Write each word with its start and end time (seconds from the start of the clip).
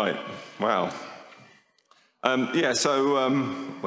Right. 0.00 0.16
Wow. 0.58 0.94
Um, 2.22 2.48
yeah. 2.54 2.72
So 2.72 3.18
um, 3.18 3.82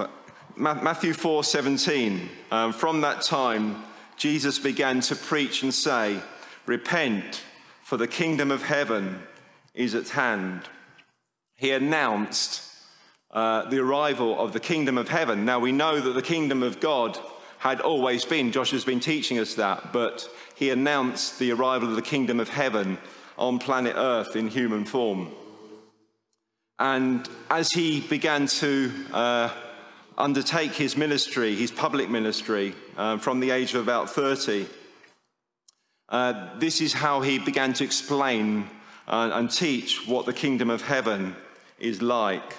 Matthew 0.56 1.12
four 1.12 1.44
seventeen. 1.44 2.30
Um, 2.52 2.72
from 2.72 3.02
that 3.02 3.24
time, 3.24 3.84
Jesus 4.16 4.60
began 4.60 5.02
to 5.02 5.16
preach 5.16 5.64
and 5.64 5.74
say, 5.74 6.20
"Repent, 6.68 7.42
for 7.82 7.98
the 7.98 8.08
kingdom 8.08 8.52
of 8.52 8.62
heaven 8.62 9.24
is 9.74 9.96
at 9.96 10.10
hand." 10.10 10.62
He 11.56 11.72
announced 11.72 12.62
uh, 13.32 13.68
the 13.72 13.80
arrival 13.80 14.40
of 14.40 14.54
the 14.54 14.60
kingdom 14.60 15.00
of 15.00 15.10
heaven. 15.10 15.46
Now 15.46 15.58
we 15.58 15.72
know 15.72 16.00
that 16.00 16.14
the 16.14 16.22
kingdom 16.22 16.62
of 16.62 16.80
God 16.80 17.18
had 17.58 17.82
always 17.82 18.24
been. 18.24 18.52
Josh 18.52 18.70
has 18.70 18.86
been 18.86 19.00
teaching 19.00 19.40
us 19.40 19.56
that, 19.56 19.92
but 19.92 20.30
he 20.54 20.70
announced 20.70 21.40
the 21.40 21.52
arrival 21.54 21.90
of 21.90 21.96
the 21.96 22.04
kingdom 22.04 22.40
of 22.40 22.50
heaven 22.50 23.00
on 23.36 23.58
planet 23.58 23.96
Earth 23.98 24.36
in 24.36 24.48
human 24.48 24.86
form. 24.86 25.32
And 26.80 27.28
as 27.50 27.70
he 27.72 28.02
began 28.02 28.48
to 28.48 28.92
uh, 29.12 29.50
undertake 30.18 30.74
his 30.74 30.98
ministry, 30.98 31.56
his 31.56 31.72
public 31.72 32.10
ministry, 32.10 32.76
uh, 32.98 33.18
from 33.18 33.40
the 33.40 33.52
age 33.52 33.74
of 33.74 33.84
about 33.84 34.10
30, 34.10 34.66
uh, 36.10 36.60
this 36.60 36.82
is 36.82 36.94
how 36.94 37.22
he 37.22 37.40
began 37.40 37.74
to 37.74 37.84
explain 37.84 38.70
uh, 39.08 39.32
and 39.34 39.50
teach 39.52 40.08
what 40.08 40.26
the 40.26 40.34
kingdom 40.34 40.70
of 40.70 40.82
heaven 40.82 41.36
is 41.80 42.02
like. 42.02 42.58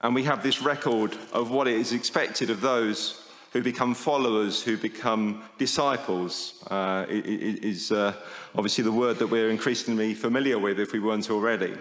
And 0.00 0.14
we 0.14 0.24
have 0.24 0.42
this 0.42 0.62
record 0.62 1.16
of 1.32 1.50
what 1.50 1.68
is 1.68 1.92
expected 1.92 2.50
of 2.50 2.60
those 2.60 3.22
who 3.52 3.62
become 3.62 3.94
followers, 3.94 4.62
who 4.62 4.76
become 4.76 5.42
disciples, 5.56 6.62
uh, 6.70 7.06
is 7.08 7.90
uh, 7.90 8.12
obviously 8.54 8.84
the 8.84 8.92
word 8.92 9.18
that 9.18 9.28
we're 9.28 9.48
increasingly 9.48 10.12
familiar 10.12 10.58
with 10.58 10.78
if 10.78 10.92
we 10.92 11.00
weren't 11.00 11.30
already. 11.30 11.74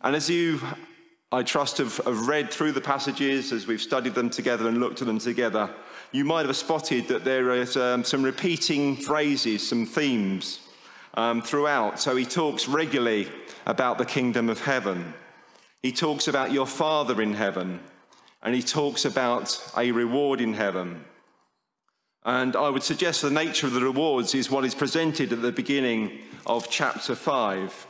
And 0.00 0.14
as 0.14 0.28
you, 0.28 0.60
I 1.32 1.42
trust, 1.42 1.78
have, 1.78 1.96
have 1.98 2.28
read 2.28 2.50
through 2.50 2.72
the 2.72 2.80
passages, 2.80 3.52
as 3.52 3.66
we've 3.66 3.80
studied 3.80 4.14
them 4.14 4.30
together 4.30 4.68
and 4.68 4.78
looked 4.78 5.00
at 5.00 5.06
them 5.06 5.18
together, 5.18 5.70
you 6.12 6.24
might 6.24 6.46
have 6.46 6.56
spotted 6.56 7.08
that 7.08 7.24
there 7.24 7.52
is 7.52 7.76
um, 7.76 8.04
some 8.04 8.22
repeating 8.22 8.96
phrases, 8.96 9.66
some 9.66 9.86
themes 9.86 10.60
um, 11.14 11.42
throughout. 11.42 11.98
So 11.98 12.14
he 12.14 12.24
talks 12.24 12.68
regularly 12.68 13.28
about 13.66 13.98
the 13.98 14.04
kingdom 14.04 14.48
of 14.48 14.60
heaven. 14.60 15.14
He 15.82 15.92
talks 15.92 16.28
about 16.28 16.52
your 16.52 16.66
Father 16.66 17.20
in 17.20 17.34
heaven 17.34 17.80
and 18.42 18.54
he 18.54 18.62
talks 18.62 19.04
about 19.04 19.60
a 19.76 19.90
reward 19.90 20.40
in 20.40 20.54
heaven. 20.54 21.04
And 22.24 22.54
I 22.56 22.68
would 22.68 22.82
suggest 22.82 23.22
the 23.22 23.30
nature 23.30 23.66
of 23.66 23.72
the 23.72 23.80
rewards 23.80 24.34
is 24.34 24.50
what 24.50 24.64
is 24.64 24.74
presented 24.74 25.32
at 25.32 25.42
the 25.42 25.52
beginning 25.52 26.18
of 26.44 26.70
chapter 26.70 27.14
5. 27.14 27.86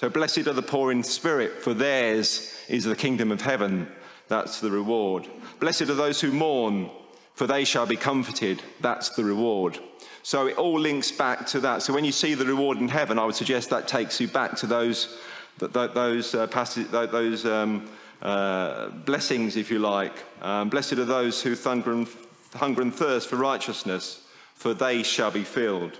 So, 0.00 0.08
blessed 0.08 0.46
are 0.46 0.54
the 0.54 0.62
poor 0.62 0.92
in 0.92 1.02
spirit, 1.02 1.62
for 1.62 1.74
theirs 1.74 2.54
is 2.68 2.84
the 2.84 2.96
kingdom 2.96 3.30
of 3.30 3.42
heaven. 3.42 3.86
That's 4.28 4.58
the 4.58 4.70
reward. 4.70 5.28
Blessed 5.58 5.82
are 5.82 5.94
those 5.94 6.22
who 6.22 6.32
mourn, 6.32 6.88
for 7.34 7.46
they 7.46 7.64
shall 7.64 7.84
be 7.84 7.96
comforted. 7.96 8.62
That's 8.80 9.10
the 9.10 9.24
reward. 9.24 9.78
So, 10.22 10.46
it 10.46 10.56
all 10.56 10.80
links 10.80 11.12
back 11.12 11.46
to 11.48 11.60
that. 11.60 11.82
So, 11.82 11.92
when 11.92 12.06
you 12.06 12.12
see 12.12 12.32
the 12.32 12.46
reward 12.46 12.78
in 12.78 12.88
heaven, 12.88 13.18
I 13.18 13.26
would 13.26 13.34
suggest 13.34 13.68
that 13.68 13.88
takes 13.88 14.18
you 14.22 14.26
back 14.26 14.56
to 14.56 14.66
those, 14.66 15.18
those, 15.58 16.34
uh, 16.34 16.46
those 16.46 17.44
um, 17.44 17.90
uh, 18.22 18.88
blessings, 18.88 19.56
if 19.56 19.70
you 19.70 19.80
like. 19.80 20.14
Um, 20.40 20.70
blessed 20.70 20.94
are 20.94 21.04
those 21.04 21.42
who 21.42 21.54
and, 21.64 22.08
hunger 22.54 22.80
and 22.80 22.94
thirst 22.94 23.28
for 23.28 23.36
righteousness, 23.36 24.22
for 24.54 24.72
they 24.72 25.02
shall 25.02 25.30
be 25.30 25.44
filled. 25.44 25.98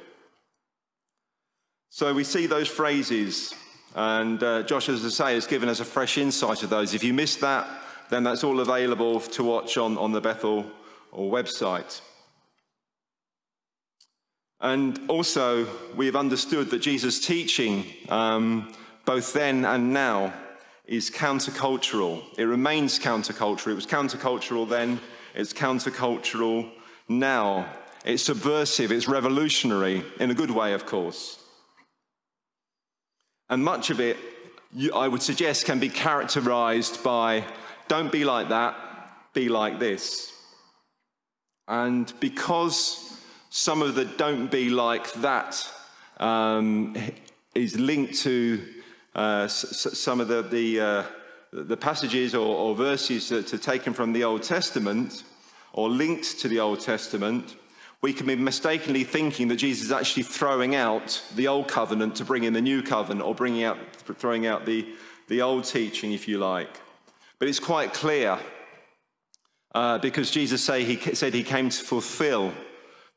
So 1.90 2.14
we 2.14 2.24
see 2.24 2.46
those 2.46 2.68
phrases, 2.68 3.52
and 3.94 4.42
uh, 4.42 4.62
Josh, 4.62 4.88
as 4.88 5.04
I 5.04 5.08
say, 5.08 5.34
has 5.34 5.46
given 5.46 5.68
us 5.68 5.80
a 5.80 5.84
fresh 5.84 6.18
insight 6.18 6.62
of 6.62 6.70
those. 6.70 6.94
If 6.94 7.02
you 7.02 7.12
missed 7.12 7.40
that, 7.40 7.66
then 8.10 8.24
that's 8.24 8.44
all 8.44 8.60
available 8.60 9.20
to 9.20 9.44
watch 9.44 9.76
on, 9.76 9.98
on 9.98 10.12
the 10.12 10.20
Bethel 10.20 10.66
or 11.12 11.32
website. 11.32 12.00
And 14.60 15.00
also, 15.08 15.66
we 15.96 16.06
have 16.06 16.16
understood 16.16 16.70
that 16.70 16.80
Jesus' 16.80 17.24
teaching, 17.24 17.84
um, 18.08 18.72
both 19.06 19.32
then 19.32 19.64
and 19.64 19.92
now, 19.92 20.34
is 20.84 21.10
countercultural. 21.10 22.22
It 22.36 22.44
remains 22.44 22.98
countercultural. 22.98 23.68
It 23.68 23.74
was 23.74 23.86
countercultural 23.86 24.68
then, 24.68 25.00
it's 25.34 25.52
countercultural 25.52 26.70
now. 27.08 27.66
It's 28.04 28.22
subversive, 28.22 28.92
it's 28.92 29.08
revolutionary, 29.08 30.02
in 30.18 30.30
a 30.30 30.34
good 30.34 30.50
way, 30.50 30.72
of 30.72 30.86
course. 30.86 31.39
And 33.50 33.64
much 33.64 33.90
of 33.90 34.00
it, 34.00 34.16
I 34.94 35.08
would 35.08 35.22
suggest, 35.22 35.66
can 35.66 35.80
be 35.80 35.88
characterized 35.88 37.02
by 37.02 37.44
don't 37.88 38.12
be 38.12 38.24
like 38.24 38.48
that, 38.50 38.76
be 39.34 39.48
like 39.48 39.80
this. 39.80 40.32
And 41.66 42.12
because 42.20 43.12
some 43.50 43.82
of 43.82 43.96
the 43.96 44.04
don't 44.04 44.48
be 44.48 44.70
like 44.70 45.12
that 45.14 45.68
um, 46.18 46.96
is 47.54 47.76
linked 47.76 48.14
to 48.20 48.64
uh, 49.16 49.48
some 49.48 50.20
of 50.20 50.28
the, 50.28 50.42
the, 50.42 50.80
uh, 50.80 51.04
the 51.52 51.76
passages 51.76 52.32
or, 52.32 52.46
or, 52.46 52.76
verses 52.76 53.28
that 53.30 53.52
are 53.52 53.58
taken 53.58 53.92
from 53.92 54.12
the 54.12 54.22
Old 54.22 54.44
Testament 54.44 55.24
or 55.72 55.88
linked 55.88 56.38
to 56.38 56.48
the 56.48 56.60
Old 56.60 56.78
Testament, 56.78 57.56
we 58.02 58.12
can 58.12 58.26
be 58.26 58.36
mistakenly 58.36 59.04
thinking 59.04 59.48
that 59.48 59.56
Jesus 59.56 59.86
is 59.86 59.92
actually 59.92 60.22
throwing 60.22 60.74
out 60.74 61.22
the 61.34 61.48
Old 61.48 61.68
Covenant 61.68 62.16
to 62.16 62.24
bring 62.24 62.44
in 62.44 62.52
the 62.52 62.60
New 62.60 62.82
Covenant 62.82 63.26
or 63.26 63.34
bringing 63.34 63.64
out, 63.64 63.78
throwing 64.18 64.46
out 64.46 64.64
the, 64.64 64.86
the 65.28 65.42
old 65.42 65.64
teaching, 65.64 66.12
if 66.12 66.26
you 66.26 66.38
like. 66.38 66.80
But 67.38 67.48
it's 67.48 67.60
quite 67.60 67.92
clear 67.92 68.38
uh, 69.74 69.98
because 69.98 70.30
Jesus 70.30 70.64
say 70.64 70.84
he, 70.84 71.14
said 71.14 71.34
he 71.34 71.42
came 71.42 71.68
to 71.68 71.84
fulfill 71.84 72.52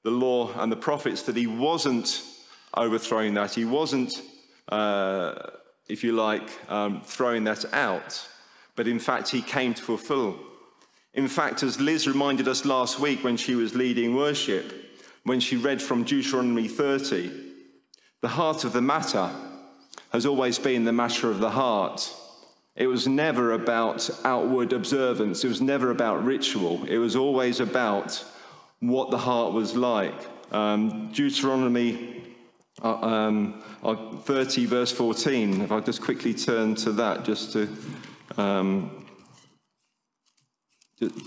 the 0.03 0.11
law 0.11 0.51
and 0.55 0.71
the 0.71 0.77
prophets 0.77 1.23
that 1.23 1.37
he 1.37 1.47
wasn't 1.47 2.23
overthrowing 2.75 3.33
that. 3.35 3.53
He 3.53 3.65
wasn't 3.65 4.11
uh, 4.69 5.33
if 5.87 6.03
you 6.03 6.13
like, 6.13 6.49
um, 6.71 7.01
throwing 7.01 7.43
that 7.45 7.65
out. 7.73 8.27
But 8.75 8.87
in 8.87 8.99
fact, 8.99 9.29
he 9.29 9.41
came 9.41 9.73
to 9.73 9.81
fulfill. 9.81 10.39
In 11.13 11.27
fact, 11.27 11.61
as 11.61 11.79
Liz 11.79 12.07
reminded 12.07 12.47
us 12.47 12.65
last 12.65 12.99
week 12.99 13.23
when 13.23 13.37
she 13.37 13.55
was 13.55 13.75
leading 13.75 14.15
worship, 14.15 14.73
when 15.23 15.39
she 15.39 15.57
read 15.57 15.81
from 15.81 16.03
Deuteronomy 16.03 16.67
30, 16.67 17.31
the 18.21 18.27
heart 18.29 18.63
of 18.63 18.73
the 18.73 18.81
matter 18.81 19.29
has 20.11 20.25
always 20.25 20.57
been 20.57 20.85
the 20.85 20.93
matter 20.93 21.29
of 21.29 21.39
the 21.39 21.51
heart. 21.51 22.13
It 22.75 22.87
was 22.87 23.07
never 23.07 23.51
about 23.51 24.09
outward 24.23 24.73
observance, 24.73 25.43
it 25.43 25.49
was 25.49 25.61
never 25.61 25.91
about 25.91 26.23
ritual, 26.23 26.83
it 26.85 26.97
was 26.97 27.15
always 27.15 27.59
about 27.59 28.23
what 28.79 29.11
the 29.11 29.17
heart 29.17 29.53
was 29.53 29.75
like. 29.75 30.15
Um, 30.51 31.11
Deuteronomy 31.11 32.23
uh, 32.83 32.95
um, 32.95 33.63
uh, 33.83 33.95
30, 34.17 34.65
verse 34.65 34.91
14. 34.91 35.61
If 35.61 35.71
I 35.71 35.79
just 35.79 36.01
quickly 36.01 36.33
turn 36.33 36.75
to 36.75 36.91
that, 36.93 37.23
just 37.23 37.53
to 37.53 37.69
um, 38.37 39.02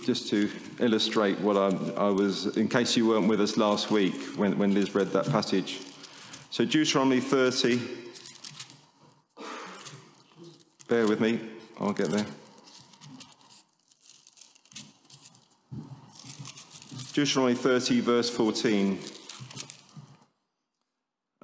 just 0.05 0.29
to 0.29 0.51
illustrate 0.79 1.39
what 1.41 1.57
I, 1.57 1.69
I, 1.97 2.09
was, 2.11 2.57
in 2.57 2.69
case 2.69 2.97
you 2.97 3.09
weren't 3.09 3.29
with 3.29 3.41
us 3.41 3.57
last 3.57 3.91
week 3.91 4.15
when, 4.37 4.59
when 4.59 4.75
Liz 4.75 4.95
read 4.95 5.09
that 5.09 5.27
passage. 5.31 5.81
So 6.51 6.65
Deuteronomy 6.65 7.21
30. 7.21 7.81
Bear 10.89 11.07
with 11.07 11.21
me, 11.21 11.41
I'll 11.81 11.93
get 11.93 12.11
there. 12.11 12.27
Deuteronomy 17.13 17.55
30, 17.55 18.01
verse 18.01 18.31
14. 18.31 18.99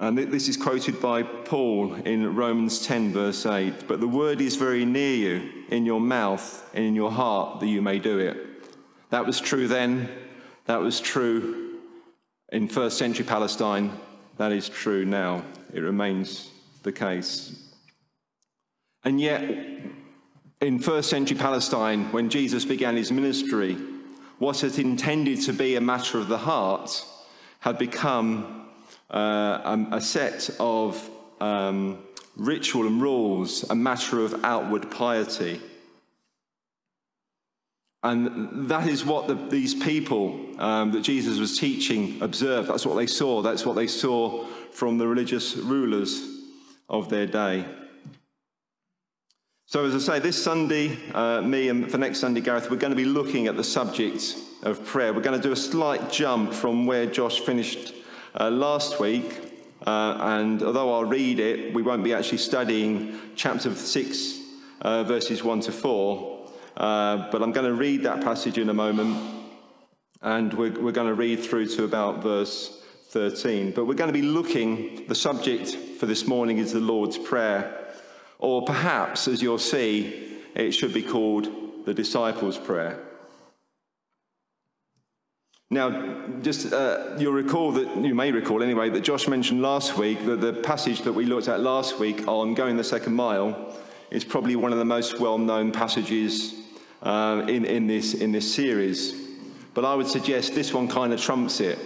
And 0.03 0.17
this 0.17 0.49
is 0.49 0.57
quoted 0.57 0.99
by 0.99 1.23
Paul 1.23 1.93
in 1.93 2.35
Romans 2.35 2.85
10, 2.85 3.13
verse 3.13 3.45
8. 3.45 3.87
But 3.87 4.01
the 4.01 4.07
word 4.07 4.41
is 4.41 4.57
very 4.57 4.83
near 4.83 5.15
you, 5.15 5.63
in 5.69 5.85
your 5.85 6.01
mouth 6.01 6.69
and 6.73 6.83
in 6.83 6.93
your 6.93 7.09
heart, 7.09 7.61
that 7.61 7.67
you 7.67 7.81
may 7.81 7.99
do 7.99 8.19
it. 8.19 8.35
That 9.11 9.25
was 9.25 9.39
true 9.39 9.65
then. 9.65 10.09
That 10.65 10.81
was 10.81 10.99
true 10.99 11.79
in 12.51 12.67
first 12.67 12.97
century 12.97 13.23
Palestine. 13.23 13.97
That 14.35 14.51
is 14.51 14.67
true 14.67 15.05
now. 15.05 15.45
It 15.73 15.79
remains 15.79 16.51
the 16.83 16.91
case. 16.91 17.71
And 19.05 19.21
yet, 19.21 19.41
in 20.59 20.79
first 20.79 21.09
century 21.09 21.37
Palestine, 21.37 22.11
when 22.11 22.29
Jesus 22.29 22.65
began 22.65 22.97
his 22.97 23.09
ministry, 23.09 23.77
what 24.37 24.59
had 24.59 24.77
intended 24.77 25.39
to 25.43 25.53
be 25.53 25.77
a 25.77 25.81
matter 25.81 26.17
of 26.17 26.27
the 26.27 26.39
heart 26.39 27.05
had 27.61 27.77
become 27.77 28.62
um, 29.09 29.91
a 29.93 30.01
set 30.01 30.49
of 30.59 31.09
um, 31.39 31.99
ritual 32.35 32.87
and 32.87 33.01
rules, 33.01 33.69
a 33.69 33.75
matter 33.75 34.23
of 34.23 34.43
outward 34.43 34.89
piety. 34.89 35.61
And 38.03 38.69
that 38.69 38.87
is 38.87 39.05
what 39.05 39.27
the, 39.27 39.35
these 39.35 39.73
people 39.73 40.59
um, 40.59 40.91
that 40.91 41.01
Jesus 41.01 41.39
was 41.39 41.57
teaching 41.57 42.21
observed. 42.21 42.67
That's 42.67 42.85
what 42.85 42.95
they 42.95 43.07
saw. 43.07 43.41
That's 43.41 43.65
what 43.65 43.75
they 43.75 43.87
saw 43.87 44.45
from 44.71 44.97
the 44.97 45.07
religious 45.07 45.55
rulers 45.55 46.21
of 46.89 47.09
their 47.09 47.25
day. 47.25 47.65
So, 49.65 49.85
as 49.85 49.95
I 49.95 49.99
say, 49.99 50.19
this 50.19 50.41
Sunday, 50.41 50.97
uh, 51.13 51.41
me 51.41 51.69
and 51.69 51.89
for 51.89 51.97
next 51.97 52.19
Sunday, 52.19 52.41
Gareth, 52.41 52.69
we're 52.69 52.77
going 52.77 52.91
to 52.91 52.97
be 52.97 53.05
looking 53.05 53.47
at 53.47 53.55
the 53.55 53.63
subject 53.63 54.35
of 54.63 54.85
prayer. 54.85 55.13
We're 55.13 55.21
going 55.21 55.39
to 55.39 55.47
do 55.47 55.53
a 55.53 55.55
slight 55.55 56.11
jump 56.11 56.53
from 56.53 56.85
where 56.85 57.05
Josh 57.05 57.39
finished 57.39 57.93
uh, 58.39 58.49
last 58.49 58.99
week. 58.99 59.51
Uh, 59.85 60.17
and 60.19 60.63
although 60.63 60.93
I'll 60.93 61.05
read 61.05 61.39
it, 61.39 61.73
we 61.73 61.81
won't 61.81 62.03
be 62.03 62.13
actually 62.13 62.37
studying 62.37 63.19
chapter 63.35 63.73
6, 63.73 64.39
uh, 64.81 65.03
verses 65.03 65.43
1 65.43 65.61
to 65.61 65.71
4. 65.71 66.49
Uh, 66.77 67.29
but 67.31 67.41
I'm 67.41 67.51
going 67.51 67.67
to 67.67 67.73
read 67.73 68.03
that 68.03 68.21
passage 68.21 68.57
in 68.57 68.69
a 68.69 68.73
moment. 68.73 69.17
And 70.21 70.53
we're, 70.53 70.79
we're 70.79 70.93
going 70.93 71.07
to 71.07 71.13
read 71.13 71.41
through 71.41 71.67
to 71.75 71.83
about 71.83 72.23
verse 72.23 72.81
13. 73.09 73.71
But 73.71 73.85
we're 73.85 73.93
going 73.93 74.11
to 74.11 74.13
be 74.13 74.21
looking, 74.21 75.05
the 75.07 75.15
subject 75.15 75.75
for 75.99 76.05
this 76.05 76.25
morning 76.25 76.59
is 76.59 76.71
the 76.71 76.79
Lord's 76.79 77.17
Prayer. 77.17 77.91
Or 78.39 78.63
perhaps, 78.63 79.27
as 79.27 79.41
you'll 79.41 79.59
see, 79.59 80.39
it 80.55 80.71
should 80.71 80.93
be 80.93 81.03
called 81.03 81.85
the 81.85 81.93
disciples' 81.93 82.57
prayer. 82.57 82.99
Now, 85.73 86.27
just 86.43 86.71
uh, 86.71 87.15
you'll 87.17 87.33
recall 87.33 87.71
that, 87.71 87.95
you 87.97 88.13
may 88.13 88.31
recall 88.31 88.61
anyway, 88.61 88.89
that 88.91 89.01
Josh 89.01 89.27
mentioned 89.27 89.63
last 89.63 89.97
week 89.97 90.23
that 90.25 90.39
the 90.39 90.53
passage 90.53 91.01
that 91.01 91.13
we 91.13 91.25
looked 91.25 91.47
at 91.47 91.61
last 91.61 91.97
week 91.97 92.27
on 92.27 92.53
going 92.53 92.77
the 92.77 92.83
second 92.83 93.15
mile 93.15 93.75
is 94.11 94.23
probably 94.23 94.55
one 94.55 94.71
of 94.71 94.77
the 94.77 94.85
most 94.85 95.19
well 95.19 95.39
known 95.39 95.71
passages 95.71 96.53
uh, 97.01 97.43
in, 97.47 97.65
in, 97.65 97.87
this, 97.87 98.13
in 98.13 98.31
this 98.31 98.53
series. 98.53 99.13
But 99.73 99.83
I 99.83 99.95
would 99.95 100.07
suggest 100.07 100.53
this 100.53 100.73
one 100.73 100.87
kind 100.87 101.11
of 101.11 101.19
trumps 101.19 101.59
it 101.59 101.79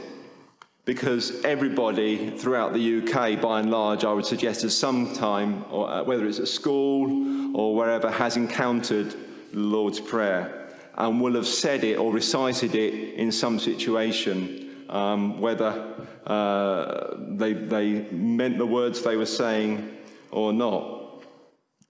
because 0.83 1.41
everybody 1.45 2.31
throughout 2.31 2.73
the 2.73 3.01
UK, 3.01 3.41
by 3.41 3.61
and 3.61 3.71
large, 3.71 4.03
I 4.03 4.11
would 4.11 4.25
suggest 4.25 4.65
at 4.65 4.71
some 4.71 5.13
time, 5.13 5.63
or 5.71 5.89
uh, 5.89 6.03
whether 6.03 6.25
it's 6.27 6.39
at 6.39 6.49
school 6.49 7.55
or 7.55 7.73
wherever, 7.73 8.11
has 8.11 8.35
encountered 8.35 9.11
the 9.53 9.59
Lord's 9.59 10.01
Prayer 10.01 10.66
and 10.97 11.21
will 11.21 11.35
have 11.35 11.47
said 11.47 11.83
it 11.83 11.97
or 11.97 12.11
recited 12.11 12.75
it 12.75 13.13
in 13.15 13.31
some 13.31 13.59
situation, 13.59 14.85
um, 14.89 15.39
whether 15.39 15.93
uh, 16.25 17.15
they, 17.17 17.53
they 17.53 18.01
meant 18.11 18.57
the 18.57 18.65
words 18.65 19.01
they 19.01 19.15
were 19.15 19.25
saying 19.25 19.97
or 20.31 20.51
not. 20.51 21.23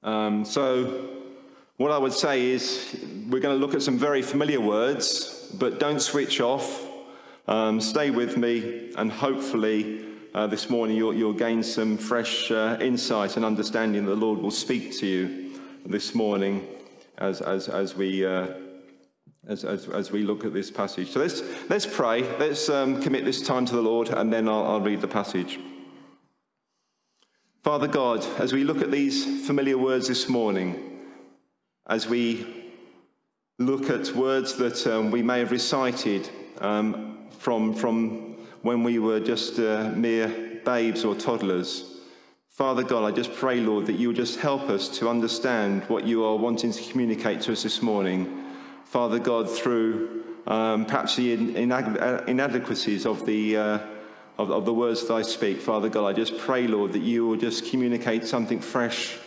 Um, 0.03 0.45
so, 0.45 1.09
what 1.77 1.91
I 1.91 1.97
would 1.97 2.13
say 2.13 2.49
is 2.49 2.97
we're 3.29 3.39
going 3.39 3.57
to 3.57 3.65
look 3.65 3.75
at 3.75 3.81
some 3.81 3.97
very 3.97 4.21
familiar 4.21 4.59
words, 4.59 5.51
but 5.59 5.79
don't 5.79 6.01
switch 6.01 6.41
off 6.41 6.87
um, 7.47 7.79
stay 7.79 8.11
with 8.11 8.35
me, 8.35 8.91
and 8.97 9.09
hopefully, 9.09 10.05
uh, 10.33 10.47
this 10.47 10.69
morning 10.69 10.97
you'll, 10.97 11.13
you'll, 11.13 11.31
gain 11.31 11.63
some 11.63 11.97
fresh 11.97 12.51
uh, 12.51 12.77
insight 12.81 13.37
and 13.37 13.45
understanding 13.45 14.03
that 14.03 14.11
the 14.11 14.17
Lord 14.17 14.39
will 14.39 14.51
speak 14.51 14.97
to 14.97 15.07
you 15.07 15.61
this 15.85 16.13
morning 16.13 16.67
as, 17.17 17.39
as, 17.39 17.69
as 17.69 17.95
we. 17.95 18.25
As, 19.47 19.63
as, 19.63 19.87
as, 19.87 20.11
we 20.11 20.23
look 20.23 20.43
at 20.43 20.53
this 20.53 20.69
passage. 20.69 21.11
So 21.11 21.21
let's, 21.21 21.41
let's 21.69 21.85
pray. 21.85 22.21
Let's 22.37 22.67
um, 22.67 23.01
commit 23.01 23.23
this 23.23 23.41
time 23.41 23.65
to 23.65 23.75
the 23.75 23.81
Lord, 23.81 24.09
and 24.09 24.31
then 24.31 24.49
I'll, 24.49 24.65
I'll 24.65 24.81
read 24.81 24.99
the 24.99 25.07
passage. 25.07 25.57
Father 27.63 27.87
God, 27.87 28.25
as 28.39 28.51
we 28.51 28.65
look 28.65 28.81
at 28.81 28.91
these 28.91 29.45
familiar 29.47 29.77
words 29.77 30.09
this 30.09 30.27
morning, 30.27 30.99
as 31.87 32.07
we 32.09 32.73
look 33.57 33.89
at 33.89 34.13
words 34.15 34.55
that 34.55 34.85
um, 34.85 35.11
we 35.11 35.21
may 35.23 35.39
have 35.39 35.51
recited 35.51 36.29
um, 36.59 37.27
from, 37.29 37.73
from 37.73 38.35
when 38.61 38.83
we 38.83 38.99
were 38.99 39.19
just 39.19 39.59
uh, 39.59 39.91
mere 39.95 40.59
babes 40.65 41.05
or 41.05 41.15
toddlers. 41.15 42.01
Father 42.49 42.83
God, 42.83 43.05
I 43.05 43.15
just 43.15 43.33
pray, 43.33 43.59
Lord, 43.59 43.85
that 43.85 43.93
you 43.93 44.09
will 44.09 44.15
just 44.15 44.39
help 44.39 44.63
us 44.63 44.89
to 44.97 45.09
understand 45.09 45.83
what 45.83 46.05
you 46.05 46.25
are 46.25 46.35
wanting 46.35 46.71
to 46.71 46.91
communicate 46.91 47.39
to 47.41 47.53
us 47.53 47.63
this 47.63 47.81
morning. 47.81 48.43
Father 48.89 49.19
God, 49.19 49.49
through 49.49 50.23
um, 50.47 50.85
perhaps 50.85 51.17
the 51.17 51.33
inadequacies 51.33 53.05
of 53.05 53.25
the, 53.25 53.57
uh, 53.57 53.79
of, 54.37 54.49
of 54.49 54.65
the 54.65 54.73
words 54.73 55.05
that 55.05 55.13
I 55.13 55.21
speak, 55.23 55.59
Father 55.59 55.89
God, 55.89 56.07
I 56.07 56.13
just 56.13 56.37
pray, 56.37 56.67
Lord, 56.67 56.93
that 56.93 57.01
you 57.01 57.27
will 57.27 57.35
just 57.35 57.69
communicate 57.69 58.25
something 58.25 58.61
fresh 58.61 59.17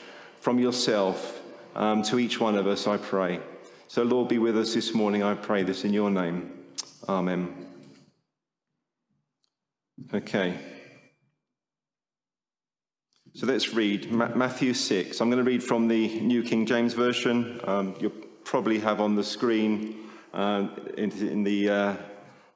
from 0.40 0.58
yourself 0.58 1.42
um, 1.76 2.02
to 2.04 2.18
each 2.18 2.40
one 2.40 2.56
of 2.56 2.66
us, 2.66 2.86
I 2.86 2.96
pray. 2.96 3.40
So, 3.86 4.02
Lord, 4.02 4.28
be 4.28 4.38
with 4.38 4.56
us 4.56 4.72
this 4.72 4.94
morning, 4.94 5.22
I 5.22 5.34
pray 5.34 5.62
this 5.62 5.84
in 5.84 5.92
your 5.92 6.10
name. 6.10 6.52
Amen. 7.06 7.66
Okay. 10.14 10.58
So 13.34 13.46
let's 13.46 13.74
read 13.74 14.10
Matthew 14.10 14.72
6. 14.72 15.20
I'm 15.20 15.30
going 15.30 15.44
to 15.44 15.48
read 15.48 15.62
from 15.62 15.86
the 15.86 16.20
New 16.20 16.42
King 16.42 16.64
James 16.66 16.94
Version. 16.94 17.60
Um, 17.64 17.94
probably 18.50 18.80
have 18.80 19.00
on 19.00 19.14
the 19.14 19.22
screen 19.22 19.94
uh, 20.34 20.66
in, 20.98 21.12
in, 21.12 21.44
the 21.44 21.70
uh, 21.70 21.94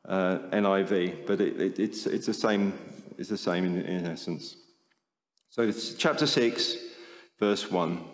uh, 0.08 0.38
NIV, 0.52 1.24
but 1.24 1.40
it, 1.40 1.60
it, 1.60 1.78
it's, 1.78 2.06
it's, 2.06 2.26
the 2.26 2.34
same, 2.34 2.76
it's 3.16 3.28
the 3.28 3.38
same 3.38 3.64
in, 3.64 3.80
in 3.82 4.04
essence. 4.04 4.56
So 5.50 5.62
it's 5.62 5.94
chapter 5.94 6.26
6, 6.26 6.78
verse 7.38 7.70
1. 7.70 8.04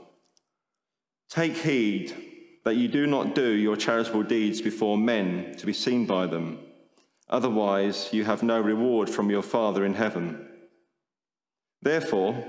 Take 1.31 1.56
heed 1.56 2.15
that 2.67 2.77
you 2.77 2.87
do 2.87 3.06
not 3.06 3.35
do 3.35 3.49
your 3.49 3.77
charitable 3.77 4.25
deeds 4.25 4.61
before 4.61 4.99
men 4.99 5.55
to 5.56 5.65
be 5.65 5.73
seen 5.73 6.05
by 6.05 6.27
them. 6.27 6.59
Otherwise, 7.31 8.11
you 8.12 8.25
have 8.25 8.43
no 8.43 8.61
reward 8.61 9.09
from 9.09 9.31
your 9.31 9.43
Father 9.43 9.87
in 9.87 9.94
heaven. 9.94 10.47
Therefore, 11.81 12.44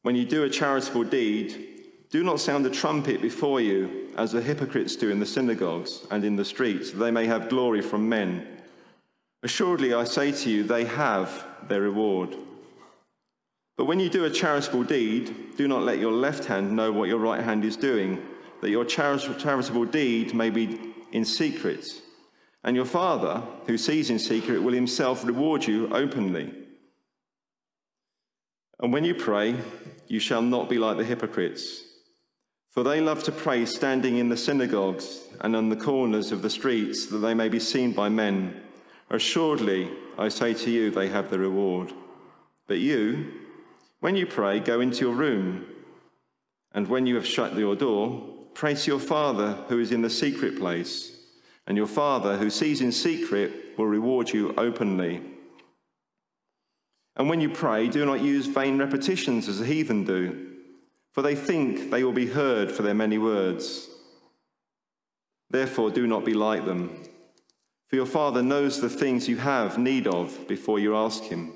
when 0.00 0.16
you 0.16 0.24
do 0.24 0.42
a 0.42 0.48
charitable 0.48 1.04
deed, 1.04 1.73
do 2.10 2.22
not 2.22 2.40
sound 2.40 2.66
a 2.66 2.70
trumpet 2.70 3.20
before 3.20 3.60
you, 3.60 4.08
as 4.16 4.32
the 4.32 4.40
hypocrites 4.40 4.96
do 4.96 5.10
in 5.10 5.18
the 5.18 5.26
synagogues 5.26 6.06
and 6.10 6.24
in 6.24 6.36
the 6.36 6.44
streets, 6.44 6.92
that 6.92 6.98
they 6.98 7.10
may 7.10 7.26
have 7.26 7.48
glory 7.48 7.80
from 7.80 8.08
men. 8.08 8.46
Assuredly, 9.42 9.92
I 9.92 10.04
say 10.04 10.32
to 10.32 10.50
you, 10.50 10.62
they 10.62 10.84
have 10.84 11.44
their 11.68 11.82
reward. 11.82 12.36
But 13.76 13.86
when 13.86 13.98
you 14.00 14.08
do 14.08 14.24
a 14.24 14.30
charitable 14.30 14.84
deed, 14.84 15.56
do 15.56 15.66
not 15.66 15.82
let 15.82 15.98
your 15.98 16.12
left 16.12 16.44
hand 16.44 16.74
know 16.74 16.92
what 16.92 17.08
your 17.08 17.18
right 17.18 17.42
hand 17.42 17.64
is 17.64 17.76
doing, 17.76 18.24
that 18.60 18.70
your 18.70 18.84
charitable 18.84 19.86
deed 19.86 20.34
may 20.34 20.50
be 20.50 20.78
in 21.12 21.24
secret 21.24 22.02
and 22.64 22.74
your 22.74 22.86
Father, 22.86 23.42
who 23.66 23.76
sees 23.76 24.08
in 24.08 24.18
secret, 24.18 24.62
will 24.62 24.72
himself 24.72 25.24
reward 25.24 25.66
you 25.66 25.88
openly. 25.92 26.52
And 28.80 28.92
when 28.92 29.04
you 29.04 29.14
pray, 29.14 29.54
you 30.08 30.18
shall 30.18 30.42
not 30.42 30.70
be 30.70 30.78
like 30.78 30.96
the 30.96 31.04
hypocrites, 31.04 31.83
for 32.74 32.82
they 32.82 33.00
love 33.00 33.22
to 33.22 33.32
pray 33.32 33.64
standing 33.64 34.18
in 34.18 34.28
the 34.28 34.36
synagogues 34.36 35.20
and 35.42 35.54
on 35.54 35.68
the 35.68 35.76
corners 35.76 36.32
of 36.32 36.42
the 36.42 36.50
streets, 36.50 37.06
that 37.06 37.18
they 37.18 37.32
may 37.32 37.48
be 37.48 37.60
seen 37.60 37.92
by 37.92 38.08
men. 38.08 38.60
Assuredly, 39.10 39.88
I 40.18 40.28
say 40.28 40.54
to 40.54 40.70
you, 40.70 40.90
they 40.90 41.08
have 41.08 41.30
the 41.30 41.38
reward. 41.38 41.92
But 42.66 42.80
you, 42.80 43.32
when 44.00 44.16
you 44.16 44.26
pray, 44.26 44.58
go 44.58 44.80
into 44.80 45.06
your 45.06 45.14
room, 45.14 45.66
and 46.72 46.88
when 46.88 47.06
you 47.06 47.14
have 47.14 47.26
shut 47.26 47.54
your 47.54 47.76
door, 47.76 48.28
pray 48.54 48.74
to 48.74 48.90
your 48.90 48.98
Father 48.98 49.52
who 49.68 49.78
is 49.78 49.92
in 49.92 50.02
the 50.02 50.10
secret 50.10 50.58
place 50.58 51.12
and 51.66 51.76
your 51.76 51.86
Father, 51.86 52.36
who 52.36 52.50
sees 52.50 52.80
in 52.80 52.92
secret, 52.92 53.78
will 53.78 53.86
reward 53.86 54.30
you 54.30 54.52
openly. 54.58 55.22
And 57.16 57.28
when 57.28 57.40
you 57.40 57.48
pray, 57.50 57.88
do 57.88 58.04
not 58.04 58.20
use 58.20 58.46
vain 58.46 58.78
repetitions 58.78 59.48
as 59.48 59.60
the 59.60 59.64
heathen 59.64 60.04
do, 60.04 60.53
for 61.14 61.22
they 61.22 61.36
think 61.36 61.90
they 61.90 62.02
will 62.02 62.12
be 62.12 62.26
heard 62.26 62.72
for 62.72 62.82
their 62.82 62.92
many 62.92 63.18
words. 63.18 63.88
Therefore, 65.48 65.90
do 65.90 66.08
not 66.08 66.24
be 66.24 66.34
like 66.34 66.66
them, 66.66 67.02
for 67.86 67.94
your 67.94 68.06
Father 68.06 68.42
knows 68.42 68.80
the 68.80 68.88
things 68.88 69.28
you 69.28 69.36
have 69.36 69.78
need 69.78 70.08
of 70.08 70.48
before 70.48 70.80
you 70.80 70.96
ask 70.96 71.22
Him. 71.22 71.52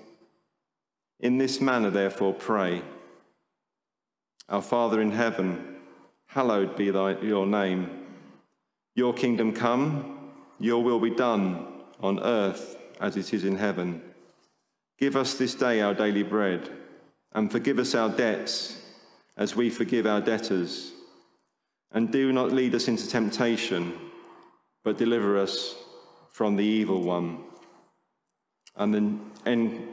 In 1.19 1.39
this 1.39 1.61
manner, 1.61 1.91
therefore, 1.91 2.33
pray 2.33 2.83
Our 4.49 4.63
Father 4.63 5.01
in 5.01 5.11
heaven, 5.11 5.79
hallowed 6.27 6.77
be 6.77 6.91
thy, 6.91 7.19
your 7.21 7.45
name. 7.45 8.07
Your 8.95 9.13
kingdom 9.13 9.53
come, 9.53 10.31
your 10.61 10.85
will 10.85 11.01
be 11.01 11.11
done 11.11 11.67
on 12.01 12.21
earth 12.21 12.77
as 13.01 13.17
it 13.17 13.35
is 13.35 13.45
in 13.45 13.57
heaven. 13.57 14.03
Give 14.99 15.17
us 15.17 15.35
this 15.35 15.57
day 15.57 15.81
our 15.81 15.95
daily 15.95 16.23
bread, 16.23 16.71
and 17.33 17.51
forgive 17.51 17.81
us 17.81 17.97
our 17.97 18.09
debts 18.09 18.77
as 19.39 19.57
we 19.57 19.71
forgive 19.71 20.07
our 20.07 20.21
debtors. 20.21 20.93
And 21.93 22.13
do 22.13 22.33
not 22.33 22.53
lead 22.53 22.75
us 22.75 22.89
into 22.89 23.09
temptation, 23.09 23.99
but 24.85 24.99
deliver 24.99 25.39
us 25.39 25.77
from 26.31 26.57
the 26.57 26.65
evil 26.65 27.01
one. 27.01 27.45
And 28.77 28.95
then 28.95 29.31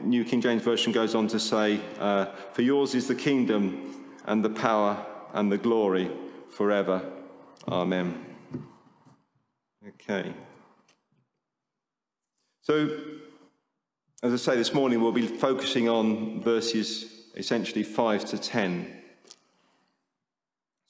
New 0.04 0.24
King 0.24 0.40
James 0.40 0.62
Version 0.62 0.92
goes 0.92 1.14
on 1.14 1.26
to 1.28 1.40
say, 1.40 1.80
uh, 1.98 2.26
For 2.52 2.62
yours 2.62 2.94
is 2.94 3.08
the 3.08 3.14
kingdom 3.14 4.04
and 4.26 4.44
the 4.44 4.50
power 4.50 5.04
and 5.32 5.50
the 5.50 5.58
glory 5.58 6.10
forever. 6.50 7.02
Amen. 7.66 8.24
Okay. 9.88 10.32
So, 12.62 12.98
as 14.22 14.32
I 14.32 14.36
say 14.36 14.56
this 14.56 14.74
morning, 14.74 15.00
we'll 15.00 15.12
be 15.12 15.26
focusing 15.26 15.88
on 15.88 16.42
verses 16.42 17.30
essentially 17.36 17.82
5 17.82 18.24
to 18.26 18.38
10. 18.38 18.95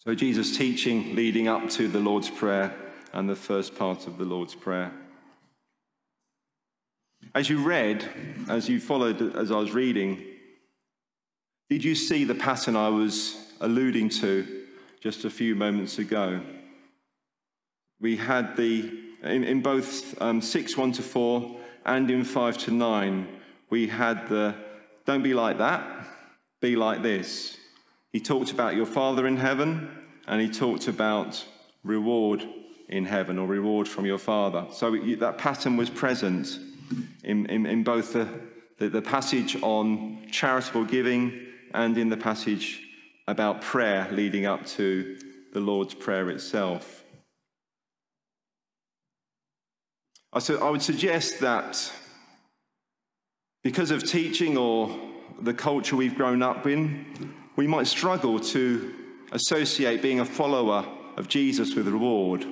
So, 0.06 0.14
Jesus' 0.14 0.56
teaching 0.56 1.16
leading 1.16 1.48
up 1.48 1.68
to 1.70 1.88
the 1.88 1.98
Lord's 1.98 2.30
Prayer 2.30 2.72
and 3.12 3.28
the 3.28 3.34
first 3.34 3.74
part 3.74 4.06
of 4.06 4.18
the 4.18 4.24
Lord's 4.24 4.54
Prayer. 4.54 4.92
As 7.34 7.50
you 7.50 7.58
read, 7.58 8.08
as 8.48 8.68
you 8.68 8.78
followed 8.78 9.34
as 9.34 9.50
I 9.50 9.56
was 9.56 9.72
reading, 9.72 10.22
did 11.68 11.82
you 11.82 11.96
see 11.96 12.22
the 12.22 12.36
pattern 12.36 12.76
I 12.76 12.88
was 12.88 13.36
alluding 13.60 14.10
to 14.20 14.66
just 15.00 15.24
a 15.24 15.30
few 15.30 15.56
moments 15.56 15.98
ago? 15.98 16.40
We 18.00 18.16
had 18.16 18.56
the, 18.56 18.88
in, 19.24 19.42
in 19.42 19.60
both 19.60 20.22
um, 20.22 20.40
6 20.40 20.76
1 20.76 20.92
to 20.92 21.02
4 21.02 21.56
and 21.84 22.08
in 22.12 22.22
5 22.22 22.58
to 22.58 22.70
9, 22.70 23.26
we 23.70 23.88
had 23.88 24.28
the 24.28 24.54
don't 25.04 25.24
be 25.24 25.34
like 25.34 25.58
that, 25.58 26.06
be 26.60 26.76
like 26.76 27.02
this. 27.02 27.56
He 28.12 28.20
talked 28.20 28.52
about 28.52 28.76
your 28.76 28.86
Father 28.86 29.26
in 29.26 29.36
heaven 29.36 29.95
and 30.26 30.40
he 30.40 30.48
talked 30.48 30.88
about 30.88 31.44
reward 31.84 32.46
in 32.88 33.04
heaven 33.04 33.38
or 33.38 33.46
reward 33.46 33.88
from 33.88 34.06
your 34.06 34.18
Father. 34.18 34.66
So 34.72 34.96
that 34.96 35.38
pattern 35.38 35.76
was 35.76 35.90
present 35.90 36.58
in, 37.24 37.46
in, 37.46 37.66
in 37.66 37.84
both 37.84 38.12
the, 38.12 38.28
the, 38.78 38.88
the 38.88 39.02
passage 39.02 39.56
on 39.62 40.26
charitable 40.30 40.84
giving 40.84 41.46
and 41.74 41.98
in 41.98 42.08
the 42.08 42.16
passage 42.16 42.82
about 43.28 43.60
prayer 43.60 44.08
leading 44.12 44.46
up 44.46 44.64
to 44.66 45.18
the 45.52 45.60
Lord's 45.60 45.94
Prayer 45.94 46.30
itself. 46.30 47.04
I 50.32 50.70
would 50.70 50.82
suggest 50.82 51.40
that 51.40 51.92
because 53.64 53.90
of 53.90 54.04
teaching 54.04 54.56
or 54.56 54.96
the 55.40 55.54
culture 55.54 55.96
we've 55.96 56.14
grown 56.14 56.42
up 56.42 56.66
in, 56.66 57.34
we 57.56 57.66
might 57.66 57.86
struggle 57.86 58.38
to 58.38 58.94
associate 59.32 60.02
being 60.02 60.20
a 60.20 60.24
follower 60.24 60.86
of 61.16 61.28
Jesus 61.28 61.74
with 61.74 61.88
reward. 61.88 62.46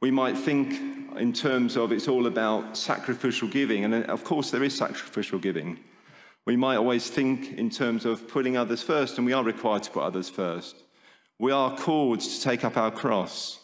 We 0.00 0.10
might 0.10 0.36
think 0.36 0.80
in 1.18 1.32
terms 1.32 1.76
of 1.76 1.92
it's 1.92 2.08
all 2.08 2.26
about 2.26 2.76
sacrificial 2.76 3.48
giving. 3.48 3.84
And 3.84 3.94
uh, 3.94 4.12
of 4.12 4.24
course, 4.24 4.50
there 4.50 4.62
is 4.62 4.76
sacrificial 4.76 5.38
giving. 5.38 5.78
We 6.46 6.56
might 6.56 6.76
always 6.76 7.10
think 7.10 7.52
in 7.52 7.70
terms 7.70 8.04
of 8.04 8.28
putting 8.28 8.56
others 8.56 8.82
first, 8.82 9.18
and 9.18 9.26
we 9.26 9.32
are 9.32 9.44
required 9.44 9.82
to 9.84 9.90
put 9.90 10.02
others 10.02 10.28
first. 10.28 10.76
We 11.38 11.52
are 11.52 11.76
called 11.76 12.20
to 12.20 12.40
take 12.40 12.64
up 12.64 12.76
our 12.76 12.90
cross. 12.90 13.60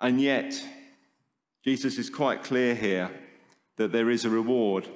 And 0.00 0.20
yet, 0.20 0.60
Jesus 1.64 1.98
is 1.98 2.10
quite 2.10 2.42
clear 2.42 2.74
here 2.74 3.10
that 3.76 3.92
there 3.92 4.10
is 4.10 4.24
a 4.24 4.30
reward 4.30 4.88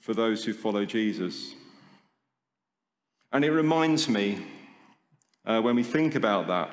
for 0.00 0.14
those 0.14 0.44
who 0.44 0.52
follow 0.52 0.84
Jesus. 0.84 1.54
And 3.32 3.44
it 3.44 3.50
reminds 3.50 4.08
me, 4.08 4.46
uh, 5.44 5.60
when 5.60 5.76
we 5.76 5.82
think 5.82 6.14
about 6.14 6.46
that, 6.48 6.70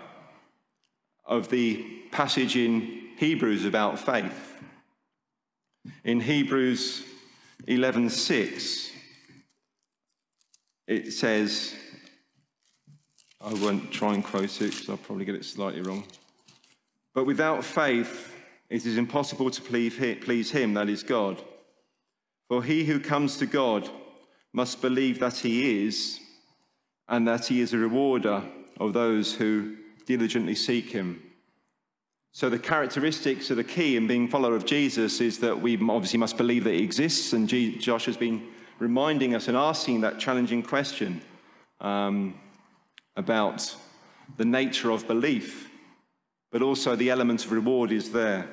of 1.25 1.49
the 1.49 1.83
passage 2.11 2.55
in 2.55 3.09
Hebrews 3.17 3.65
about 3.65 3.99
faith. 3.99 4.57
In 6.03 6.19
Hebrews 6.19 7.03
11:6 7.67 8.91
it 10.87 11.13
says 11.13 11.75
I 13.39 13.53
won't 13.53 13.91
try 13.91 14.13
and 14.13 14.23
quote 14.23 14.61
it 14.61 14.71
because 14.71 14.89
I'll 14.89 14.97
probably 14.97 15.25
get 15.25 15.35
it 15.35 15.45
slightly 15.45 15.81
wrong. 15.81 16.03
But 17.13 17.25
without 17.25 17.63
faith 17.63 18.35
it 18.69 18.85
is 18.85 18.97
impossible 18.97 19.51
to 19.51 19.61
please 19.61 20.51
him 20.51 20.73
that 20.73 20.89
is 20.89 21.03
God. 21.03 21.41
For 22.47 22.63
he 22.63 22.83
who 22.83 22.99
comes 22.99 23.37
to 23.37 23.45
God 23.45 23.89
must 24.53 24.81
believe 24.81 25.19
that 25.19 25.37
he 25.37 25.85
is 25.85 26.19
and 27.07 27.27
that 27.27 27.45
he 27.47 27.61
is 27.61 27.73
a 27.73 27.77
rewarder 27.77 28.43
of 28.81 28.93
those 28.93 29.33
who 29.33 29.77
diligently 30.05 30.55
seek 30.55 30.89
him. 30.89 31.21
So, 32.33 32.49
the 32.49 32.59
characteristics 32.59 33.51
of 33.51 33.57
the 33.57 33.63
key 33.63 33.95
in 33.95 34.07
being 34.07 34.27
follower 34.27 34.55
of 34.55 34.65
Jesus 34.65 35.21
is 35.21 35.39
that 35.39 35.61
we 35.61 35.75
obviously 35.75 36.17
must 36.17 36.37
believe 36.37 36.63
that 36.63 36.73
he 36.73 36.83
exists, 36.83 37.33
and 37.33 37.47
Josh 37.47 38.05
has 38.05 38.17
been 38.17 38.47
reminding 38.79 39.35
us 39.35 39.47
and 39.47 39.57
asking 39.57 40.01
that 40.01 40.17
challenging 40.17 40.63
question 40.63 41.21
um, 41.81 42.33
about 43.15 43.75
the 44.37 44.45
nature 44.45 44.91
of 44.91 45.07
belief, 45.07 45.69
but 46.51 46.61
also 46.61 46.95
the 46.95 47.09
element 47.09 47.45
of 47.45 47.51
reward 47.51 47.91
is 47.91 48.11
there. 48.11 48.47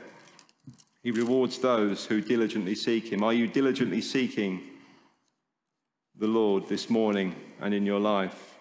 He 1.03 1.13
rewards 1.13 1.59
those 1.59 2.05
who 2.05 2.21
diligently 2.21 2.75
seek 2.75 3.13
him. 3.13 3.23
Are 3.23 3.33
you 3.33 3.47
diligently 3.47 4.01
seeking 4.01 4.61
the 6.19 6.27
Lord 6.27 6.69
this 6.69 6.91
morning 6.91 7.35
and 7.61 7.73
in 7.73 7.87
your 7.87 8.01
life? 8.01 8.58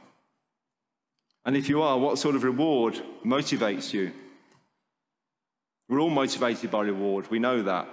And 1.47 1.55
if 1.55 1.69
you 1.69 1.81
are, 1.81 1.97
what 1.97 2.19
sort 2.19 2.35
of 2.35 2.43
reward 2.43 3.01
motivates 3.25 3.93
you? 3.93 4.11
We're 5.87 6.01
all 6.01 6.09
motivated 6.09 6.69
by 6.69 6.81
reward, 6.81 7.31
we 7.31 7.39
know 7.39 7.63
that. 7.63 7.87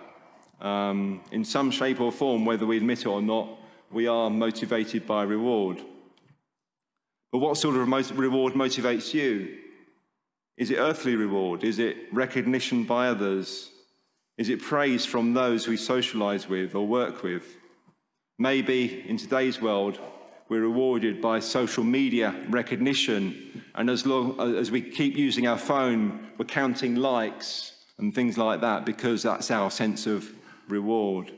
Um, 0.61 1.21
in 1.31 1.45
some 1.45 1.71
shape 1.71 2.01
or 2.01 2.11
form, 2.11 2.45
whether 2.45 2.67
we 2.67 2.79
admit 2.79 3.03
it 3.03 3.07
or 3.07 3.23
not, 3.23 3.49
we 3.93 4.09
are 4.09 4.29
motivated 4.29 5.07
by 5.07 5.23
reward. 5.23 5.81
But 7.31 7.39
what 7.39 7.57
sort 7.57 7.77
of 7.77 7.89
reward 8.19 8.55
motivates 8.55 9.15
you? 9.15 9.57
Is 10.57 10.73
it 10.73 10.79
earthly 10.79 11.15
reward? 11.15 11.63
Is 11.63 11.79
it 11.79 11.97
recognition 12.13 12.83
by 12.83 13.07
others? 13.07 13.71
Is 14.37 14.49
it 14.49 14.63
praise 14.63 15.07
from 15.07 15.33
those 15.33 15.69
we 15.69 15.77
socialize 15.77 16.49
with 16.49 16.75
or 16.75 16.89
work 16.89 17.23
with? 17.23 17.57
Maybe 18.37 19.09
in 19.09 19.17
today's 19.17 19.61
world, 19.61 20.01
we're 20.55 20.61
rewarded 20.61 21.21
by 21.21 21.41
social 21.41 21.83
media 21.83 22.33
recognition, 22.49 23.65
and 23.75 23.91
as, 23.91 24.07
long, 24.07 24.39
uh, 24.39 24.45
as 24.53 24.71
we 24.71 24.81
keep 24.81 25.17
using 25.17 25.49
our 25.49 25.59
phone, 25.59 26.29
we're 26.39 26.45
counting 26.45 26.95
likes 26.95 27.73
and 27.99 28.15
things 28.15 28.39
like 28.39 28.61
that 28.61 28.87
because 28.87 29.25
that's 29.25 29.51
our 29.51 29.69
sense 29.69 30.07
of 30.07 30.31
reward. 30.69 31.33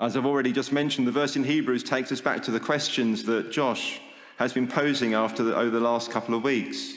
As 0.00 0.16
I've 0.16 0.26
already 0.26 0.50
just 0.50 0.72
mentioned, 0.72 1.06
the 1.06 1.12
verse 1.12 1.36
in 1.36 1.44
Hebrews 1.44 1.84
takes 1.84 2.10
us 2.10 2.20
back 2.20 2.42
to 2.42 2.50
the 2.50 2.58
questions 2.58 3.22
that 3.26 3.52
Josh 3.52 4.00
has 4.38 4.52
been 4.52 4.66
posing 4.66 5.14
after 5.14 5.44
the, 5.44 5.54
over 5.54 5.70
the 5.70 5.78
last 5.78 6.10
couple 6.10 6.34
of 6.34 6.42
weeks. 6.42 6.94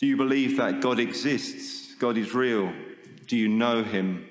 Do 0.00 0.06
you 0.06 0.18
believe 0.18 0.58
that 0.58 0.82
God 0.82 0.98
exists? 0.98 1.94
God 1.94 2.18
is 2.18 2.34
real? 2.34 2.74
Do 3.26 3.38
you 3.38 3.48
know 3.48 3.82
him? 3.82 4.28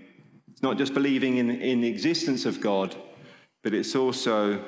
It's 0.51 0.61
not 0.61 0.77
just 0.77 0.93
believing 0.93 1.37
in, 1.37 1.49
in 1.49 1.81
the 1.81 1.87
existence 1.87 2.45
of 2.45 2.61
God, 2.61 2.95
but 3.63 3.73
it's 3.73 3.95
also 3.95 4.63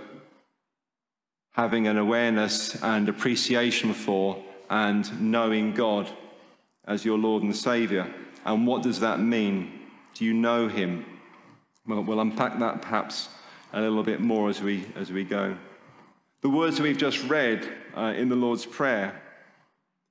having 1.51 1.88
an 1.88 1.98
awareness 1.98 2.81
and 2.84 3.10
appreciation 3.10 3.93
for 3.93 4.41
and 4.69 5.22
knowing 5.22 5.74
God 5.74 6.10
as 6.88 7.03
your 7.03 7.17
Lord 7.17 7.43
and 7.43 7.55
Savior. 7.55 8.12
And 8.46 8.65
what 8.65 8.84
does 8.84 9.00
that 9.01 9.19
mean? 9.19 9.88
Do 10.13 10.25
you 10.25 10.34
know 10.34 10.67
Him? 10.67 11.05
Well, 11.88 12.03
we'll 12.03 12.22
unpack 12.22 12.60
that 12.60 12.81
perhaps 12.81 13.29
a 13.74 13.81
little 13.81 14.03
bit 14.03 14.22
more 14.22 14.50
as 14.50 14.62
we, 14.62 14.86
as 14.96 15.12
we 15.12 15.24
go. 15.24 15.55
The 16.41 16.50
words 16.50 16.77
that 16.77 16.84
we've 16.84 16.98
just 16.98 17.24
read 17.25 17.67
uh, 17.96 18.13
in 18.15 18.29
the 18.29 18.36
Lord's 18.36 18.65
Prayer 18.65 19.22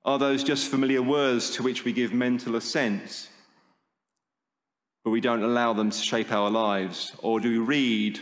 are 0.05 0.19
those 0.19 0.43
just 0.43 0.69
familiar 0.69 1.01
words 1.01 1.51
to 1.51 1.63
which 1.63 1.83
we 1.83 1.91
give 1.91 2.13
mental 2.13 2.55
assent, 2.55 3.29
but 5.03 5.09
we 5.09 5.21
don't 5.21 5.43
allow 5.43 5.73
them 5.73 5.89
to 5.89 5.97
shape 5.97 6.31
our 6.31 6.49
lives? 6.49 7.13
Or 7.19 7.39
do 7.39 7.49
we 7.49 7.57
read 7.57 8.19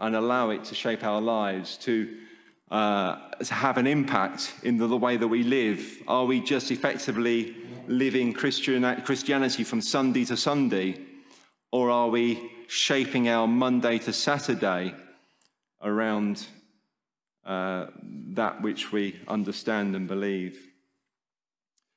and 0.00 0.16
allow 0.16 0.50
it 0.50 0.64
to 0.64 0.74
shape 0.74 1.04
our 1.04 1.20
lives, 1.20 1.76
to 1.76 2.16
uh, 2.70 3.30
to 3.40 3.52
have 3.52 3.78
an 3.78 3.86
impact 3.86 4.54
in 4.62 4.76
the, 4.76 4.86
the, 4.86 4.96
way 4.96 5.16
that 5.16 5.26
we 5.26 5.42
live? 5.42 5.98
Are 6.06 6.24
we 6.24 6.40
just 6.40 6.70
effectively 6.70 7.56
living 7.88 8.32
Christian, 8.32 8.84
Christianity 9.02 9.64
from 9.64 9.80
Sunday 9.80 10.24
to 10.26 10.36
Sunday? 10.36 11.00
Or 11.72 11.90
are 11.90 12.08
we 12.08 12.50
shaping 12.68 13.28
our 13.28 13.48
Monday 13.48 13.98
to 13.98 14.12
Saturday 14.12 14.94
around 15.82 16.46
uh, 17.44 17.86
that 18.28 18.62
which 18.62 18.92
we 18.92 19.18
understand 19.26 19.96
and 19.96 20.06
believe? 20.06 20.56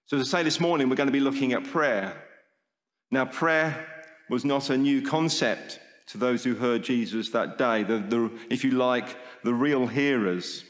So, 0.07 0.17
to 0.17 0.25
say 0.25 0.41
this 0.41 0.59
morning, 0.59 0.89
we're 0.89 0.95
going 0.95 1.07
to 1.07 1.13
be 1.13 1.19
looking 1.19 1.53
at 1.53 1.63
prayer. 1.63 2.19
Now, 3.11 3.25
prayer 3.25 3.87
was 4.29 4.43
not 4.43 4.71
a 4.71 4.77
new 4.77 5.03
concept 5.03 5.79
to 6.07 6.17
those 6.17 6.43
who 6.43 6.55
heard 6.55 6.83
Jesus 6.83 7.29
that 7.29 7.57
day, 7.57 7.83
the, 7.83 7.97
the, 7.97 8.31
if 8.49 8.63
you 8.63 8.71
like, 8.71 9.17
the 9.43 9.53
real 9.53 9.87
hearers, 9.87 10.63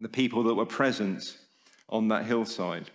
the 0.00 0.08
people 0.08 0.44
that 0.44 0.54
were 0.54 0.66
present 0.66 1.36
on 1.88 2.08
that 2.08 2.26
hillside. 2.26 2.90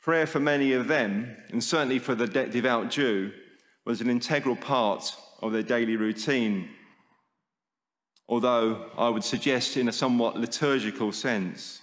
Prayer 0.00 0.26
for 0.26 0.40
many 0.40 0.72
of 0.72 0.88
them, 0.88 1.36
and 1.50 1.62
certainly 1.62 1.98
for 1.98 2.14
the 2.14 2.26
devout 2.26 2.90
Jew, 2.90 3.32
was 3.84 4.00
an 4.00 4.10
integral 4.10 4.56
part 4.56 5.14
of 5.42 5.52
their 5.52 5.62
daily 5.62 5.96
routine, 5.96 6.68
although 8.28 8.90
I 8.96 9.08
would 9.08 9.24
suggest 9.24 9.76
in 9.76 9.88
a 9.88 9.92
somewhat 9.92 10.36
liturgical 10.36 11.12
sense. 11.12 11.82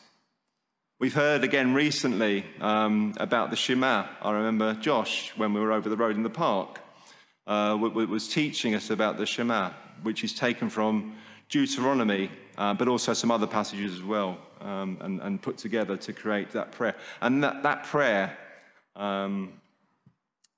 We've 1.00 1.14
heard 1.14 1.44
again 1.44 1.76
recently 1.76 2.44
um, 2.60 3.14
about 3.18 3.52
the 3.52 3.56
Shema. 3.56 4.08
I 4.22 4.32
remember 4.32 4.74
Josh, 4.74 5.32
when 5.38 5.54
we 5.54 5.60
were 5.60 5.72
over 5.72 5.90
the 5.90 5.98
road 5.98 6.16
in 6.16 6.24
the 6.24 6.30
park, 6.30 6.80
uh, 7.48 7.78
was 7.80 8.28
teaching 8.28 8.76
us 8.76 8.90
about 8.90 9.18
the 9.18 9.26
Shema, 9.26 9.72
which 10.04 10.24
is 10.24 10.34
taken 10.34 10.70
from 10.70 11.16
Deuteronomy, 11.50 12.30
uh, 12.58 12.74
but 12.74 12.88
also 12.88 13.14
some 13.14 13.32
other 13.32 13.48
passages 13.48 13.94
as 13.94 14.04
well, 14.04 14.38
um, 14.62 14.98
and, 15.02 15.22
and, 15.22 15.42
put 15.42 15.58
together 15.58 15.96
to 15.96 16.12
create 16.12 16.52
that 16.52 16.72
prayer. 16.72 16.96
And 17.22 17.44
that, 17.44 17.64
that 17.64 17.86
prayer 17.86 18.38
um, 18.96 19.54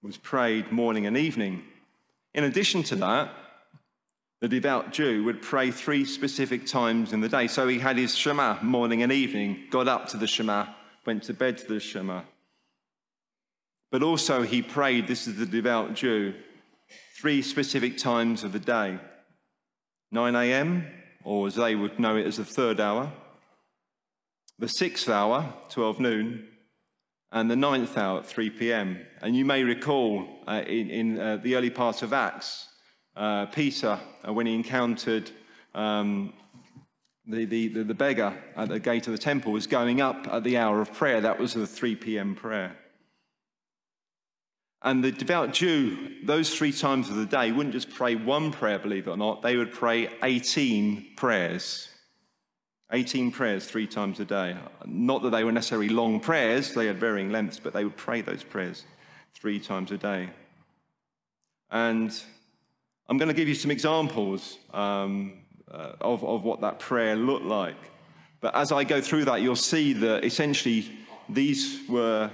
was 0.01 0.17
prayed 0.17 0.71
morning 0.71 1.05
and 1.05 1.15
evening. 1.15 1.63
In 2.33 2.45
addition 2.45 2.81
to 2.83 2.95
that, 2.97 3.33
the 4.39 4.47
devout 4.47 4.91
Jew 4.91 5.23
would 5.25 5.41
pray 5.41 5.69
three 5.69 6.05
specific 6.05 6.65
times 6.65 7.11
in 7.11 7.19
the 7.21 7.29
day. 7.29 7.47
So 7.47 7.67
he 7.67 7.77
had 7.77 7.97
his 7.97 8.15
Shema 8.15 8.61
morning 8.63 9.03
and 9.03 9.11
evening, 9.11 9.65
got 9.69 9.87
up 9.87 10.07
to 10.09 10.17
the 10.17 10.27
Shema, 10.27 10.67
went 11.05 11.23
to 11.23 11.33
bed 11.33 11.57
to 11.59 11.67
the 11.67 11.79
Shema. 11.79 12.21
But 13.91 14.01
also 14.01 14.43
he 14.43 14.61
prayed, 14.61 15.07
this 15.07 15.27
is 15.27 15.35
the 15.35 15.45
devout 15.45 15.93
Jew, 15.93 16.33
three 17.19 17.41
specific 17.41 17.97
times 17.97 18.45
of 18.45 18.53
the 18.53 18.59
day 18.59 18.97
9 20.11 20.35
a.m., 20.35 20.87
or 21.25 21.47
as 21.47 21.55
they 21.55 21.75
would 21.75 21.99
know 21.99 22.15
it 22.15 22.25
as 22.25 22.37
the 22.37 22.45
third 22.45 22.79
hour, 22.79 23.11
the 24.57 24.69
sixth 24.69 25.09
hour, 25.09 25.53
12 25.69 25.99
noon, 25.99 26.47
and 27.31 27.51
the 27.51 27.55
ninth 27.55 27.97
hour 27.97 28.19
at 28.19 28.25
3 28.25 28.49
p.m. 28.51 28.99
And 29.21 29.35
you 29.35 29.43
may 29.43 29.63
recall 29.63 30.25
uh, 30.47 30.63
in, 30.65 30.89
in 30.89 31.19
uh, 31.19 31.37
the 31.37 31.55
early 31.55 31.69
part 31.69 32.01
of 32.03 32.13
Acts, 32.13 32.69
uh, 33.17 33.47
Peter, 33.47 33.99
uh, 34.25 34.31
when 34.31 34.45
he 34.45 34.55
encountered 34.55 35.29
um, 35.75 36.33
the, 37.27 37.43
the, 37.43 37.67
the 37.83 37.93
beggar 37.93 38.33
at 38.55 38.69
the 38.69 38.79
gate 38.79 39.07
of 39.07 39.11
the 39.11 39.19
temple, 39.19 39.51
was 39.51 39.67
going 39.67 39.99
up 39.99 40.25
at 40.31 40.45
the 40.45 40.57
hour 40.57 40.81
of 40.81 40.93
prayer. 40.93 41.19
That 41.19 41.37
was 41.37 41.53
the 41.53 41.67
3 41.67 41.97
p.m. 41.97 42.33
prayer. 42.33 42.77
And 44.81 45.03
the 45.03 45.11
devout 45.11 45.51
Jew, 45.51 46.23
those 46.23 46.55
three 46.55 46.71
times 46.71 47.09
of 47.09 47.15
the 47.15 47.25
day, 47.25 47.51
wouldn't 47.51 47.73
just 47.73 47.89
pray 47.89 48.15
one 48.15 48.51
prayer, 48.51 48.79
believe 48.79 49.07
it 49.07 49.11
or 49.11 49.17
not, 49.17 49.41
they 49.41 49.57
would 49.57 49.73
pray 49.73 50.09
18 50.23 51.15
prayers. 51.17 51.89
18 52.91 53.31
prayers 53.31 53.65
three 53.65 53.85
times 53.85 54.19
a 54.19 54.25
day. 54.25 54.55
Not 54.85 55.21
that 55.23 55.31
they 55.31 55.43
were 55.43 55.51
necessarily 55.51 55.89
long 55.89 56.19
prayers, 56.19 56.73
they 56.73 56.87
had 56.87 56.97
varying 56.97 57.31
lengths, 57.31 57.59
but 57.59 57.73
they 57.73 57.83
would 57.83 57.97
pray 57.97 58.21
those 58.21 58.43
prayers 58.43 58.85
three 59.33 59.59
times 59.59 59.91
a 59.91 59.97
day. 59.97 60.29
And 61.71 62.11
I'm 63.09 63.17
going 63.17 63.27
to 63.27 63.35
give 63.35 63.47
you 63.47 63.55
some 63.55 63.71
examples 63.71 64.57
um, 64.73 65.33
uh, 65.69 65.93
of, 66.01 66.23
of 66.23 66.43
what 66.43 66.61
that 66.61 66.79
prayer 66.79 67.15
looked 67.15 67.45
like. 67.45 67.77
But 68.41 68.55
as 68.55 68.71
I 68.71 68.85
go 68.85 69.01
through 69.01 69.25
that, 69.25 69.41
you'll 69.41 69.55
see 69.55 69.93
that 69.93 70.23
essentially 70.23 70.89
these 71.27 71.87
were 71.89 72.31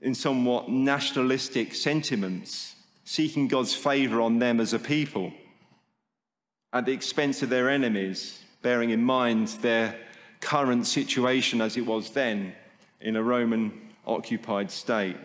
in 0.00 0.14
somewhat 0.14 0.68
nationalistic 0.68 1.74
sentiments, 1.74 2.76
seeking 3.04 3.48
God's 3.48 3.74
favor 3.74 4.20
on 4.20 4.38
them 4.38 4.60
as 4.60 4.72
a 4.72 4.78
people 4.78 5.32
at 6.72 6.84
the 6.84 6.92
expense 6.92 7.42
of 7.42 7.48
their 7.48 7.70
enemies, 7.70 8.42
bearing 8.62 8.90
in 8.90 9.02
mind 9.02 9.48
their 9.62 9.98
current 10.40 10.86
situation 10.86 11.60
as 11.60 11.76
it 11.76 11.86
was 11.86 12.10
then 12.10 12.52
in 13.00 13.16
a 13.16 13.22
Roman 13.22 13.72
occupied 14.06 14.70
state. 14.70 15.16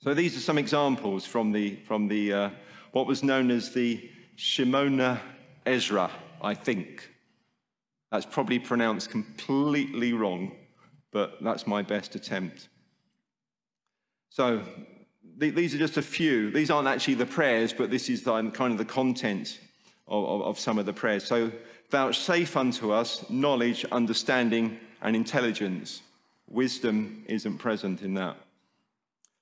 So 0.00 0.14
these 0.14 0.36
are 0.36 0.40
some 0.40 0.58
examples 0.58 1.24
from 1.24 1.52
the, 1.52 1.76
from 1.86 2.08
the 2.08 2.32
uh, 2.32 2.50
what 2.90 3.06
was 3.06 3.22
known 3.22 3.50
as 3.50 3.72
the 3.72 4.10
Shemona 4.36 5.20
Ezra, 5.64 6.10
I 6.42 6.54
think. 6.54 7.08
That's 8.10 8.26
probably 8.26 8.58
pronounced 8.58 9.10
completely 9.10 10.12
wrong, 10.12 10.52
but 11.12 11.42
that's 11.42 11.66
my 11.66 11.82
best 11.82 12.14
attempt. 12.14 12.68
So 14.32 14.62
th- 15.38 15.54
these 15.54 15.74
are 15.74 15.78
just 15.78 15.98
a 15.98 16.02
few. 16.02 16.50
These 16.50 16.70
aren't 16.70 16.88
actually 16.88 17.14
the 17.14 17.26
prayers, 17.26 17.74
but 17.74 17.90
this 17.90 18.08
is 18.08 18.22
the, 18.22 18.32
kind 18.50 18.72
of 18.72 18.78
the 18.78 18.84
content 18.86 19.60
of, 20.08 20.24
of, 20.24 20.42
of 20.42 20.58
some 20.58 20.78
of 20.78 20.86
the 20.86 20.92
prayers. 20.94 21.24
So 21.24 21.52
vouchsafe 21.90 22.56
unto 22.56 22.92
us 22.92 23.28
knowledge, 23.28 23.84
understanding, 23.92 24.80
and 25.02 25.14
intelligence. 25.14 26.00
Wisdom 26.48 27.24
isn't 27.28 27.58
present 27.58 28.00
in 28.00 28.14
that. 28.14 28.36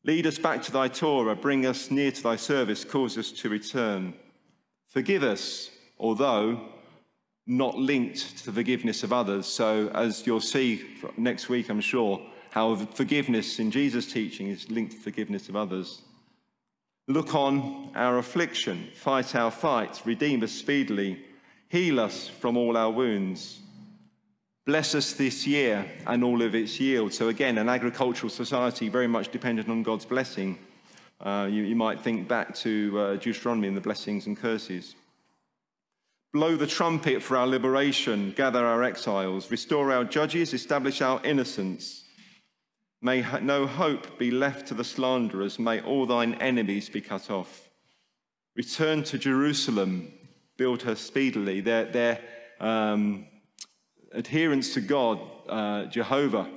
Lead 0.03 0.27
us 0.27 0.39
back 0.39 0.61
to 0.65 0.73
thy 0.73 0.89
Torah, 0.89 1.37
bring 1.37 1.67
us 1.67 1.93
near 1.93 2.11
to 2.11 2.23
thy 2.23 2.35
service, 2.35 2.85
cause 2.85 3.17
us 3.17 3.31
to 3.31 3.49
return. 3.49 4.13
Forgive 4.89 5.23
us, 5.23 5.71
although 6.01 6.61
not 7.47 7.79
linked 7.79 8.39
to 8.39 8.47
the 8.47 8.53
forgiveness 8.53 9.05
of 9.05 9.13
others. 9.13 9.47
So, 9.47 9.89
as 9.95 10.27
you'll 10.27 10.41
see 10.41 10.85
next 11.17 11.49
week, 11.49 11.69
I'm 11.69 11.81
sure, 11.81 12.21
how 12.51 12.75
forgiveness 12.75 13.59
in 13.59 13.71
Jesus' 13.71 14.13
teaching 14.13 14.49
is 14.49 14.71
linked 14.71 14.93
to 14.93 14.99
forgiveness 14.99 15.49
of 15.49 15.57
others. 15.57 16.03
Look 17.07 17.35
on 17.35 17.91
our 17.95 18.19
affliction, 18.19 18.89
fight 18.95 19.35
our 19.35 19.51
fight, 19.51 20.03
redeem 20.05 20.43
us 20.43 20.53
speedily, 20.53 21.25
heal 21.69 21.99
us 21.99 22.29
from 22.29 22.57
all 22.57 22.77
our 22.77 22.91
wounds. 22.91 23.61
Bless 24.67 24.95
us 24.95 25.13
this 25.15 25.47
year 25.47 25.91
and 26.07 26.23
all 26.23 26.43
of 26.43 26.55
its 26.55 26.79
yield. 26.79 27.13
So, 27.13 27.29
again, 27.29 27.59
an 27.59 27.69
agricultural 27.69 28.31
society 28.31 28.89
very 28.89 29.09
much 29.09 29.31
dependent 29.31 29.69
on 29.69 29.83
God's 29.83 30.05
blessing. 30.05 30.59
Uh, 31.21 31.49
you, 31.51 31.63
you, 31.63 31.77
might 31.77 32.01
think 32.01 32.29
back 32.29 32.55
to 32.55 32.99
uh, 32.99 33.17
Deuteronomy 33.17 33.69
and 33.69 33.77
the 33.77 33.81
blessings 33.81 34.27
and 34.27 34.37
curses. 34.37 34.95
Blow 36.33 36.57
the 36.57 36.67
trumpet 36.67 37.23
for 37.23 37.37
our 37.37 37.47
liberation, 37.47 38.33
gather 38.37 38.65
our 38.65 38.83
exiles, 38.85 39.51
restore 39.51 39.93
our 39.93 40.05
judges, 40.05 40.55
establish 40.55 41.03
our 41.03 41.21
innocence. 41.25 42.05
May 43.03 43.25
no 43.41 43.67
hope 43.67 44.19
be 44.19 44.31
left 44.31 44.69
to 44.69 44.75
the 44.75 44.85
slanderers. 44.85 45.59
May 45.59 45.81
all 45.81 46.05
thine 46.05 46.35
enemies 46.35 46.91
be 46.91 47.01
cut 47.01 47.31
off. 47.31 47.71
Return 48.55 49.03
to 49.05 49.19
Jerusalem. 49.19 50.13
Build 50.59 50.83
her 50.83 50.95
speedily. 50.95 51.63
Their, 51.63 51.87
their 51.87 52.21
um, 52.61 53.27
adherence 54.13 54.75
to 54.75 54.83
God, 54.83 55.19
uh, 55.49 55.87
Jehovah, 55.87 56.49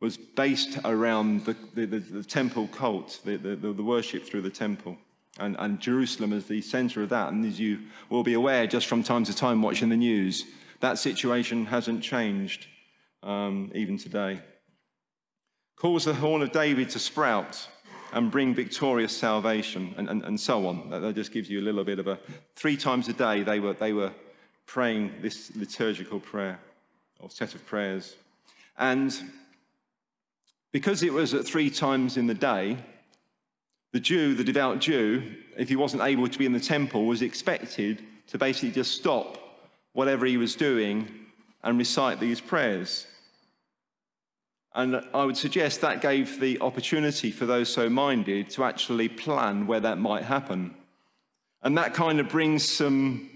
was 0.00 0.18
based 0.18 0.78
around 0.84 1.46
the, 1.46 1.56
the, 1.74 1.86
the, 1.86 1.98
the 1.98 2.24
temple 2.24 2.68
cult, 2.68 3.20
the, 3.24 3.38
the, 3.38 3.72
worship 3.72 4.24
through 4.24 4.42
the 4.42 4.50
temple. 4.50 4.98
And, 5.38 5.56
and 5.58 5.80
Jerusalem 5.80 6.34
is 6.34 6.46
the 6.46 6.60
center 6.60 7.02
of 7.02 7.08
that. 7.08 7.32
And 7.32 7.44
as 7.46 7.58
you 7.58 7.80
will 8.10 8.22
be 8.22 8.34
aware, 8.34 8.66
just 8.66 8.86
from 8.86 9.02
time 9.02 9.24
to 9.24 9.34
time 9.34 9.62
watching 9.62 9.88
the 9.88 9.96
news, 9.96 10.44
that 10.80 10.98
situation 10.98 11.64
hasn't 11.64 12.02
changed 12.02 12.66
um, 13.22 13.72
even 13.74 13.96
today. 13.96 14.40
Cause 15.76 16.06
the 16.06 16.14
horn 16.14 16.42
of 16.42 16.52
David 16.52 16.88
to 16.90 16.98
sprout 16.98 17.68
and 18.12 18.30
bring 18.30 18.54
victorious 18.54 19.14
salvation, 19.14 19.94
and, 19.98 20.08
and, 20.08 20.24
and 20.24 20.40
so 20.40 20.66
on. 20.66 20.88
That, 20.88 21.00
that 21.00 21.14
just 21.14 21.32
gives 21.32 21.50
you 21.50 21.60
a 21.60 21.64
little 21.64 21.84
bit 21.84 21.98
of 21.98 22.06
a. 22.06 22.18
Three 22.54 22.76
times 22.76 23.08
a 23.08 23.12
day, 23.12 23.42
they 23.42 23.60
were, 23.60 23.74
they 23.74 23.92
were 23.92 24.12
praying 24.64 25.12
this 25.20 25.54
liturgical 25.54 26.20
prayer 26.20 26.58
or 27.20 27.28
set 27.30 27.54
of 27.54 27.66
prayers. 27.66 28.16
And 28.78 29.14
because 30.72 31.02
it 31.02 31.12
was 31.12 31.34
at 31.34 31.44
three 31.44 31.68
times 31.68 32.16
in 32.16 32.26
the 32.26 32.34
day, 32.34 32.78
the 33.92 34.00
Jew, 34.00 34.34
the 34.34 34.44
devout 34.44 34.78
Jew, 34.78 35.22
if 35.56 35.68
he 35.68 35.76
wasn't 35.76 36.02
able 36.02 36.28
to 36.28 36.38
be 36.38 36.46
in 36.46 36.52
the 36.52 36.60
temple, 36.60 37.06
was 37.06 37.22
expected 37.22 38.02
to 38.28 38.38
basically 38.38 38.70
just 38.70 38.94
stop 38.94 39.38
whatever 39.92 40.26
he 40.26 40.36
was 40.36 40.54
doing 40.54 41.08
and 41.62 41.78
recite 41.78 42.20
these 42.20 42.40
prayers. 42.40 43.06
And 44.76 45.00
I 45.14 45.24
would 45.24 45.38
suggest 45.38 45.80
that 45.80 46.02
gave 46.02 46.38
the 46.38 46.60
opportunity 46.60 47.30
for 47.30 47.46
those 47.46 47.70
so 47.70 47.88
minded 47.88 48.50
to 48.50 48.64
actually 48.64 49.08
plan 49.08 49.66
where 49.66 49.80
that 49.80 49.96
might 49.96 50.24
happen. 50.24 50.74
And 51.62 51.78
that 51.78 51.94
kind 51.94 52.20
of 52.20 52.28
brings 52.28 52.62
some 52.62 53.30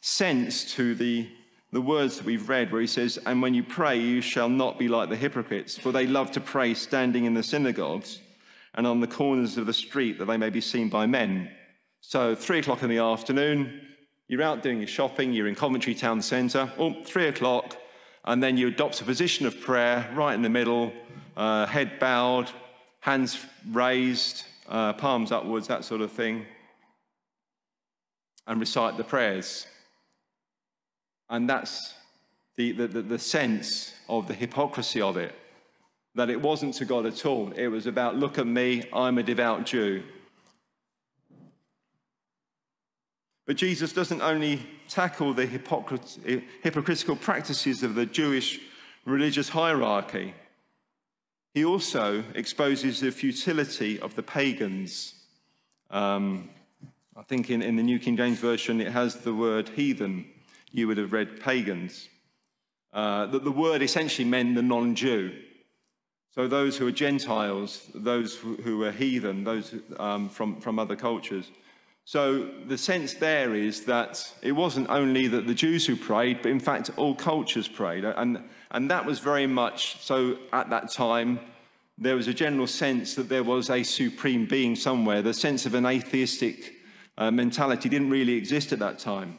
sense 0.00 0.72
to 0.74 0.94
the, 0.94 1.28
the 1.70 1.82
words 1.82 2.16
that 2.16 2.24
we've 2.24 2.48
read, 2.48 2.72
where 2.72 2.80
he 2.80 2.86
says, 2.86 3.18
And 3.26 3.42
when 3.42 3.52
you 3.52 3.62
pray, 3.62 3.98
you 3.98 4.22
shall 4.22 4.48
not 4.48 4.78
be 4.78 4.88
like 4.88 5.10
the 5.10 5.16
hypocrites, 5.16 5.76
for 5.76 5.92
they 5.92 6.06
love 6.06 6.32
to 6.32 6.40
pray 6.40 6.72
standing 6.72 7.26
in 7.26 7.34
the 7.34 7.42
synagogues 7.42 8.20
and 8.72 8.86
on 8.86 9.00
the 9.00 9.06
corners 9.06 9.58
of 9.58 9.66
the 9.66 9.74
street 9.74 10.18
that 10.18 10.24
they 10.24 10.38
may 10.38 10.50
be 10.50 10.62
seen 10.62 10.88
by 10.88 11.04
men. 11.04 11.50
So, 12.00 12.34
three 12.34 12.60
o'clock 12.60 12.82
in 12.82 12.88
the 12.88 12.98
afternoon, 12.98 13.82
you're 14.28 14.42
out 14.42 14.62
doing 14.62 14.78
your 14.78 14.86
shopping, 14.86 15.34
you're 15.34 15.46
in 15.46 15.56
Coventry 15.56 15.94
Town 15.94 16.22
Centre, 16.22 16.72
oh, 16.78 17.02
three 17.04 17.26
o'clock, 17.26 17.76
and 18.26 18.42
then 18.42 18.56
you 18.56 18.68
adopt 18.68 19.00
a 19.00 19.04
position 19.04 19.46
of 19.46 19.60
prayer 19.60 20.10
right 20.14 20.34
in 20.34 20.42
the 20.42 20.48
middle, 20.48 20.92
uh, 21.36 21.66
head 21.66 21.98
bowed, 21.98 22.50
hands 23.00 23.38
raised, 23.70 24.44
uh, 24.68 24.92
palms 24.94 25.30
upwards, 25.30 25.68
that 25.68 25.84
sort 25.84 26.00
of 26.00 26.10
thing, 26.10 26.44
and 28.46 28.58
recite 28.58 28.96
the 28.96 29.04
prayers. 29.04 29.66
And 31.30 31.48
that's 31.48 31.94
the, 32.56 32.72
the, 32.72 32.88
the, 32.88 33.02
the 33.02 33.18
sense 33.18 33.94
of 34.08 34.26
the 34.26 34.34
hypocrisy 34.34 35.00
of 35.00 35.16
it. 35.16 35.34
That 36.14 36.30
it 36.30 36.40
wasn't 36.40 36.74
to 36.74 36.84
God 36.84 37.06
at 37.06 37.26
all. 37.26 37.52
It 37.52 37.68
was 37.68 37.86
about, 37.86 38.16
look 38.16 38.38
at 38.38 38.46
me, 38.46 38.84
I'm 38.92 39.18
a 39.18 39.22
devout 39.22 39.66
Jew. 39.66 40.02
But 43.46 43.56
Jesus 43.56 43.92
doesn't 43.92 44.20
only 44.20 44.60
tackle 44.88 45.32
the 45.32 45.46
hypocritical 45.46 47.16
practices 47.16 47.82
of 47.82 47.94
the 47.94 48.04
Jewish 48.06 48.60
religious 49.04 49.48
hierarchy, 49.48 50.34
he 51.54 51.64
also 51.64 52.22
exposes 52.34 53.00
the 53.00 53.10
futility 53.10 53.98
of 54.00 54.14
the 54.14 54.22
pagans. 54.22 55.14
Um, 55.90 56.50
I 57.16 57.22
think 57.22 57.48
in, 57.48 57.62
in 57.62 57.76
the 57.76 57.82
New 57.82 57.98
King 57.98 58.16
James 58.16 58.38
Version 58.38 58.80
it 58.80 58.92
has 58.92 59.16
the 59.16 59.32
word 59.32 59.70
heathen 59.70 60.26
you 60.72 60.86
would 60.86 60.98
have 60.98 61.12
read 61.12 61.40
pagans. 61.40 62.08
Uh, 62.92 63.26
that 63.26 63.44
the 63.44 63.50
word 63.50 63.80
essentially 63.82 64.28
meant 64.28 64.54
the 64.54 64.62
non 64.62 64.94
Jew. 64.94 65.32
So 66.34 66.46
those 66.46 66.76
who 66.76 66.86
are 66.86 66.92
Gentiles, 66.92 67.90
those 67.94 68.36
who 68.36 68.82
are 68.82 68.92
heathen, 68.92 69.44
those 69.44 69.74
um, 69.98 70.28
from, 70.28 70.60
from 70.60 70.78
other 70.78 70.96
cultures. 70.96 71.50
So 72.06 72.48
the 72.68 72.78
sense 72.78 73.14
there 73.14 73.56
is 73.56 73.84
that 73.86 74.32
it 74.40 74.52
wasn't 74.52 74.88
only 74.90 75.26
that 75.26 75.48
the 75.48 75.54
Jews 75.54 75.84
who 75.84 75.96
prayed, 75.96 76.40
but 76.40 76.52
in 76.52 76.60
fact 76.60 76.88
all 76.96 77.16
cultures 77.16 77.66
prayed. 77.66 78.04
And, 78.04 78.44
and 78.70 78.88
that 78.92 79.04
was 79.04 79.18
very 79.18 79.48
much 79.48 80.00
so 80.00 80.38
at 80.52 80.70
that 80.70 80.92
time. 80.92 81.40
There 81.98 82.14
was 82.14 82.28
a 82.28 82.32
general 82.32 82.68
sense 82.68 83.16
that 83.16 83.28
there 83.28 83.42
was 83.42 83.70
a 83.70 83.82
supreme 83.82 84.46
being 84.46 84.76
somewhere. 84.76 85.20
The 85.20 85.34
sense 85.34 85.66
of 85.66 85.74
an 85.74 85.84
atheistic 85.84 86.74
uh, 87.18 87.32
mentality 87.32 87.88
didn't 87.88 88.10
really 88.10 88.34
exist 88.34 88.72
at 88.72 88.78
that 88.78 89.00
time. 89.00 89.38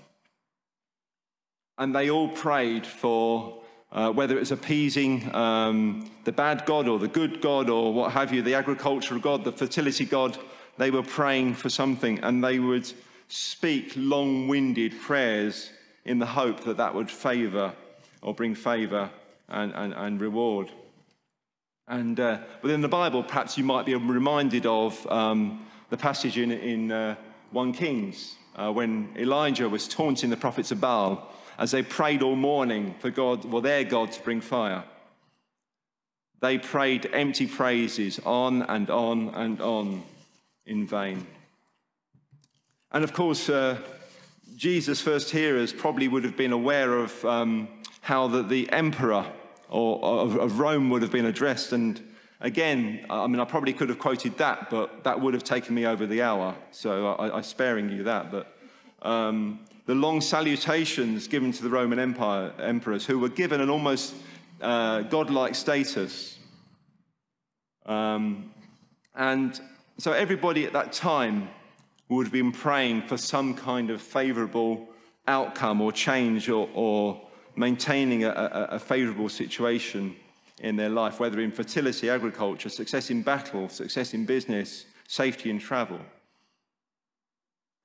And 1.78 1.96
they 1.96 2.10
all 2.10 2.28
prayed 2.28 2.86
for 2.86 3.64
uh, 3.94 4.12
whether 4.12 4.36
was 4.36 4.52
appeasing 4.52 5.34
um, 5.34 6.12
the 6.26 6.34
bad 6.34 6.66
God 6.66 6.90
or 6.90 7.00
the 7.00 7.08
good 7.08 7.40
God 7.40 7.70
or 7.70 7.94
what 7.94 8.12
have 8.12 8.34
you, 8.34 8.42
the 8.42 8.56
agricultural 8.56 9.22
God, 9.22 9.46
the 9.46 9.54
fertility 9.54 10.04
God, 10.04 10.38
they 10.78 10.92
were 10.92 11.04
praying 11.04 11.56
for 11.56 11.70
something 11.70 12.20
and 12.20 12.44
they 12.44 12.60
would 12.60 12.92
speak 13.28 13.94
long 13.96 14.48
winded 14.48 15.00
prayers 15.02 15.72
in 16.06 16.20
the 16.20 16.26
hope 16.26 16.62
that 16.62 16.78
that 16.78 16.94
would 16.94 17.12
favor 17.12 17.74
or 18.22 18.34
bring 18.34 18.56
favor 18.56 19.10
and, 19.50 19.74
and, 19.74 19.94
and 19.94 20.22
reward. 20.22 20.72
And 21.88 22.20
uh, 22.20 22.40
within 22.62 22.82
the 22.82 22.88
Bible, 22.88 23.24
perhaps 23.24 23.58
you 23.58 23.64
might 23.64 23.86
be 23.86 23.96
reminded 23.96 24.66
of 24.66 25.06
um, 25.08 25.66
the 25.90 25.98
passage 25.98 26.38
in, 26.38 26.52
in 26.52 26.92
uh, 26.92 27.16
1 27.52 27.74
Kings 27.74 28.36
uh, 28.56 28.72
when 28.72 29.10
Elijah 29.18 29.70
was 29.70 29.88
taunting 29.88 30.30
the 30.30 30.38
prophets 30.38 30.72
of 30.72 30.82
Baal 30.82 31.32
as 31.58 31.72
they 31.72 31.82
prayed 31.82 32.22
all 32.22 32.36
morning 32.36 32.94
for 33.00 33.10
God, 33.10 33.46
well, 33.46 33.62
their 33.62 33.84
God 33.84 34.12
to 34.12 34.22
bring 34.22 34.42
fire. 34.42 34.84
They 36.40 36.58
prayed 36.58 37.10
empty 37.14 37.48
praises 37.48 38.20
on 38.26 38.62
and 38.64 38.90
on 38.90 39.30
and 39.30 39.60
on 39.60 40.04
in 40.68 40.86
vain. 40.86 41.26
And 42.92 43.04
of 43.04 43.14
course, 43.14 43.50
uh, 43.50 43.78
Jesus' 44.56 45.02
first 45.02 45.32
hearers 45.32 45.74
probably 45.74 46.08
would 46.08 46.24
have 46.24 46.38
been 46.38 46.52
aware 46.52 46.98
of 46.98 47.26
um, 47.26 47.68
how 48.02 48.28
the, 48.28 48.44
the 48.44 48.72
emperor 48.72 49.26
or, 49.70 50.04
of, 50.04 50.36
of 50.38 50.60
Rome 50.60 50.90
would 50.90 51.02
have 51.02 51.12
been 51.12 51.26
addressed. 51.26 51.74
And 51.74 52.02
again, 52.40 53.06
I 53.10 53.28
mean, 53.28 53.40
I 53.40 53.46
probably 53.46 53.74
could 53.74 53.90
have 53.90 54.00
quoted 54.00 54.38
that, 54.38 54.70
but 54.70 55.04
that 55.04 55.20
would 55.20 55.34
have 55.34 55.44
taken 55.44 55.76
me 55.76 55.86
over 55.86 56.06
the 56.06 56.22
hour. 56.22 56.56
So 56.72 57.08
I, 57.14 57.38
am 57.38 57.44
sparing 57.44 57.90
you 57.90 58.04
that. 58.04 58.32
But 58.32 58.56
um, 59.02 59.60
the 59.86 59.96
long 59.96 60.22
salutations 60.22 61.28
given 61.28 61.52
to 61.52 61.64
the 61.64 61.70
Roman 61.70 62.00
Empire 62.00 62.52
emperors, 62.60 63.06
who 63.06 63.20
were 63.20 63.30
given 63.30 63.62
an 63.62 63.70
almost 63.70 64.16
uh, 64.62 65.02
godlike 65.02 65.56
status. 65.56 66.40
Um, 67.86 68.52
and 69.16 69.60
so 69.98 70.12
everybody 70.12 70.66
at 70.66 70.74
that 70.74 70.94
time 70.94 71.50
would 72.10 72.28
have 72.28 72.34
been 72.34 72.52
praying 72.52 73.02
for 73.04 73.18
some 73.18 73.54
kind 73.54 73.90
of 73.90 74.02
favorable 74.02 74.88
outcome 75.28 75.82
or 75.82 75.92
change 75.92 76.50
or, 76.50 76.70
or 76.74 77.22
maintaining 77.56 78.24
a, 78.24 78.30
a, 78.30 78.76
a 78.76 78.80
favorable 78.80 79.28
situation 79.28 80.16
in 80.60 80.76
their 80.76 80.90
life, 80.90 81.20
whether 81.20 81.40
in 81.40 81.52
fertility, 81.52 82.10
agriculture, 82.10 82.70
success 82.70 83.10
in 83.10 83.22
battle, 83.22 83.70
success 83.70 84.14
in 84.14 84.26
business, 84.26 84.86
safety 85.08 85.50
in 85.50 85.60
travel. 85.60 86.00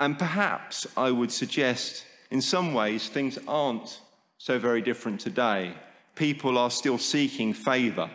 And 0.01 0.19
perhaps 0.19 0.87
I 0.97 1.11
would 1.11 1.31
suggest, 1.31 2.05
in 2.31 2.41
some 2.41 2.75
ways, 2.75 3.09
things 3.09 3.39
aren't 3.47 4.01
so 4.39 4.59
very 4.59 4.83
different 4.83 5.21
today. 5.21 5.75
People 6.15 6.59
are 6.59 6.71
still 6.71 6.99
seeking 6.99 7.55
favor, 7.55 8.11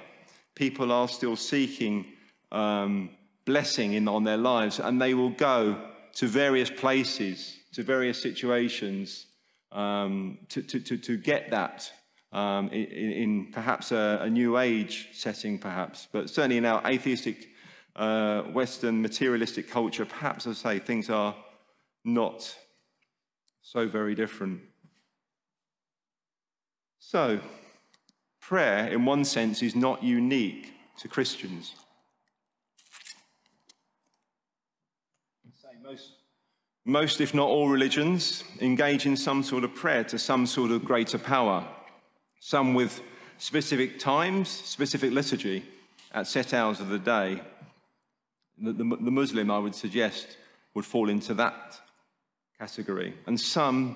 people 0.55 0.91
are 0.91 1.07
still 1.07 1.35
seeking 1.35 2.05
um, 2.51 3.09
blessing 3.47 3.93
in, 3.93 4.07
on 4.09 4.25
their 4.25 4.37
lives, 4.37 4.79
and 4.79 5.01
they 5.01 5.13
will 5.13 5.31
go 5.31 5.81
to 6.13 6.27
various 6.27 6.69
places, 6.69 7.57
to 7.71 7.81
various 7.81 8.21
situations 8.21 9.25
um, 9.71 10.37
to, 10.49 10.61
to, 10.61 10.79
to, 10.79 10.97
to, 10.97 11.17
get 11.17 11.49
that 11.51 11.89
um, 12.33 12.67
in, 12.69 13.11
in, 13.23 13.51
perhaps 13.51 13.91
a, 13.91 14.19
a, 14.21 14.29
new 14.29 14.57
age 14.57 15.09
setting, 15.13 15.57
perhaps, 15.57 16.07
but 16.11 16.29
certainly 16.29 16.57
in 16.57 16.65
our 16.65 16.85
atheistic, 16.85 17.47
uh, 17.95 18.41
Western 18.43 19.01
materialistic 19.01 19.69
culture, 19.69 20.05
perhaps, 20.05 20.45
I 20.45 20.53
say, 20.53 20.79
things 20.79 21.09
are 21.09 21.35
not 22.03 22.53
so 23.61 23.87
very 23.87 24.13
different. 24.13 24.61
So, 26.99 27.39
prayer, 28.41 28.87
in 28.87 29.05
one 29.05 29.23
sense, 29.23 29.63
is 29.63 29.75
not 29.75 30.03
unique 30.03 30.73
to 30.99 31.07
Christians. 31.07 31.75
Most, 35.87 36.11
most, 36.83 37.21
if 37.21 37.33
not 37.33 37.47
all 37.47 37.69
religions, 37.69 38.43
engage 38.59 39.05
in 39.05 39.15
some 39.15 39.41
sort 39.41 39.63
of 39.63 39.73
prayer 39.73 40.03
to 40.03 40.19
some 40.19 40.45
sort 40.45 40.71
of 40.71 40.83
greater 40.83 41.17
power, 41.17 41.65
some 42.41 42.73
with 42.73 43.01
specific 43.37 43.97
times, 43.97 44.49
specific 44.49 45.13
liturgy 45.13 45.63
at 46.11 46.27
set 46.27 46.53
hours 46.53 46.81
of 46.81 46.89
the 46.89 46.99
day. 46.99 47.39
The, 48.57 48.73
the, 48.73 48.83
the 48.83 49.11
Muslim, 49.11 49.49
I 49.49 49.59
would 49.59 49.75
suggest, 49.75 50.35
would 50.73 50.83
fall 50.83 51.07
into 51.07 51.33
that 51.35 51.79
category. 52.59 53.13
And 53.25 53.39
some 53.39 53.95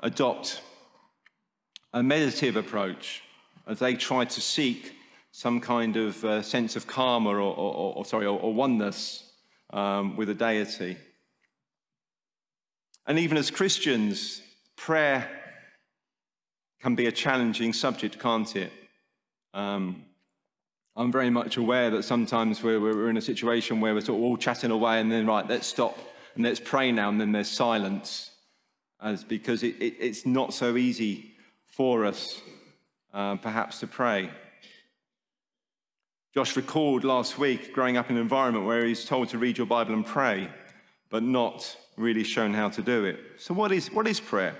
adopt 0.00 0.60
a 1.94 2.02
meditative 2.02 2.56
approach 2.56 3.22
as 3.66 3.78
they 3.78 3.94
try 3.94 4.26
to 4.26 4.40
seek 4.42 4.94
some 5.32 5.58
kind 5.58 5.96
of 5.96 6.22
uh, 6.22 6.42
sense 6.42 6.76
of 6.76 6.86
karma 6.86 7.30
or, 7.30 7.40
or, 7.40 7.94
or 7.96 8.04
sorry, 8.04 8.26
or, 8.26 8.38
or 8.38 8.52
oneness 8.52 9.32
um, 9.70 10.16
with 10.16 10.28
a 10.28 10.34
deity. 10.34 10.98
And 13.10 13.18
even 13.18 13.38
as 13.38 13.50
Christians, 13.50 14.40
prayer 14.76 15.28
can 16.80 16.94
be 16.94 17.06
a 17.06 17.10
challenging 17.10 17.72
subject, 17.72 18.20
can't 18.20 18.54
it? 18.54 18.70
Um, 19.52 20.04
I'm 20.94 21.10
very 21.10 21.28
much 21.28 21.56
aware 21.56 21.90
that 21.90 22.04
sometimes 22.04 22.62
we're, 22.62 22.78
we're 22.78 23.10
in 23.10 23.16
a 23.16 23.20
situation 23.20 23.80
where 23.80 23.94
we're 23.94 24.00
sort 24.00 24.20
of 24.20 24.22
all 24.22 24.36
chatting 24.36 24.70
away 24.70 25.00
and 25.00 25.10
then, 25.10 25.26
right, 25.26 25.44
let's 25.48 25.66
stop 25.66 25.98
and 26.36 26.44
let's 26.44 26.60
pray 26.60 26.92
now, 26.92 27.08
and 27.08 27.20
then 27.20 27.32
there's 27.32 27.48
silence, 27.48 28.30
as 29.02 29.24
because 29.24 29.64
it, 29.64 29.74
it, 29.80 29.96
it's 29.98 30.24
not 30.24 30.54
so 30.54 30.76
easy 30.76 31.32
for 31.66 32.06
us, 32.06 32.40
uh, 33.12 33.34
perhaps, 33.34 33.80
to 33.80 33.88
pray. 33.88 34.30
Josh 36.32 36.54
recalled 36.54 37.02
last 37.02 37.40
week 37.40 37.72
growing 37.72 37.96
up 37.96 38.08
in 38.08 38.14
an 38.14 38.22
environment 38.22 38.66
where 38.66 38.84
he's 38.84 39.04
told 39.04 39.30
to 39.30 39.38
read 39.38 39.58
your 39.58 39.66
Bible 39.66 39.94
and 39.94 40.06
pray, 40.06 40.48
but 41.08 41.24
not 41.24 41.76
really 42.00 42.24
shown 42.24 42.54
how 42.54 42.68
to 42.70 42.82
do 42.82 43.04
it. 43.04 43.20
So, 43.38 43.54
what 43.54 43.72
is, 43.72 43.92
what 43.92 44.06
is 44.06 44.18
prayer? 44.18 44.56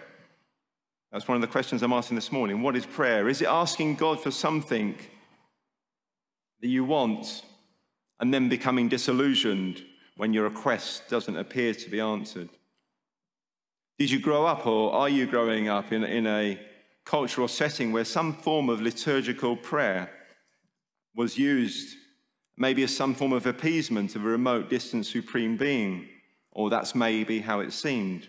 That's 1.13 1.27
one 1.27 1.35
of 1.35 1.41
the 1.41 1.49
questions 1.49 1.83
I'm 1.83 1.93
asking 1.93 2.15
this 2.15 2.31
morning. 2.31 2.63
What 2.63 2.77
is 2.77 2.87
prayer? 2.87 3.29
Is 3.29 3.43
it 3.43 3.49
asking 3.49 3.97
God 3.97 4.23
for 4.23 4.31
something 4.31 4.95
that 6.61 6.69
you 6.69 6.85
want 6.85 7.43
and 8.21 8.33
then 8.33 8.49
becoming 8.49 8.89
disillusioned 8.89 9.83
when 10.17 10.33
your 10.33 10.45
request 10.45 11.09
doesn't 11.09 11.37
appear 11.37 11.75
to 11.75 11.91
be 11.91 11.99
answered? 11.99 12.51
Did 13.99 14.11
you 14.11 14.21
grow 14.21 14.47
up 14.47 14.67
or 14.67 14.93
are 14.93 15.09
you 15.09 15.27
growing 15.27 15.69
up 15.69 15.93
in, 15.93 16.05
in 16.05 16.27
a 16.27 16.61
cultural 17.05 17.49
setting 17.49 17.91
where 17.91 18.05
some 18.05 18.33
form 18.33 18.69
of 18.69 18.81
liturgical 18.81 19.57
prayer 19.57 20.11
was 21.17 21.37
used 21.37 21.97
maybe 22.57 22.85
as 22.85 22.95
some 22.95 23.15
form 23.15 23.33
of 23.33 23.47
appeasement 23.47 24.15
of 24.15 24.25
a 24.25 24.29
remote, 24.29 24.71
distant 24.71 25.07
supreme 25.07 25.57
being? 25.57 26.07
Or 26.53 26.71
that's 26.71 26.95
maybe 26.95 27.41
how 27.41 27.61
it 27.61 27.73
seemed. 27.73 28.29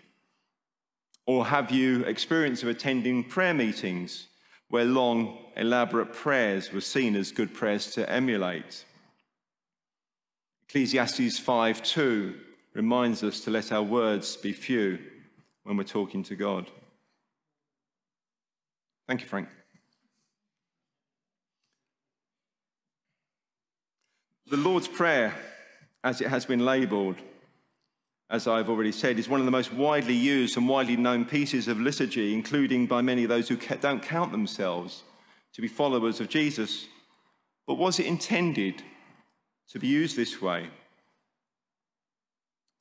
Or 1.25 1.45
have 1.45 1.71
you 1.71 2.03
experience 2.03 2.63
of 2.63 2.69
attending 2.69 3.23
prayer 3.23 3.53
meetings 3.53 4.27
where 4.69 4.85
long, 4.85 5.37
elaborate 5.55 6.13
prayers 6.13 6.71
were 6.71 6.81
seen 6.81 7.15
as 7.15 7.31
good 7.31 7.53
prayers 7.53 7.91
to 7.93 8.09
emulate? 8.09 8.85
Ecclesiastes 10.67 11.39
5:2 11.39 12.39
reminds 12.73 13.23
us 13.23 13.41
to 13.41 13.51
let 13.51 13.71
our 13.71 13.83
words 13.83 14.37
be 14.37 14.53
few 14.53 14.99
when 15.63 15.77
we're 15.77 15.83
talking 15.83 16.23
to 16.23 16.35
God. 16.35 16.71
Thank 19.07 19.21
you, 19.21 19.27
Frank. 19.27 19.49
The 24.47 24.57
Lord's 24.57 24.87
Prayer, 24.87 25.33
as 26.03 26.21
it 26.21 26.27
has 26.27 26.45
been 26.45 26.65
labeled, 26.65 27.17
as 28.31 28.47
I've 28.47 28.69
already 28.69 28.91
said, 28.91 29.19
is 29.19 29.29
one 29.29 29.39
of 29.39 29.45
the 29.45 29.51
most 29.51 29.73
widely 29.73 30.15
used 30.15 30.57
and 30.57 30.67
widely 30.67 30.95
known 30.95 31.25
pieces 31.25 31.67
of 31.67 31.79
liturgy, 31.79 32.33
including 32.33 32.87
by 32.87 33.01
many 33.01 33.23
of 33.23 33.29
those 33.29 33.47
who 33.47 33.57
don't 33.57 34.01
count 34.01 34.31
themselves 34.31 35.03
to 35.53 35.61
be 35.61 35.67
followers 35.67 36.19
of 36.19 36.29
Jesus. 36.29 36.87
But 37.67 37.75
was 37.75 37.99
it 37.99 38.05
intended 38.05 38.81
to 39.71 39.79
be 39.79 39.87
used 39.87 40.17
this 40.17 40.41
way. 40.41 40.67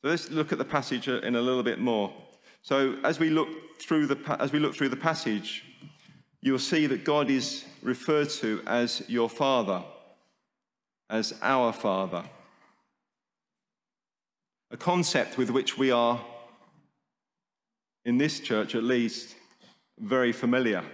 So 0.02 0.08
let's 0.08 0.30
look 0.30 0.50
at 0.50 0.58
the 0.58 0.64
passage 0.64 1.08
uh, 1.08 1.20
in 1.20 1.36
a 1.36 1.40
little 1.40 1.62
bit 1.62 1.78
more. 1.78 2.12
So 2.62 2.96
as 3.04 3.20
we 3.20 3.30
look 3.30 3.80
through 3.80 4.06
the, 4.06 4.36
as 4.40 4.52
we 4.52 4.58
look 4.58 4.74
through 4.74 4.88
the 4.88 4.96
passage, 4.96 5.64
you'll 6.40 6.58
see 6.58 6.86
that 6.86 7.04
God 7.04 7.30
is 7.30 7.64
referred 7.82 8.30
to 8.30 8.62
as 8.66 9.02
your 9.08 9.28
Father, 9.28 9.84
as 11.08 11.34
our 11.42 11.72
Father. 11.72 12.24
A 14.70 14.76
concept 14.76 15.36
with 15.36 15.50
which 15.50 15.76
we 15.76 15.90
are, 15.90 16.20
in 18.04 18.18
this 18.18 18.40
church 18.40 18.74
at 18.74 18.84
least, 18.84 19.34
very 19.98 20.32
familiar. 20.32 20.84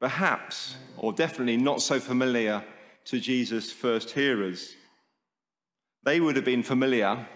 Perhaps, 0.00 0.76
or 0.96 1.12
definitely 1.12 1.56
not 1.56 1.82
so 1.82 1.98
familiar 1.98 2.62
to 3.06 3.18
Jesus' 3.18 3.72
first 3.72 4.10
hearers. 4.10 4.74
They 6.02 6.20
would 6.20 6.36
have 6.36 6.44
been 6.44 6.62
familiar 6.62 7.26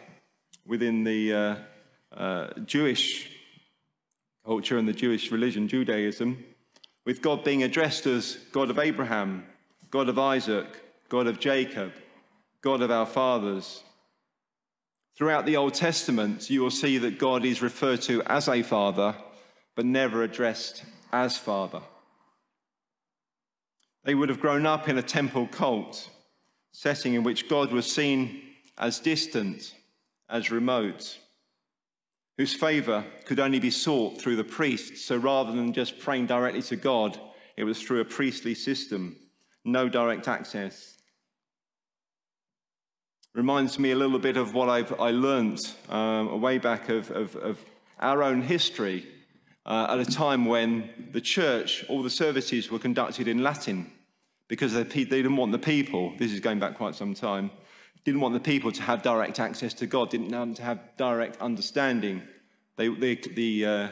within 0.66 1.05
the 1.05 1.33
uh, 1.33 1.57
uh, 2.16 2.48
Jewish 2.64 3.31
culture 4.44 4.79
and 4.79 4.87
the 4.87 4.92
Jewish 4.92 5.31
religion, 5.33 5.68
Judaism, 5.68 6.44
with 7.05 7.22
God 7.22 7.44
being 7.44 7.62
addressed 7.62 8.07
as 8.07 8.37
God 8.53 8.70
of 8.70 8.79
Abraham, 8.79 9.44
God 9.90 10.09
of 10.09 10.18
Isaac, 10.18 10.66
God 11.09 11.27
of 11.27 11.38
Jacob, 11.38 11.92
God 12.61 12.83
of 12.83 12.90
our 12.90 13.07
fathers. 13.07 13.83
Throughout 15.16 15.46
the 15.46 15.57
Old 15.57 15.74
Testament, 15.74 16.50
you 16.50 16.61
will 16.61 16.70
see 16.70 16.98
that 16.98 17.18
God 17.18 17.44
is 17.44 17.62
referred 17.62 18.03
to 18.03 18.22
as 18.22 18.48
a 18.48 18.62
father, 18.62 19.14
but 19.77 19.87
never 19.87 20.22
addressed 20.22 20.85
as 21.12 21.38
father. 21.38 21.83
They 24.05 24.14
would 24.14 24.29
have 24.29 24.40
grown 24.40 24.66
up 24.66 24.88
in 24.88 24.98
a 24.98 25.03
temple 25.03 25.46
cult 25.46 26.11
setting 26.72 27.14
in 27.14 27.22
which 27.22 27.48
God 27.48 27.72
was 27.72 27.90
seen 27.90 28.42
as 28.77 28.98
distant, 28.98 29.74
as 30.29 30.50
remote, 30.50 31.18
whose 32.37 32.53
favor 32.53 33.05
could 33.24 33.38
only 33.38 33.61
be 33.61 33.70
sought 33.70 34.20
through 34.20 34.35
the 34.35 34.42
priests. 34.42 35.05
So 35.05 35.16
rather 35.16 35.53
than 35.53 35.72
just 35.72 36.00
praying 36.00 36.27
directly 36.27 36.62
to 36.62 36.77
God, 36.77 37.18
it 37.57 37.62
was 37.62 37.81
through 37.81 38.00
a 38.00 38.05
priestly 38.05 38.55
system, 38.55 39.16
no 39.64 39.88
direct 39.88 40.27
access. 40.27 40.98
Reminds 43.35 43.81
me 43.81 43.90
a 43.90 43.97
little 43.97 44.20
bit 44.20 44.37
of 44.37 44.55
what 44.55 44.68
I've 44.68 44.92
I 45.01 45.11
learned 45.11 45.59
um, 45.88 46.40
way 46.40 46.59
back 46.59 46.88
of, 46.88 47.11
of, 47.11 47.35
of, 47.35 47.64
our 47.99 48.23
own 48.23 48.42
history 48.42 49.09
uh, 49.66 49.88
at 49.90 49.99
a 49.99 50.05
time 50.05 50.47
when 50.47 51.09
the 51.11 51.20
church, 51.20 51.85
all 51.88 52.03
the 52.03 52.11
services 52.11 52.70
were 52.70 52.79
conducted 52.79 53.27
in 53.27 53.42
Latin 53.42 53.90
because 54.47 54.73
they, 54.73 54.85
they 54.85 55.05
didn't 55.05 55.37
want 55.37 55.51
the 55.51 55.59
people, 55.59 56.12
this 56.16 56.31
is 56.31 56.38
going 56.38 56.61
back 56.61 56.77
quite 56.77 56.94
some 56.94 57.12
time, 57.12 57.51
didn't 58.05 58.20
want 58.20 58.35
the 58.35 58.40
people 58.40 58.70
to 58.70 58.83
have 58.83 59.03
direct 59.03 59.40
access 59.40 59.75
to 59.75 59.87
God, 59.87 60.11
didn't 60.11 60.31
want 60.31 60.57
to 60.59 60.62
have 60.62 60.79
direct 60.97 61.40
understanding. 61.40 62.23
They, 62.77 62.87
they, 62.87 63.16
the, 63.16 63.66
uh, 63.66 63.88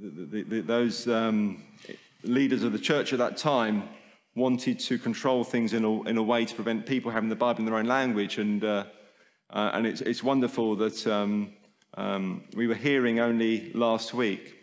the, 0.00 0.44
the, 0.44 0.60
those 0.60 1.06
um, 1.08 1.62
leaders 2.22 2.62
of 2.62 2.72
the 2.72 2.78
church 2.78 3.12
at 3.12 3.18
that 3.18 3.36
time 3.36 3.88
wanted 4.40 4.78
to 4.80 4.98
control 4.98 5.44
things 5.44 5.72
in 5.72 5.84
a, 5.84 6.02
in 6.08 6.16
a 6.16 6.22
way 6.22 6.44
to 6.44 6.54
prevent 6.54 6.86
people 6.86 7.10
having 7.10 7.28
the 7.28 7.36
Bible 7.36 7.60
in 7.60 7.66
their 7.66 7.76
own 7.76 7.86
language. 7.86 8.38
And, 8.38 8.64
uh, 8.64 8.84
uh, 9.50 9.70
and 9.74 9.86
it's, 9.86 10.00
it's 10.00 10.22
wonderful 10.22 10.76
that 10.76 11.06
um, 11.06 11.52
um, 11.94 12.44
we 12.54 12.66
were 12.66 12.74
hearing 12.74 13.20
only 13.20 13.72
last 13.74 14.14
week 14.14 14.56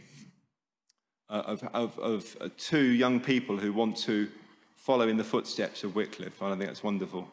uh, 1.29 1.43
of, 1.45 1.63
of, 1.73 1.99
of 1.99 2.37
uh, 2.41 2.49
two 2.57 2.83
young 2.83 3.19
people 3.19 3.57
who 3.57 3.71
want 3.71 3.95
to 3.97 4.27
follow 4.75 5.07
in 5.07 5.17
the 5.17 5.23
footsteps 5.23 5.83
of 5.83 5.95
Wycliffe. 5.95 6.41
And 6.41 6.53
I 6.53 6.57
think 6.57 6.69
that's 6.69 6.83
wonderful 6.83 7.27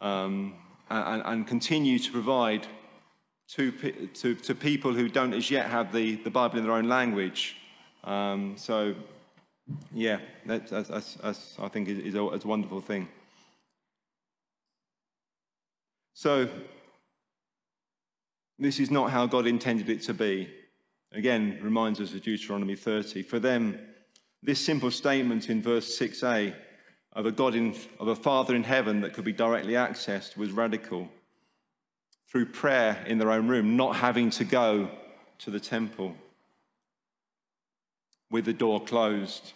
um, 0.00 0.54
and, 0.90 1.22
and, 1.24 1.46
continue 1.46 1.98
to 1.98 2.12
provide 2.12 2.66
to, 3.48 3.72
to, 4.14 4.34
to, 4.34 4.54
people 4.54 4.92
who 4.92 5.08
don't 5.08 5.32
as 5.32 5.50
yet 5.50 5.66
have 5.66 5.92
the, 5.92 6.16
the 6.16 6.30
Bible 6.30 6.58
in 6.58 6.64
their 6.64 6.74
own 6.74 6.88
language. 6.88 7.56
Um, 8.04 8.54
so, 8.56 8.94
yeah, 9.92 10.18
that's, 10.44 10.70
that's, 10.70 11.14
that's, 11.14 11.56
I 11.58 11.68
think 11.68 11.88
is, 11.88 12.14
a, 12.14 12.28
is 12.30 12.44
a 12.44 12.48
wonderful 12.48 12.80
thing. 12.80 13.08
So, 16.14 16.48
this 18.58 18.80
is 18.80 18.90
not 18.90 19.10
how 19.10 19.26
God 19.26 19.46
intended 19.46 19.90
it 19.90 20.02
to 20.02 20.14
be. 20.14 20.48
Again, 21.12 21.58
reminds 21.62 22.00
us 22.00 22.14
of 22.14 22.22
Deuteronomy 22.22 22.76
30. 22.76 23.22
For 23.22 23.38
them, 23.38 23.78
this 24.42 24.64
simple 24.64 24.90
statement 24.90 25.50
in 25.50 25.62
verse 25.62 25.98
6a 25.98 26.54
of 27.12 27.26
a 27.26 27.32
God 27.32 27.54
in, 27.54 27.74
of 27.98 28.08
a 28.08 28.16
Father 28.16 28.54
in 28.54 28.62
heaven 28.62 29.00
that 29.00 29.14
could 29.14 29.24
be 29.24 29.32
directly 29.32 29.72
accessed 29.72 30.36
was 30.36 30.52
radical. 30.52 31.08
Through 32.28 32.46
prayer 32.46 33.02
in 33.06 33.18
their 33.18 33.30
own 33.30 33.48
room, 33.48 33.76
not 33.76 33.96
having 33.96 34.30
to 34.30 34.44
go 34.44 34.90
to 35.38 35.50
the 35.50 35.60
temple 35.60 36.14
with 38.30 38.44
the 38.44 38.52
door 38.52 38.82
closed. 38.84 39.52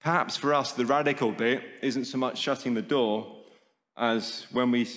Perhaps 0.00 0.36
for 0.36 0.54
us, 0.54 0.72
the 0.72 0.86
radical 0.86 1.32
bit 1.32 1.62
isn't 1.82 2.04
so 2.04 2.18
much 2.18 2.38
shutting 2.38 2.74
the 2.74 2.82
door 2.82 3.36
as 3.96 4.46
when 4.52 4.70
we 4.70 4.88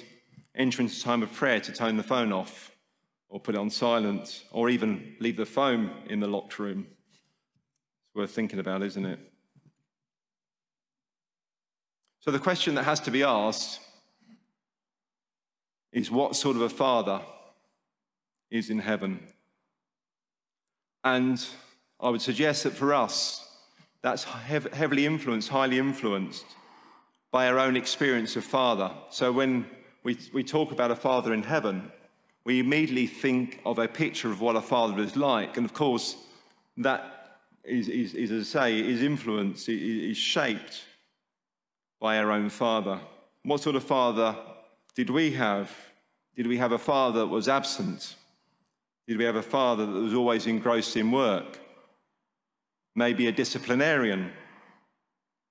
enter 0.55 0.81
into 0.81 1.01
time 1.01 1.23
of 1.23 1.33
prayer 1.33 1.59
to 1.59 1.71
turn 1.71 1.97
the 1.97 2.03
phone 2.03 2.31
off 2.31 2.71
or 3.29 3.39
put 3.39 3.55
it 3.55 3.57
on 3.57 3.69
silent 3.69 4.43
or 4.51 4.69
even 4.69 5.15
leave 5.19 5.37
the 5.37 5.45
phone 5.45 5.91
in 6.07 6.19
the 6.19 6.27
locked 6.27 6.59
room. 6.59 6.85
It's 6.89 8.15
worth 8.15 8.31
thinking 8.31 8.59
about, 8.59 8.83
isn't 8.83 9.05
it? 9.05 9.19
So 12.19 12.31
the 12.31 12.39
question 12.39 12.75
that 12.75 12.83
has 12.83 12.99
to 13.01 13.11
be 13.11 13.23
asked 13.23 13.79
is 15.91 16.11
what 16.11 16.35
sort 16.35 16.55
of 16.55 16.61
a 16.61 16.69
father 16.69 17.21
is 18.51 18.69
in 18.69 18.79
heaven? 18.79 19.27
And 21.03 21.43
I 21.99 22.09
would 22.09 22.21
suggest 22.21 22.63
that 22.63 22.73
for 22.73 22.93
us, 22.93 23.45
that's 24.01 24.23
hev- 24.23 24.71
heavily 24.73 25.05
influenced, 25.05 25.49
highly 25.49 25.77
influenced 25.77 26.45
by 27.31 27.47
our 27.47 27.59
own 27.59 27.75
experience 27.75 28.35
of 28.35 28.43
father. 28.43 28.91
So 29.11 29.31
when 29.31 29.65
we, 30.03 30.17
we 30.33 30.43
talk 30.43 30.71
about 30.71 30.91
a 30.91 30.95
father 30.95 31.33
in 31.33 31.43
heaven, 31.43 31.91
we 32.45 32.59
immediately 32.59 33.05
think 33.05 33.59
of 33.65 33.79
a 33.79 33.87
picture 33.87 34.31
of 34.31 34.41
what 34.41 34.55
a 34.55 34.61
father 34.61 35.01
is 35.01 35.15
like. 35.15 35.57
And 35.57 35.65
of 35.65 35.73
course, 35.73 36.15
that 36.77 37.41
is, 37.63 37.89
is, 37.89 38.13
is 38.13 38.31
as 38.31 38.55
I 38.55 38.59
say, 38.59 38.79
is 38.79 39.03
influenced, 39.03 39.67
is, 39.67 40.11
is 40.11 40.17
shaped 40.17 40.85
by 41.99 42.17
our 42.17 42.31
own 42.31 42.49
father. 42.49 42.99
What 43.43 43.61
sort 43.61 43.75
of 43.75 43.83
father 43.83 44.35
did 44.95 45.09
we 45.09 45.31
have? 45.31 45.69
Did 46.35 46.47
we 46.47 46.57
have 46.57 46.71
a 46.71 46.77
father 46.77 47.19
that 47.19 47.27
was 47.27 47.49
absent? 47.49 48.15
Did 49.05 49.17
we 49.17 49.25
have 49.25 49.35
a 49.35 49.43
father 49.43 49.85
that 49.85 49.99
was 49.99 50.13
always 50.13 50.47
engrossed 50.47 50.95
in 50.95 51.11
work? 51.11 51.59
Maybe 52.99 53.27
a 53.27 53.31
disciplinarian 53.31 54.29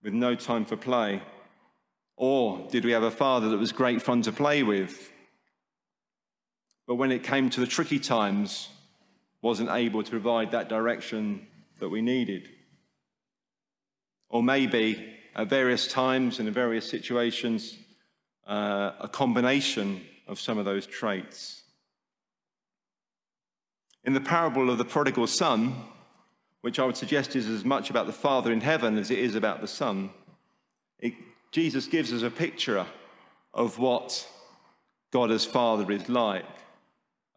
with 0.03 0.13
no 0.13 0.35
time 0.35 0.67
for 0.67 0.77
play? 0.77 1.23
Or 2.15 2.69
did 2.71 2.85
we 2.85 2.91
have 2.91 3.05
a 3.05 3.11
father 3.11 3.49
that 3.49 3.57
was 3.57 3.73
great 3.73 4.03
fun 4.03 4.21
to 4.23 4.33
play 4.33 4.63
with? 4.63 5.11
But 6.87 6.97
when 6.97 7.11
it 7.11 7.23
came 7.23 7.49
to 7.49 7.61
the 7.61 7.67
tricky 7.67 7.99
times, 7.99 8.69
wasn't 9.41 9.71
able 9.71 10.03
to 10.03 10.11
provide 10.11 10.51
that 10.51 10.69
direction 10.69 11.47
that 11.81 11.89
we 11.89 12.03
needed? 12.03 12.51
Or 14.29 14.43
maybe 14.43 15.17
at 15.35 15.49
various 15.49 15.87
times 15.87 16.41
and 16.41 16.49
in 16.49 16.53
various 16.53 16.87
situations 16.87 17.79
uh, 18.47 18.93
a 19.01 19.09
combination 19.09 20.03
of 20.27 20.39
some 20.39 20.59
of 20.59 20.67
those 20.67 20.87
traits. 20.87 21.63
In 24.05 24.13
the 24.13 24.21
parable 24.21 24.69
of 24.69 24.77
the 24.77 24.85
prodigal 24.85 25.27
son, 25.27 25.87
which 26.61 26.79
I 26.79 26.85
would 26.85 26.97
suggest 26.97 27.37
is 27.37 27.49
as 27.49 27.65
much 27.65 27.91
about 27.91 28.07
the 28.07 28.13
Father 28.13 28.53
in 28.53 28.61
heaven 28.61 28.99
as 28.99 29.11
it 29.11 29.19
is 29.19 29.35
about 29.35 29.61
the 29.61 29.69
Son, 29.69 30.11
it, 30.99 31.15
Jesus 31.53 31.87
gives 31.87 32.13
us 32.13 32.23
a 32.23 32.31
picture 32.31 32.85
of 33.55 33.79
what 33.79 34.29
God 35.13 35.31
as 35.31 35.45
Father 35.45 35.91
is 35.93 36.09
like. 36.09 36.45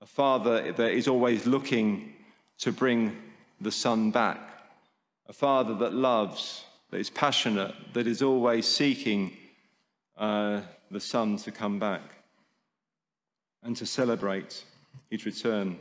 A 0.01 0.05
Father 0.05 0.71
that 0.71 0.91
is 0.91 1.07
always 1.07 1.45
looking 1.45 2.13
to 2.59 2.71
bring 2.71 3.15
the 3.59 3.71
Son 3.71 4.11
back. 4.11 4.39
A 5.27 5.33
Father 5.33 5.75
that 5.75 5.93
loves 5.93 6.65
that 6.91 6.99
is 6.99 7.09
passionate, 7.09 7.73
that 7.93 8.05
is 8.05 8.21
always 8.21 8.67
seeking 8.67 9.31
uh, 10.17 10.61
the 10.91 10.99
Son 10.99 11.37
to 11.37 11.51
come 11.51 11.79
back 11.79 12.01
and 13.63 13.75
to 13.77 13.85
celebrate 13.85 14.63
his 15.09 15.25
return. 15.25 15.77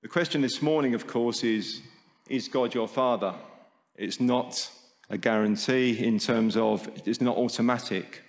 The 0.00 0.08
question 0.08 0.42
this 0.42 0.62
morning, 0.62 0.94
of 0.94 1.08
course, 1.08 1.42
is 1.42 1.82
Is 2.28 2.46
God 2.46 2.72
your 2.72 2.86
Father? 2.86 3.34
It's 3.96 4.20
not 4.20 4.70
a 5.10 5.18
guarantee 5.18 6.04
in 6.04 6.20
terms 6.20 6.56
of 6.56 6.88
it's 7.04 7.20
not 7.20 7.36
automatic. 7.36 8.22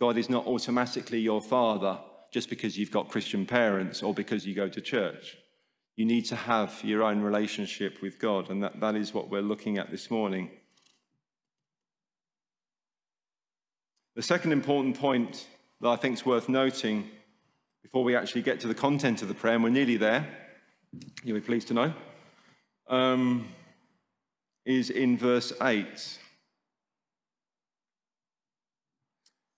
God 0.00 0.16
is 0.16 0.30
not 0.30 0.46
automatically 0.46 1.20
your 1.20 1.42
Father 1.42 1.98
just 2.32 2.48
because 2.48 2.78
you've 2.78 2.90
got 2.90 3.10
Christian 3.10 3.44
parents 3.44 4.02
or 4.02 4.14
because 4.14 4.46
you 4.46 4.54
go 4.54 4.68
to 4.70 4.80
church. 4.80 5.36
You 5.96 6.06
need 6.06 6.24
to 6.26 6.36
have 6.36 6.80
your 6.82 7.02
own 7.02 7.20
relationship 7.20 8.00
with 8.00 8.18
God, 8.18 8.48
and 8.48 8.62
that, 8.62 8.80
that 8.80 8.94
is 8.94 9.12
what 9.12 9.28
we're 9.28 9.42
looking 9.42 9.76
at 9.76 9.90
this 9.90 10.10
morning. 10.10 10.50
The 14.16 14.22
second 14.22 14.52
important 14.52 14.98
point 14.98 15.48
that 15.82 15.88
I 15.88 15.96
think 15.96 16.14
is 16.14 16.24
worth 16.24 16.48
noting 16.48 17.10
before 17.82 18.04
we 18.04 18.16
actually 18.16 18.42
get 18.42 18.60
to 18.60 18.68
the 18.68 18.74
content 18.74 19.20
of 19.20 19.28
the 19.28 19.34
prayer, 19.34 19.54
and 19.54 19.62
we're 19.64 19.70
nearly 19.70 19.98
there, 19.98 20.47
you'll 21.22 21.38
be 21.38 21.44
pleased 21.44 21.68
to 21.68 21.74
know, 21.74 21.92
um, 22.88 23.48
is 24.64 24.90
in 24.90 25.16
verse 25.16 25.52
8. 25.60 26.18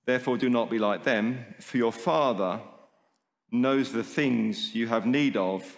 Therefore, 0.07 0.37
do 0.39 0.49
not 0.49 0.71
be 0.71 0.79
like 0.79 1.05
them, 1.05 1.45
for 1.61 1.77
your 1.77 1.93
Father 1.93 2.61
knows 3.53 3.93
the 3.93 4.05
things 4.05 4.75
you 4.75 4.87
have 4.87 5.07
need 5.07 5.37
of 5.37 5.77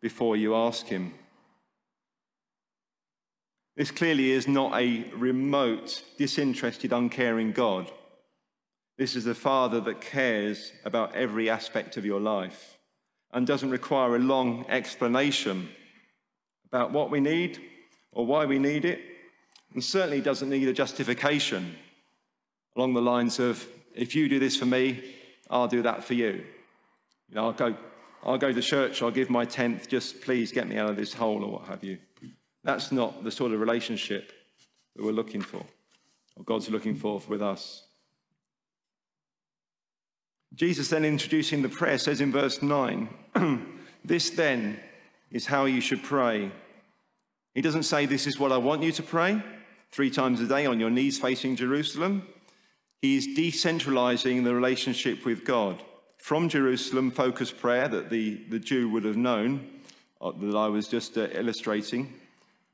before 0.00 0.36
you 0.36 0.54
ask 0.54 0.86
Him. 0.86 1.14
This 3.76 3.90
clearly 3.90 4.32
is 4.32 4.48
not 4.48 4.74
a 4.74 5.04
remote, 5.14 6.02
disinterested, 6.16 6.92
uncaring 6.92 7.52
God. 7.52 7.90
This 8.96 9.14
is 9.14 9.26
a 9.26 9.34
Father 9.34 9.80
that 9.82 10.00
cares 10.00 10.72
about 10.84 11.14
every 11.14 11.48
aspect 11.48 11.96
of 11.96 12.04
your 12.04 12.20
life 12.20 12.77
and 13.32 13.46
doesn't 13.46 13.70
require 13.70 14.16
a 14.16 14.18
long 14.18 14.64
explanation 14.68 15.68
about 16.66 16.92
what 16.92 17.10
we 17.10 17.20
need 17.20 17.60
or 18.12 18.26
why 18.26 18.44
we 18.46 18.58
need 18.58 18.84
it, 18.84 19.00
and 19.74 19.84
certainly 19.84 20.20
doesn't 20.20 20.48
need 20.48 20.66
a 20.66 20.72
justification 20.72 21.76
along 22.76 22.94
the 22.94 23.02
lines 23.02 23.38
of, 23.38 23.66
if 23.94 24.14
you 24.14 24.28
do 24.28 24.38
this 24.38 24.56
for 24.56 24.66
me, 24.66 25.02
I'll 25.50 25.68
do 25.68 25.82
that 25.82 26.04
for 26.04 26.14
you. 26.14 26.44
You 27.28 27.34
know, 27.34 27.46
I'll 27.46 27.52
go, 27.52 27.76
I'll 28.22 28.38
go 28.38 28.52
to 28.52 28.62
church, 28.62 29.02
I'll 29.02 29.10
give 29.10 29.30
my 29.30 29.44
tenth, 29.44 29.88
just 29.88 30.20
please 30.22 30.52
get 30.52 30.68
me 30.68 30.76
out 30.78 30.90
of 30.90 30.96
this 30.96 31.12
hole 31.12 31.44
or 31.44 31.52
what 31.52 31.64
have 31.66 31.84
you. 31.84 31.98
That's 32.64 32.92
not 32.92 33.24
the 33.24 33.30
sort 33.30 33.52
of 33.52 33.60
relationship 33.60 34.32
that 34.96 35.04
we're 35.04 35.12
looking 35.12 35.42
for, 35.42 35.64
or 36.36 36.44
God's 36.44 36.70
looking 36.70 36.94
for 36.94 37.20
with 37.28 37.42
us. 37.42 37.87
Jesus 40.54 40.88
then 40.88 41.04
introducing 41.04 41.62
the 41.62 41.68
prayer 41.68 41.98
says 41.98 42.20
in 42.20 42.32
verse 42.32 42.62
9, 42.62 43.08
This 44.04 44.30
then 44.30 44.80
is 45.30 45.46
how 45.46 45.66
you 45.66 45.80
should 45.80 46.02
pray. 46.02 46.50
He 47.54 47.60
doesn't 47.60 47.82
say, 47.82 48.06
This 48.06 48.26
is 48.26 48.38
what 48.38 48.52
I 48.52 48.56
want 48.56 48.82
you 48.82 48.92
to 48.92 49.02
pray 49.02 49.42
three 49.90 50.10
times 50.10 50.40
a 50.40 50.46
day 50.46 50.66
on 50.66 50.80
your 50.80 50.90
knees 50.90 51.18
facing 51.18 51.56
Jerusalem. 51.56 52.26
He 53.00 53.16
is 53.16 53.28
decentralizing 53.28 54.44
the 54.44 54.54
relationship 54.54 55.24
with 55.24 55.44
God 55.44 55.82
from 56.18 56.48
Jerusalem 56.48 57.10
focused 57.10 57.58
prayer 57.58 57.88
that 57.88 58.10
the, 58.10 58.42
the 58.48 58.58
Jew 58.58 58.88
would 58.90 59.04
have 59.04 59.16
known, 59.16 59.68
uh, 60.20 60.32
that 60.32 60.56
I 60.56 60.68
was 60.68 60.88
just 60.88 61.16
uh, 61.16 61.28
illustrating, 61.32 62.12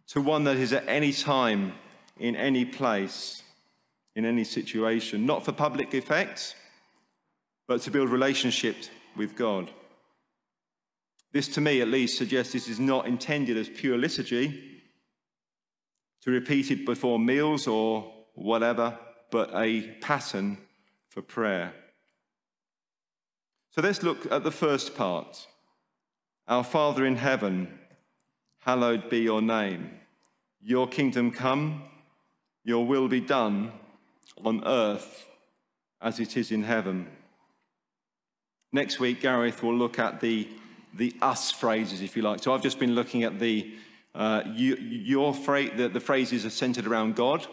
to 0.08 0.20
one 0.20 0.44
that 0.44 0.56
is 0.56 0.72
at 0.72 0.88
any 0.88 1.12
time, 1.12 1.72
in 2.18 2.36
any 2.36 2.64
place, 2.64 3.42
in 4.16 4.24
any 4.24 4.44
situation, 4.44 5.26
not 5.26 5.44
for 5.44 5.52
public 5.52 5.92
effect, 5.92 6.56
but 7.66 7.80
to 7.82 7.90
build 7.90 8.10
relationships 8.10 8.90
with 9.16 9.36
God. 9.36 9.70
This, 11.32 11.48
to 11.48 11.60
me 11.60 11.80
at 11.80 11.88
least, 11.88 12.18
suggests 12.18 12.52
this 12.52 12.68
is 12.68 12.78
not 12.78 13.06
intended 13.06 13.56
as 13.56 13.68
pure 13.68 13.98
liturgy, 13.98 14.82
to 16.22 16.30
repeat 16.30 16.70
it 16.70 16.86
before 16.86 17.18
meals 17.18 17.66
or 17.66 18.10
whatever, 18.34 18.98
but 19.30 19.50
a 19.54 19.82
pattern 20.00 20.56
for 21.08 21.20
prayer. 21.22 21.72
So 23.70 23.82
let's 23.82 24.02
look 24.02 24.30
at 24.30 24.44
the 24.44 24.50
first 24.50 24.94
part. 24.94 25.46
Our 26.46 26.64
Father 26.64 27.04
in 27.04 27.16
heaven, 27.16 27.78
hallowed 28.60 29.10
be 29.10 29.18
your 29.18 29.42
name. 29.42 29.90
Your 30.62 30.86
kingdom 30.86 31.30
come, 31.30 31.82
your 32.64 32.86
will 32.86 33.08
be 33.08 33.20
done 33.20 33.72
on 34.42 34.64
earth 34.64 35.26
as 36.00 36.20
it 36.20 36.36
is 36.36 36.52
in 36.52 36.62
heaven. 36.62 37.08
Next 38.74 38.98
week, 38.98 39.20
Gareth 39.20 39.62
will 39.62 39.76
look 39.76 40.00
at 40.00 40.20
the, 40.20 40.48
the 40.94 41.14
us 41.22 41.52
phrases, 41.52 42.02
if 42.02 42.16
you 42.16 42.22
like. 42.22 42.42
So 42.42 42.52
I've 42.52 42.62
just 42.64 42.80
been 42.80 42.96
looking 42.96 43.22
at 43.22 43.38
the, 43.38 43.72
uh, 44.16 44.42
you, 44.52 44.74
your 44.74 45.32
phrase, 45.32 45.70
the, 45.76 45.88
the, 45.88 46.00
phrases 46.00 46.44
are 46.44 46.50
centered 46.50 46.88
around 46.88 47.14
God, 47.14 47.46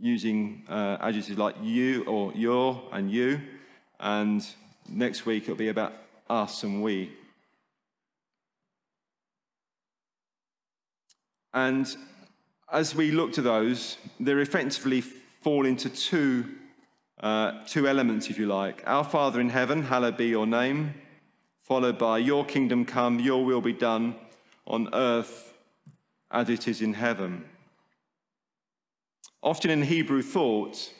using 0.00 0.64
uh, 0.68 0.96
adjectives 1.00 1.38
like 1.38 1.54
you 1.62 2.02
or 2.06 2.32
your 2.32 2.82
and 2.90 3.12
you. 3.12 3.40
And 4.00 4.44
next 4.88 5.24
week 5.24 5.44
it'll 5.44 5.54
be 5.54 5.68
about 5.68 5.92
us 6.28 6.64
and 6.64 6.82
we. 6.82 7.12
And 11.52 11.96
as 12.72 12.92
we 12.92 13.12
look 13.12 13.34
to 13.34 13.42
those, 13.42 13.98
they're 14.18 14.40
effectively 14.40 15.00
fall 15.00 15.64
into 15.64 15.88
two 15.88 16.46
uh, 17.20 17.64
two 17.66 17.86
elements, 17.88 18.28
if 18.28 18.38
you 18.38 18.46
like. 18.46 18.82
Our 18.86 19.04
Father 19.04 19.40
in 19.40 19.50
heaven, 19.50 19.82
hallowed 19.82 20.16
be 20.16 20.26
your 20.26 20.46
name, 20.46 20.94
followed 21.62 21.98
by 21.98 22.18
your 22.18 22.44
kingdom 22.44 22.84
come, 22.84 23.20
your 23.20 23.44
will 23.44 23.60
be 23.60 23.72
done 23.72 24.16
on 24.66 24.88
earth 24.92 25.54
as 26.30 26.48
it 26.48 26.66
is 26.66 26.82
in 26.82 26.94
heaven. 26.94 27.44
Often 29.42 29.70
in 29.70 29.82
Hebrew 29.82 30.22
thought, 30.22 30.92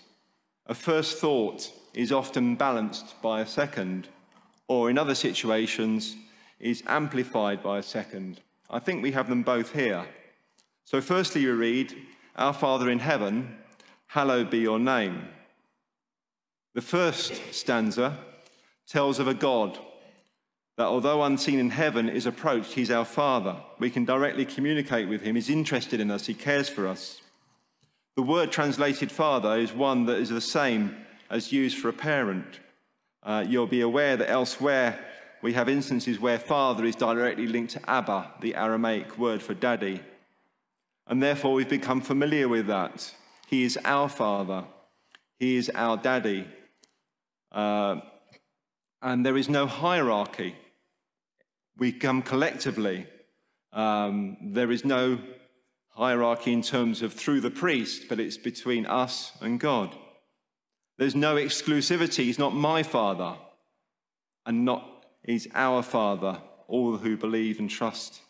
a 0.66 0.74
first 0.74 1.18
thought 1.18 1.70
is 1.94 2.12
often 2.12 2.56
balanced 2.56 3.20
by 3.22 3.40
a 3.40 3.46
second, 3.46 4.08
or 4.68 4.90
in 4.90 4.98
other 4.98 5.14
situations, 5.14 6.16
is 6.60 6.82
amplified 6.86 7.62
by 7.62 7.78
a 7.78 7.82
second. 7.82 8.40
I 8.70 8.78
think 8.78 9.02
we 9.02 9.12
have 9.12 9.28
them 9.28 9.42
both 9.42 9.72
here. 9.72 10.06
So, 10.84 11.00
firstly, 11.00 11.44
we 11.44 11.52
read, 11.52 11.94
Our 12.36 12.52
Father 12.52 12.90
in 12.90 12.98
heaven, 12.98 13.56
hallowed 14.06 14.50
be 14.50 14.58
your 14.58 14.78
name. 14.78 15.28
The 16.74 16.82
first 16.82 17.40
stanza 17.52 18.18
tells 18.88 19.20
of 19.20 19.28
a 19.28 19.34
God 19.34 19.78
that, 20.76 20.86
although 20.86 21.22
unseen 21.22 21.60
in 21.60 21.70
heaven, 21.70 22.08
is 22.08 22.26
approached. 22.26 22.72
He's 22.72 22.90
our 22.90 23.04
Father. 23.04 23.56
We 23.78 23.90
can 23.90 24.04
directly 24.04 24.44
communicate 24.44 25.08
with 25.08 25.22
Him. 25.22 25.36
He's 25.36 25.50
interested 25.50 26.00
in 26.00 26.10
us, 26.10 26.26
He 26.26 26.34
cares 26.34 26.68
for 26.68 26.88
us. 26.88 27.20
The 28.16 28.22
word 28.22 28.50
translated 28.50 29.10
Father 29.12 29.56
is 29.56 29.72
one 29.72 30.06
that 30.06 30.18
is 30.18 30.30
the 30.30 30.40
same 30.40 30.96
as 31.30 31.52
used 31.52 31.78
for 31.78 31.88
a 31.88 31.92
parent. 31.92 32.60
Uh, 33.22 33.44
you'll 33.46 33.66
be 33.66 33.80
aware 33.80 34.16
that 34.16 34.30
elsewhere 34.30 34.98
we 35.42 35.52
have 35.52 35.68
instances 35.68 36.18
where 36.18 36.38
Father 36.38 36.84
is 36.84 36.96
directly 36.96 37.46
linked 37.46 37.72
to 37.74 37.90
Abba, 37.90 38.32
the 38.40 38.56
Aramaic 38.56 39.16
word 39.16 39.42
for 39.42 39.54
daddy. 39.54 40.00
And 41.06 41.22
therefore, 41.22 41.52
we've 41.52 41.68
become 41.68 42.00
familiar 42.00 42.48
with 42.48 42.66
that. 42.66 43.14
He 43.46 43.62
is 43.62 43.78
our 43.84 44.08
Father, 44.08 44.64
He 45.38 45.56
is 45.56 45.70
our 45.74 45.96
daddy. 45.96 46.48
Uh, 47.54 48.00
and 49.00 49.24
there 49.24 49.36
is 49.36 49.48
no 49.48 49.66
hierarchy. 49.66 50.56
We 51.78 51.92
come 51.92 52.20
collectively. 52.20 53.06
Um, 53.72 54.36
there 54.42 54.72
is 54.72 54.84
no 54.84 55.20
hierarchy 55.90 56.52
in 56.52 56.62
terms 56.62 57.00
of 57.00 57.12
through 57.12 57.40
the 57.40 57.50
priest, 57.50 58.06
but 58.08 58.18
it's 58.18 58.36
between 58.36 58.86
us 58.86 59.32
and 59.40 59.60
God. 59.60 59.94
There's 60.98 61.14
no 61.14 61.36
exclusivity. 61.36 62.24
He's 62.24 62.38
not 62.38 62.54
my 62.54 62.82
father, 62.82 63.36
and 64.46 64.64
not 64.64 65.06
he's 65.22 65.46
our 65.54 65.82
father, 65.82 66.40
all 66.66 66.96
who 66.96 67.16
believe 67.16 67.60
and 67.60 67.70
trust 67.70 68.20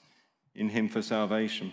in 0.54 0.68
him 0.68 0.88
for 0.88 1.02
salvation. 1.02 1.72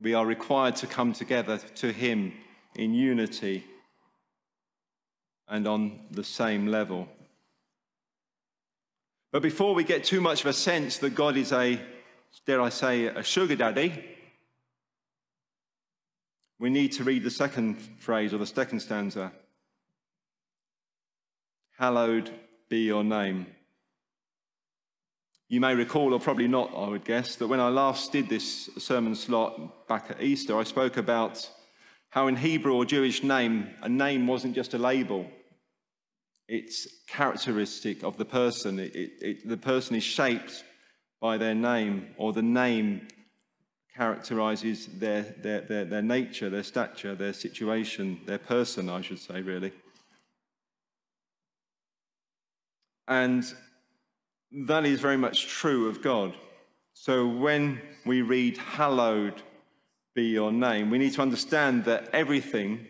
We 0.00 0.14
are 0.14 0.26
required 0.26 0.76
to 0.76 0.86
come 0.86 1.12
together 1.12 1.58
to 1.76 1.92
him 1.92 2.34
in 2.76 2.94
unity 2.94 3.64
and 5.48 5.66
on 5.66 6.00
the 6.10 6.24
same 6.24 6.66
level. 6.66 7.08
But 9.30 9.42
before 9.42 9.74
we 9.74 9.84
get 9.84 10.04
too 10.04 10.20
much 10.20 10.40
of 10.40 10.46
a 10.46 10.52
sense 10.52 10.98
that 10.98 11.14
God 11.14 11.36
is 11.36 11.52
a, 11.52 11.80
dare 12.46 12.62
I 12.62 12.70
say, 12.70 13.06
a 13.06 13.22
sugar 13.22 13.56
daddy, 13.56 14.04
we 16.58 16.70
need 16.70 16.92
to 16.92 17.04
read 17.04 17.22
the 17.22 17.30
second 17.30 17.76
phrase 17.98 18.32
or 18.32 18.38
the 18.38 18.46
second 18.46 18.80
stanza. 18.80 19.32
Hallowed 21.78 22.30
be 22.68 22.80
your 22.80 23.04
name. 23.04 23.46
You 25.50 25.60
may 25.60 25.74
recall, 25.74 26.12
or 26.12 26.20
probably 26.20 26.48
not, 26.48 26.72
I 26.76 26.88
would 26.88 27.04
guess, 27.04 27.36
that 27.36 27.46
when 27.46 27.60
I 27.60 27.68
last 27.68 28.12
did 28.12 28.28
this 28.28 28.68
sermon 28.76 29.14
slot 29.14 29.88
back 29.88 30.10
at 30.10 30.22
Easter, 30.22 30.58
I 30.58 30.64
spoke 30.64 30.98
about 30.98 31.48
how 32.10 32.26
in 32.26 32.36
Hebrew 32.36 32.74
or 32.74 32.84
Jewish 32.84 33.22
name, 33.22 33.68
a 33.80 33.88
name 33.88 34.26
wasn't 34.26 34.54
just 34.54 34.74
a 34.74 34.78
label. 34.78 35.30
It's 36.48 36.88
characteristic 37.06 38.02
of 38.02 38.16
the 38.16 38.24
person. 38.24 38.78
It, 38.78 38.96
it, 38.96 39.10
it, 39.20 39.48
the 39.48 39.56
person 39.56 39.96
is 39.96 40.02
shaped 40.02 40.64
by 41.20 41.36
their 41.36 41.54
name, 41.54 42.14
or 42.16 42.32
the 42.32 42.42
name 42.42 43.08
characterizes 43.94 44.86
their, 44.86 45.22
their, 45.22 45.60
their, 45.62 45.84
their 45.84 46.02
nature, 46.02 46.48
their 46.48 46.62
stature, 46.62 47.14
their 47.14 47.32
situation, 47.32 48.20
their 48.26 48.38
person, 48.38 48.88
I 48.88 49.00
should 49.00 49.18
say, 49.18 49.42
really. 49.42 49.72
And 53.08 53.44
that 54.66 54.86
is 54.86 55.00
very 55.00 55.16
much 55.16 55.48
true 55.48 55.88
of 55.88 56.00
God. 56.00 56.34
So 56.94 57.26
when 57.26 57.80
we 58.06 58.22
read, 58.22 58.56
Hallowed 58.58 59.42
be 60.14 60.24
your 60.24 60.52
name, 60.52 60.90
we 60.90 60.98
need 60.98 61.14
to 61.14 61.22
understand 61.22 61.84
that 61.84 62.08
everything 62.12 62.86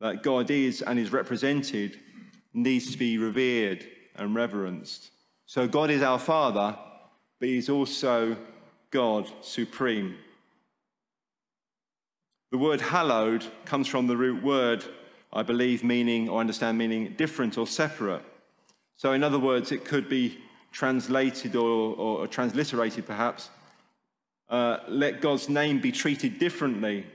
that 0.00 0.22
God 0.22 0.50
is 0.50 0.82
and 0.82 0.98
is 0.98 1.12
represented 1.12 1.98
needs 2.52 2.92
to 2.92 2.98
be 2.98 3.18
revered 3.18 3.86
and 4.16 4.34
reverenced. 4.34 5.10
So 5.46 5.66
God 5.66 5.90
is 5.90 6.02
our 6.02 6.18
Father, 6.18 6.76
but 7.38 7.48
He's 7.48 7.68
also 7.68 8.36
God 8.90 9.30
supreme. 9.40 10.16
The 12.50 12.58
word 12.58 12.80
hallowed 12.80 13.44
comes 13.64 13.86
from 13.86 14.08
the 14.08 14.16
root 14.16 14.42
word, 14.42 14.84
I 15.32 15.42
believe, 15.42 15.84
meaning 15.84 16.28
or 16.28 16.40
understand 16.40 16.78
meaning 16.78 17.14
different 17.16 17.56
or 17.56 17.66
separate. 17.66 18.22
So, 18.96 19.12
in 19.12 19.22
other 19.22 19.38
words, 19.38 19.70
it 19.70 19.84
could 19.84 20.08
be 20.08 20.38
translated 20.72 21.54
or, 21.56 21.94
or 21.94 22.26
transliterated 22.26 23.06
perhaps. 23.06 23.50
Uh, 24.48 24.78
let 24.88 25.20
God's 25.20 25.48
name 25.48 25.80
be 25.80 25.92
treated 25.92 26.40
differently 26.40 27.06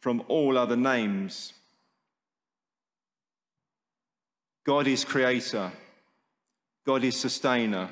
from 0.00 0.22
all 0.28 0.58
other 0.58 0.76
names. 0.76 1.54
God 4.64 4.86
is 4.86 5.04
creator, 5.04 5.72
God 6.86 7.04
is 7.04 7.16
sustainer. 7.16 7.88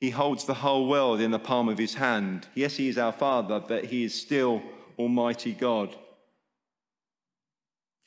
He 0.00 0.10
holds 0.10 0.46
the 0.46 0.54
whole 0.54 0.88
world 0.88 1.20
in 1.20 1.30
the 1.30 1.38
palm 1.38 1.68
of 1.68 1.76
his 1.76 1.94
hand. 1.94 2.48
Yes, 2.54 2.76
he 2.76 2.88
is 2.88 2.96
our 2.96 3.12
Father, 3.12 3.60
but 3.60 3.84
he 3.84 4.04
is 4.04 4.18
still 4.18 4.62
Almighty 4.98 5.52
God. 5.52 5.94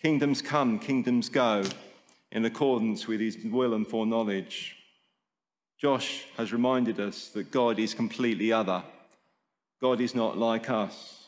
Kingdoms 0.01 0.41
come, 0.41 0.79
kingdoms 0.79 1.29
go, 1.29 1.63
in 2.31 2.45
accordance 2.45 3.07
with 3.07 3.21
his 3.21 3.37
will 3.45 3.75
and 3.75 3.87
foreknowledge. 3.87 4.75
Josh 5.77 6.25
has 6.35 6.51
reminded 6.51 6.99
us 6.99 7.29
that 7.29 7.51
God 7.51 7.77
is 7.77 7.93
completely 7.93 8.51
other. 8.51 8.83
God 9.79 10.01
is 10.01 10.15
not 10.15 10.37
like 10.37 10.69
us. 10.69 11.22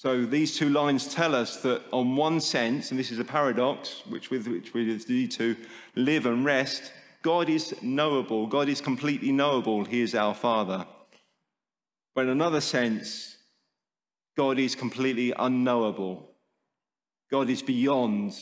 So 0.00 0.24
these 0.24 0.56
two 0.56 0.70
lines 0.70 1.14
tell 1.14 1.34
us 1.34 1.58
that, 1.58 1.82
on 1.92 2.16
one 2.16 2.40
sense, 2.40 2.90
and 2.90 2.98
this 2.98 3.10
is 3.10 3.18
a 3.18 3.24
paradox, 3.24 4.02
which 4.08 4.30
with 4.30 4.48
which 4.48 4.72
we 4.72 4.86
need 4.86 5.30
to 5.32 5.54
live 5.94 6.24
and 6.24 6.42
rest, 6.42 6.90
God 7.20 7.50
is 7.50 7.74
knowable. 7.82 8.46
God 8.46 8.70
is 8.70 8.80
completely 8.80 9.30
knowable. 9.30 9.84
He 9.84 10.00
is 10.00 10.14
our 10.14 10.32
Father. 10.34 10.86
But 12.14 12.22
in 12.22 12.30
another 12.30 12.62
sense, 12.62 13.36
God 14.38 14.58
is 14.58 14.74
completely 14.74 15.34
unknowable. 15.38 16.30
God 17.30 17.50
is 17.50 17.60
beyond 17.60 18.32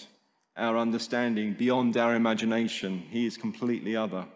our 0.56 0.78
understanding, 0.78 1.54
beyond 1.54 1.96
our 1.96 2.14
imagination. 2.14 3.02
He 3.10 3.26
is 3.26 3.36
completely 3.36 3.96
other. 3.96 4.26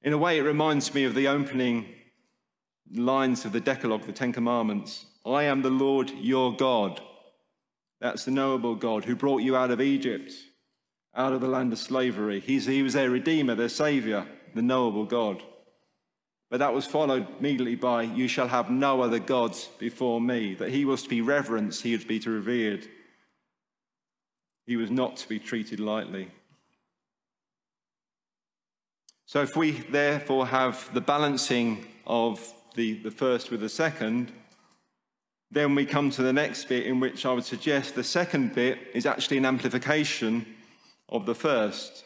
In 0.00 0.14
a 0.14 0.18
way, 0.18 0.38
it 0.38 0.42
reminds 0.44 0.94
me 0.94 1.04
of 1.04 1.14
the 1.14 1.28
opening 1.28 1.84
lines 2.94 3.44
of 3.44 3.52
the 3.52 3.60
Decalogue, 3.60 4.06
the 4.06 4.12
Ten 4.12 4.32
Commandments. 4.32 5.04
I 5.34 5.44
am 5.44 5.62
the 5.62 5.70
Lord 5.70 6.10
your 6.10 6.54
God. 6.54 7.00
That's 8.00 8.24
the 8.24 8.30
knowable 8.30 8.74
God 8.74 9.04
who 9.04 9.16
brought 9.16 9.42
you 9.42 9.56
out 9.56 9.70
of 9.70 9.80
Egypt, 9.80 10.32
out 11.14 11.32
of 11.32 11.40
the 11.40 11.48
land 11.48 11.72
of 11.72 11.78
slavery. 11.78 12.40
He's, 12.40 12.66
he 12.66 12.82
was 12.82 12.94
their 12.94 13.10
Redeemer, 13.10 13.54
their 13.54 13.68
Savior, 13.68 14.26
the 14.54 14.62
knowable 14.62 15.04
God. 15.04 15.42
But 16.50 16.60
that 16.60 16.72
was 16.72 16.86
followed 16.86 17.26
immediately 17.38 17.74
by, 17.74 18.02
You 18.02 18.28
shall 18.28 18.48
have 18.48 18.70
no 18.70 19.02
other 19.02 19.18
gods 19.18 19.68
before 19.78 20.20
me. 20.20 20.54
That 20.54 20.70
he 20.70 20.84
was 20.84 21.02
to 21.02 21.08
be 21.08 21.20
reverenced, 21.20 21.82
he 21.82 21.92
was 21.92 22.02
to 22.02 22.08
be 22.08 22.20
revered. 22.20 22.86
He 24.66 24.76
was 24.76 24.90
not 24.90 25.16
to 25.18 25.28
be 25.28 25.38
treated 25.38 25.80
lightly. 25.80 26.28
So, 29.26 29.42
if 29.42 29.56
we 29.56 29.72
therefore 29.72 30.46
have 30.46 30.88
the 30.94 31.02
balancing 31.02 31.86
of 32.06 32.40
the, 32.74 32.94
the 33.02 33.10
first 33.10 33.50
with 33.50 33.60
the 33.60 33.68
second, 33.68 34.32
then 35.50 35.74
we 35.74 35.86
come 35.86 36.10
to 36.10 36.22
the 36.22 36.32
next 36.32 36.68
bit, 36.68 36.86
in 36.86 37.00
which 37.00 37.24
I 37.24 37.32
would 37.32 37.44
suggest 37.44 37.94
the 37.94 38.04
second 38.04 38.54
bit 38.54 38.78
is 38.94 39.06
actually 39.06 39.38
an 39.38 39.46
amplification 39.46 40.46
of 41.08 41.24
the 41.24 41.34
first. 41.34 42.04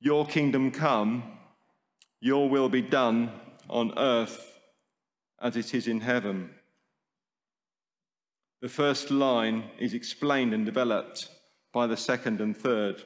Your 0.00 0.26
kingdom 0.26 0.70
come, 0.70 1.38
your 2.20 2.48
will 2.48 2.68
be 2.68 2.82
done 2.82 3.30
on 3.68 3.96
earth 3.98 4.58
as 5.40 5.56
it 5.56 5.74
is 5.74 5.86
in 5.86 6.00
heaven. 6.00 6.50
The 8.62 8.68
first 8.68 9.10
line 9.10 9.64
is 9.78 9.92
explained 9.92 10.54
and 10.54 10.64
developed 10.64 11.28
by 11.72 11.86
the 11.86 11.96
second 11.96 12.40
and 12.40 12.56
third. 12.56 13.02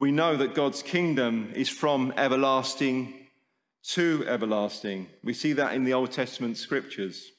We 0.00 0.10
know 0.10 0.36
that 0.36 0.54
God's 0.54 0.82
kingdom 0.82 1.52
is 1.54 1.68
from 1.68 2.12
everlasting 2.16 3.14
to 3.90 4.24
everlasting. 4.26 5.08
We 5.22 5.34
see 5.34 5.52
that 5.54 5.74
in 5.74 5.84
the 5.84 5.94
Old 5.94 6.10
Testament 6.10 6.56
scriptures. 6.56 7.30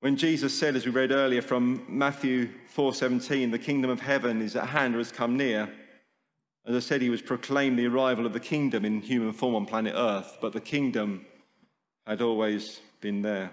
When 0.00 0.16
Jesus 0.16 0.58
said, 0.58 0.76
as 0.76 0.86
we 0.86 0.92
read 0.92 1.12
earlier 1.12 1.42
from 1.42 1.84
Matthew 1.86 2.48
4:17, 2.74 3.50
the 3.50 3.58
kingdom 3.58 3.90
of 3.90 4.00
heaven 4.00 4.40
is 4.40 4.56
at 4.56 4.68
hand 4.68 4.94
or 4.94 4.98
has 4.98 5.12
come 5.12 5.36
near, 5.36 5.70
as 6.66 6.74
I 6.74 6.78
said, 6.80 7.02
he 7.02 7.10
was 7.10 7.20
proclaimed 7.20 7.78
the 7.78 7.86
arrival 7.86 8.26
of 8.26 8.32
the 8.32 8.40
kingdom 8.40 8.84
in 8.84 9.00
human 9.00 9.32
form 9.32 9.54
on 9.54 9.66
planet 9.66 9.94
Earth, 9.96 10.38
but 10.40 10.52
the 10.52 10.60
kingdom 10.60 11.26
had 12.06 12.22
always 12.22 12.80
been 13.00 13.22
there. 13.22 13.50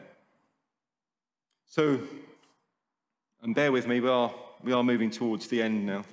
So, 1.66 2.00
and 3.42 3.54
bear 3.54 3.72
with 3.72 3.88
me, 3.88 4.00
we 4.00 4.10
are, 4.10 4.34
we 4.64 4.72
are 4.72 4.84
moving 4.84 5.10
towards 5.10 5.48
the 5.48 5.62
end 5.62 5.86
now. 5.86 6.04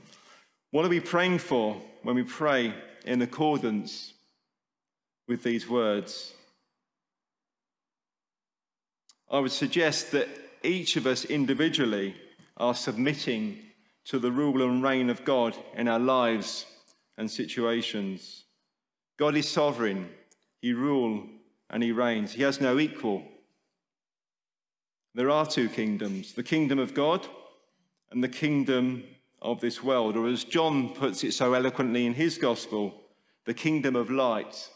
What 0.70 0.84
are 0.84 0.88
we 0.88 1.00
praying 1.00 1.38
for 1.38 1.80
when 2.02 2.16
we 2.16 2.24
pray 2.24 2.74
in 3.04 3.22
accordance 3.22 4.14
with 5.28 5.42
these 5.42 5.68
words? 5.68 6.34
I 9.30 9.38
would 9.40 9.52
suggest 9.52 10.12
that 10.12 10.28
each 10.62 10.96
of 10.96 11.06
us 11.06 11.24
individually 11.24 12.14
are 12.56 12.74
submitting 12.74 13.58
to 14.04 14.18
the 14.18 14.30
rule 14.30 14.62
and 14.62 14.82
reign 14.82 15.10
of 15.10 15.24
God 15.24 15.56
in 15.76 15.88
our 15.88 15.98
lives 15.98 16.66
and 17.16 17.30
situations. 17.30 18.44
God 19.16 19.36
is 19.36 19.48
sovereign, 19.48 20.10
He 20.60 20.72
rules 20.72 21.28
and 21.70 21.82
He 21.82 21.92
reigns. 21.92 22.32
He 22.32 22.42
has 22.42 22.60
no 22.60 22.78
equal. 22.78 23.22
There 25.14 25.30
are 25.30 25.46
two 25.46 25.68
kingdoms 25.68 26.32
the 26.32 26.42
kingdom 26.42 26.78
of 26.78 26.92
God 26.94 27.26
and 28.10 28.22
the 28.22 28.28
kingdom 28.28 29.04
of 29.40 29.60
this 29.60 29.82
world, 29.82 30.16
or 30.16 30.26
as 30.26 30.44
John 30.44 30.88
puts 30.94 31.22
it 31.22 31.32
so 31.34 31.52
eloquently 31.52 32.06
in 32.06 32.14
his 32.14 32.38
gospel, 32.38 32.94
the 33.44 33.54
kingdom 33.54 33.94
of 33.94 34.10
light 34.10 34.70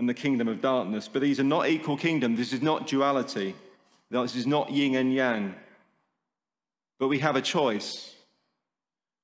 and 0.00 0.08
the 0.08 0.14
kingdom 0.14 0.48
of 0.48 0.60
darkness. 0.60 1.08
But 1.12 1.22
these 1.22 1.38
are 1.38 1.44
not 1.44 1.68
equal 1.68 1.96
kingdoms. 1.96 2.38
This 2.38 2.52
is 2.52 2.62
not 2.62 2.86
duality. 2.86 3.54
This 4.10 4.34
is 4.34 4.46
not 4.46 4.72
yin 4.72 4.96
and 4.96 5.14
yang. 5.14 5.54
But 6.98 7.08
we 7.08 7.18
have 7.18 7.36
a 7.36 7.42
choice. 7.42 8.14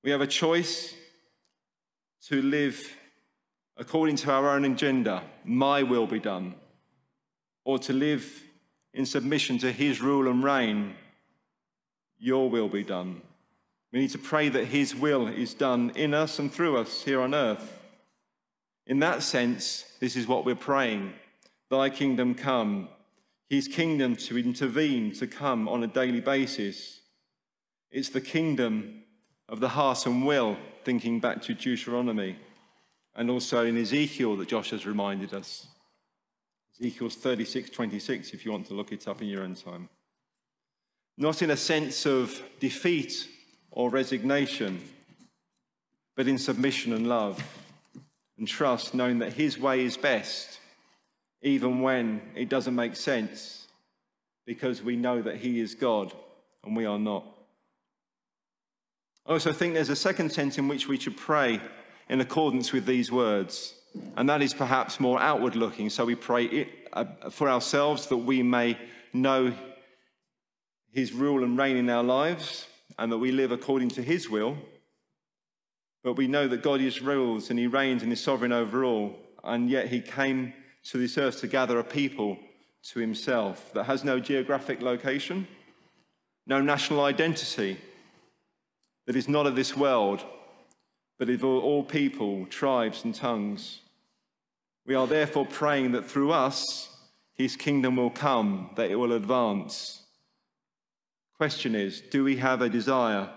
We 0.04 0.10
have 0.10 0.20
a 0.20 0.26
choice 0.26 0.94
to 2.28 2.42
live 2.42 2.94
according 3.78 4.16
to 4.16 4.30
our 4.30 4.50
own 4.50 4.64
agenda, 4.64 5.22
my 5.44 5.82
will 5.82 6.06
be 6.06 6.18
done, 6.18 6.54
or 7.64 7.78
to 7.78 7.92
live 7.92 8.42
in 8.94 9.04
submission 9.04 9.58
to 9.58 9.72
his 9.72 10.00
rule 10.00 10.28
and 10.28 10.44
reign, 10.44 10.94
your 12.18 12.48
will 12.48 12.68
be 12.68 12.84
done. 12.84 13.20
We 13.92 14.00
need 14.00 14.10
to 14.10 14.18
pray 14.18 14.48
that 14.50 14.66
his 14.66 14.94
will 14.94 15.26
is 15.26 15.54
done 15.54 15.92
in 15.94 16.14
us 16.14 16.38
and 16.38 16.52
through 16.52 16.78
us 16.78 17.02
here 17.02 17.20
on 17.20 17.34
earth. 17.34 17.75
In 18.86 19.00
that 19.00 19.22
sense, 19.22 19.84
this 20.00 20.16
is 20.16 20.26
what 20.26 20.44
we're 20.44 20.54
praying 20.54 21.12
Thy 21.68 21.90
kingdom 21.90 22.36
come, 22.36 22.88
his 23.48 23.66
kingdom 23.66 24.14
to 24.16 24.38
intervene, 24.38 25.12
to 25.14 25.26
come 25.26 25.68
on 25.68 25.82
a 25.82 25.88
daily 25.88 26.20
basis. 26.20 27.00
It's 27.90 28.08
the 28.08 28.20
kingdom 28.20 29.02
of 29.48 29.58
the 29.58 29.70
heart 29.70 30.06
and 30.06 30.24
will, 30.24 30.56
thinking 30.84 31.18
back 31.18 31.42
to 31.42 31.54
Deuteronomy, 31.54 32.36
and 33.16 33.30
also 33.30 33.64
in 33.64 33.76
Ezekiel 33.76 34.36
that 34.36 34.48
Josh 34.48 34.70
has 34.70 34.86
reminded 34.86 35.34
us. 35.34 35.66
Ezekiel's 36.78 37.16
36 37.16 37.70
26, 37.70 38.30
if 38.32 38.44
you 38.44 38.52
want 38.52 38.66
to 38.66 38.74
look 38.74 38.92
it 38.92 39.08
up 39.08 39.20
in 39.20 39.28
your 39.28 39.42
own 39.42 39.56
time. 39.56 39.88
Not 41.18 41.42
in 41.42 41.50
a 41.50 41.56
sense 41.56 42.06
of 42.06 42.40
defeat 42.60 43.26
or 43.72 43.90
resignation, 43.90 44.80
but 46.14 46.28
in 46.28 46.38
submission 46.38 46.92
and 46.92 47.08
love 47.08 47.42
and 48.38 48.46
trust, 48.46 48.94
knowing 48.94 49.18
that 49.20 49.32
His 49.32 49.58
way 49.58 49.84
is 49.84 49.96
best, 49.96 50.60
even 51.42 51.80
when 51.80 52.20
it 52.34 52.48
doesn't 52.48 52.74
make 52.74 52.96
sense, 52.96 53.66
because 54.44 54.82
we 54.82 54.96
know 54.96 55.22
that 55.22 55.36
He 55.36 55.60
is 55.60 55.74
God 55.74 56.12
and 56.64 56.76
we 56.76 56.84
are 56.84 56.98
not. 56.98 57.24
I 59.26 59.32
also 59.32 59.52
think 59.52 59.74
there's 59.74 59.88
a 59.88 59.96
second 59.96 60.30
sense 60.30 60.58
in 60.58 60.68
which 60.68 60.86
we 60.86 60.98
should 60.98 61.16
pray 61.16 61.60
in 62.08 62.20
accordance 62.20 62.72
with 62.72 62.86
these 62.86 63.10
words, 63.10 63.74
and 64.16 64.28
that 64.28 64.42
is 64.42 64.54
perhaps 64.54 65.00
more 65.00 65.18
outward 65.20 65.56
looking. 65.56 65.90
So 65.90 66.04
we 66.04 66.14
pray 66.14 66.68
uh, 66.92 67.04
for 67.30 67.48
ourselves 67.48 68.06
that 68.08 68.18
we 68.18 68.42
may 68.42 68.78
know 69.12 69.52
His 70.92 71.12
rule 71.12 71.42
and 71.42 71.58
reign 71.58 71.76
in 71.76 71.90
our 71.90 72.04
lives, 72.04 72.66
and 72.98 73.10
that 73.10 73.18
we 73.18 73.32
live 73.32 73.50
according 73.50 73.88
to 73.90 74.02
His 74.02 74.30
will. 74.30 74.56
But 76.06 76.16
we 76.16 76.28
know 76.28 76.46
that 76.46 76.62
God 76.62 76.80
is 76.80 77.02
rules 77.02 77.50
and 77.50 77.58
He 77.58 77.66
reigns 77.66 78.04
and 78.04 78.12
is 78.12 78.20
sovereign 78.20 78.52
over 78.52 78.84
all, 78.84 79.18
and 79.42 79.68
yet 79.68 79.88
He 79.88 80.00
came 80.00 80.52
to 80.84 80.98
this 80.98 81.18
earth 81.18 81.40
to 81.40 81.48
gather 81.48 81.80
a 81.80 81.82
people 81.82 82.38
to 82.92 83.00
Himself 83.00 83.72
that 83.74 83.86
has 83.86 84.04
no 84.04 84.20
geographic 84.20 84.80
location, 84.80 85.48
no 86.46 86.60
national 86.60 87.02
identity 87.02 87.78
that 89.06 89.16
is 89.16 89.28
not 89.28 89.48
of 89.48 89.56
this 89.56 89.76
world, 89.76 90.24
but 91.18 91.28
of 91.28 91.42
all 91.42 91.82
people, 91.82 92.46
tribes, 92.46 93.02
and 93.02 93.12
tongues. 93.12 93.80
We 94.86 94.94
are 94.94 95.08
therefore 95.08 95.46
praying 95.46 95.90
that 95.90 96.08
through 96.08 96.30
us, 96.30 96.88
his 97.34 97.56
kingdom 97.56 97.96
will 97.96 98.10
come, 98.10 98.70
that 98.76 98.92
it 98.92 98.94
will 98.96 99.12
advance. 99.12 100.04
Question 101.36 101.74
is 101.74 102.00
do 102.00 102.22
we 102.22 102.36
have 102.36 102.62
a 102.62 102.68
desire, 102.68 103.28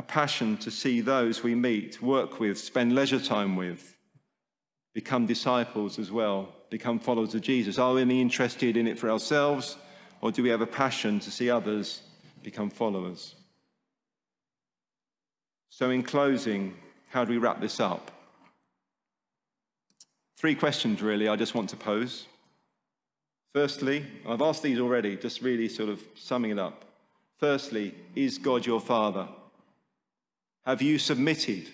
a 0.00 0.02
passion 0.02 0.56
to 0.56 0.70
see 0.70 1.02
those 1.02 1.42
we 1.42 1.54
meet, 1.54 2.00
work 2.00 2.40
with, 2.40 2.58
spend 2.58 2.94
leisure 2.94 3.20
time 3.20 3.54
with, 3.54 3.94
become 4.94 5.26
disciples 5.26 5.98
as 5.98 6.10
well, 6.10 6.48
become 6.70 6.98
followers 6.98 7.34
of 7.34 7.42
Jesus? 7.42 7.78
Are 7.78 7.92
we 7.92 8.00
only 8.00 8.18
interested 8.18 8.78
in 8.78 8.86
it 8.86 8.98
for 8.98 9.10
ourselves, 9.10 9.76
or 10.22 10.32
do 10.32 10.42
we 10.42 10.48
have 10.48 10.62
a 10.62 10.66
passion 10.66 11.20
to 11.20 11.30
see 11.30 11.50
others 11.50 12.00
become 12.42 12.70
followers? 12.70 13.34
So, 15.68 15.90
in 15.90 16.02
closing, 16.02 16.74
how 17.10 17.26
do 17.26 17.32
we 17.32 17.38
wrap 17.38 17.60
this 17.60 17.78
up? 17.78 18.10
Three 20.38 20.54
questions, 20.54 21.02
really, 21.02 21.28
I 21.28 21.36
just 21.36 21.54
want 21.54 21.68
to 21.70 21.76
pose. 21.76 22.24
Firstly, 23.52 24.06
I've 24.26 24.40
asked 24.40 24.62
these 24.62 24.80
already, 24.80 25.16
just 25.16 25.42
really 25.42 25.68
sort 25.68 25.90
of 25.90 26.02
summing 26.14 26.52
it 26.52 26.58
up. 26.58 26.86
Firstly, 27.36 27.94
is 28.16 28.38
God 28.38 28.64
your 28.64 28.80
Father? 28.80 29.28
Have 30.70 30.82
you 30.82 31.00
submitted 31.00 31.68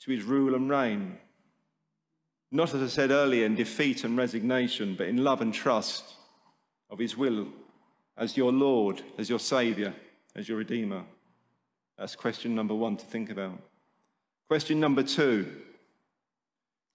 to 0.00 0.10
his 0.10 0.22
rule 0.22 0.54
and 0.54 0.68
reign? 0.68 1.16
Not, 2.52 2.74
as 2.74 2.82
I 2.82 2.86
said 2.86 3.10
earlier, 3.10 3.46
in 3.46 3.54
defeat 3.54 4.04
and 4.04 4.14
resignation, 4.14 4.94
but 4.94 5.06
in 5.06 5.24
love 5.24 5.40
and 5.40 5.54
trust 5.54 6.04
of 6.90 6.98
his 6.98 7.16
will 7.16 7.46
as 8.14 8.36
your 8.36 8.52
Lord, 8.52 9.00
as 9.16 9.30
your 9.30 9.38
Saviour, 9.38 9.94
as 10.34 10.50
your 10.50 10.58
Redeemer. 10.58 11.02
That's 11.96 12.14
question 12.14 12.54
number 12.54 12.74
one 12.74 12.98
to 12.98 13.06
think 13.06 13.30
about. 13.30 13.58
Question 14.48 14.80
number 14.80 15.02
two 15.02 15.44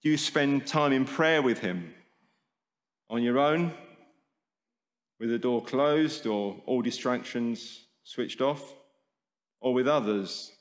Do 0.00 0.08
you 0.08 0.16
spend 0.16 0.64
time 0.64 0.92
in 0.92 1.04
prayer 1.04 1.42
with 1.42 1.58
him 1.58 1.92
on 3.10 3.20
your 3.20 3.40
own 3.40 3.74
with 5.18 5.30
the 5.30 5.40
door 5.40 5.60
closed 5.60 6.24
or 6.24 6.62
all 6.66 6.82
distractions 6.82 7.80
switched 8.04 8.40
off, 8.40 8.62
or 9.60 9.74
with 9.74 9.88
others. 9.88 10.52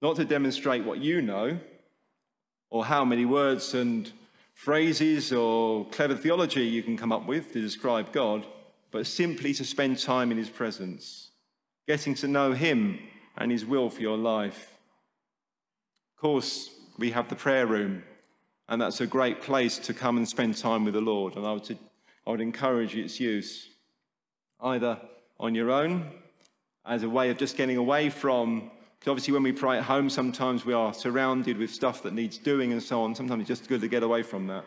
Not 0.00 0.16
to 0.16 0.24
demonstrate 0.24 0.84
what 0.84 0.98
you 0.98 1.22
know, 1.22 1.58
or 2.70 2.84
how 2.84 3.04
many 3.04 3.24
words 3.24 3.74
and 3.74 4.10
phrases 4.54 5.32
or 5.32 5.86
clever 5.86 6.14
theology 6.14 6.64
you 6.64 6.82
can 6.82 6.96
come 6.96 7.12
up 7.12 7.26
with 7.26 7.52
to 7.52 7.60
describe 7.60 8.12
God, 8.12 8.46
but 8.90 9.06
simply 9.06 9.54
to 9.54 9.64
spend 9.64 9.98
time 9.98 10.30
in 10.30 10.38
His 10.38 10.50
presence, 10.50 11.30
getting 11.86 12.14
to 12.16 12.28
know 12.28 12.52
Him 12.52 12.98
and 13.36 13.50
His 13.50 13.64
will 13.64 13.90
for 13.90 14.00
your 14.00 14.16
life. 14.16 14.78
Of 16.16 16.20
course, 16.20 16.70
we 16.98 17.10
have 17.12 17.28
the 17.28 17.36
prayer 17.36 17.66
room, 17.66 18.02
and 18.68 18.82
that's 18.82 19.00
a 19.00 19.06
great 19.06 19.40
place 19.40 19.78
to 19.78 19.94
come 19.94 20.16
and 20.16 20.28
spend 20.28 20.56
time 20.56 20.84
with 20.84 20.94
the 20.94 21.00
Lord. 21.00 21.36
And 21.36 21.46
I 21.46 21.52
would 21.52 21.78
I 22.26 22.30
would 22.30 22.40
encourage 22.42 22.94
its 22.94 23.18
use 23.18 23.70
either 24.60 25.00
on 25.40 25.54
your 25.54 25.70
own 25.70 26.10
as 26.84 27.02
a 27.02 27.08
way 27.08 27.30
of 27.30 27.38
just 27.38 27.56
getting 27.56 27.78
away 27.78 28.10
from, 28.10 28.70
because 28.98 29.10
obviously 29.10 29.34
when 29.34 29.42
we 29.42 29.52
pray 29.52 29.78
at 29.78 29.84
home, 29.84 30.10
sometimes 30.10 30.64
we 30.64 30.72
are 30.72 30.92
surrounded 30.92 31.56
with 31.56 31.70
stuff 31.70 32.02
that 32.02 32.14
needs 32.14 32.36
doing 32.36 32.72
and 32.72 32.82
so 32.82 33.02
on. 33.02 33.14
Sometimes 33.14 33.42
it's 33.42 33.60
just 33.60 33.68
good 33.68 33.80
to 33.80 33.88
get 33.88 34.02
away 34.02 34.22
from 34.22 34.46
that. 34.48 34.64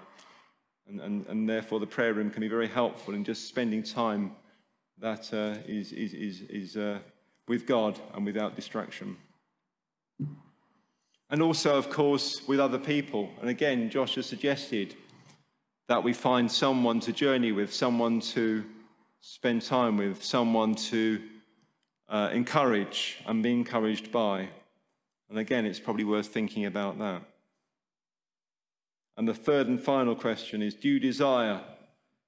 And, 0.88 1.02
and, 1.02 1.28
and 1.28 1.50
therefore, 1.50 1.80
the 1.80 1.88
prayer 1.88 2.14
room 2.14 2.30
can 2.30 2.42
be 2.42 2.48
very 2.48 2.68
helpful 2.68 3.14
in 3.14 3.24
just 3.24 3.48
spending 3.48 3.84
time 3.84 4.36
that 5.00 5.34
uh, 5.34 5.58
is 5.68 5.92
is, 5.92 6.14
is, 6.14 6.42
is 6.50 6.78
uh, 6.78 7.00
with 7.48 7.66
God 7.66 8.00
and 8.14 8.26
without 8.26 8.56
distraction. 8.56 9.18
And 11.30 11.42
also, 11.42 11.78
of 11.78 11.90
course, 11.90 12.46
with 12.48 12.60
other 12.60 12.78
people. 12.78 13.30
And 13.40 13.50
again, 13.50 13.90
Josh 13.90 14.16
has 14.16 14.26
suggested 14.26 14.96
that 15.88 16.04
we 16.04 16.14
find 16.14 16.52
someone 16.52 17.00
to 17.02 17.14
journey 17.14 17.52
with, 17.52 17.74
someone 17.74 18.20
to 18.20 18.66
spend 19.22 19.62
time 19.62 19.98
with, 19.98 20.24
someone 20.24 20.76
to 20.76 21.22
uh, 22.12 22.30
encourage 22.32 23.18
and 23.26 23.42
be 23.42 23.52
encouraged 23.52 24.12
by. 24.12 24.50
And 25.30 25.40
again, 25.40 25.66
it's 25.66 25.80
probably 25.80 26.04
worth 26.04 26.28
thinking 26.28 26.66
about 26.66 27.00
that. 27.00 27.24
And 29.18 29.28
the 29.28 29.34
third 29.34 29.68
and 29.68 29.82
final 29.82 30.16
question 30.16 30.62
is 30.62 30.76
Do 30.76 30.90
you 30.90 31.00
desire 31.00 31.62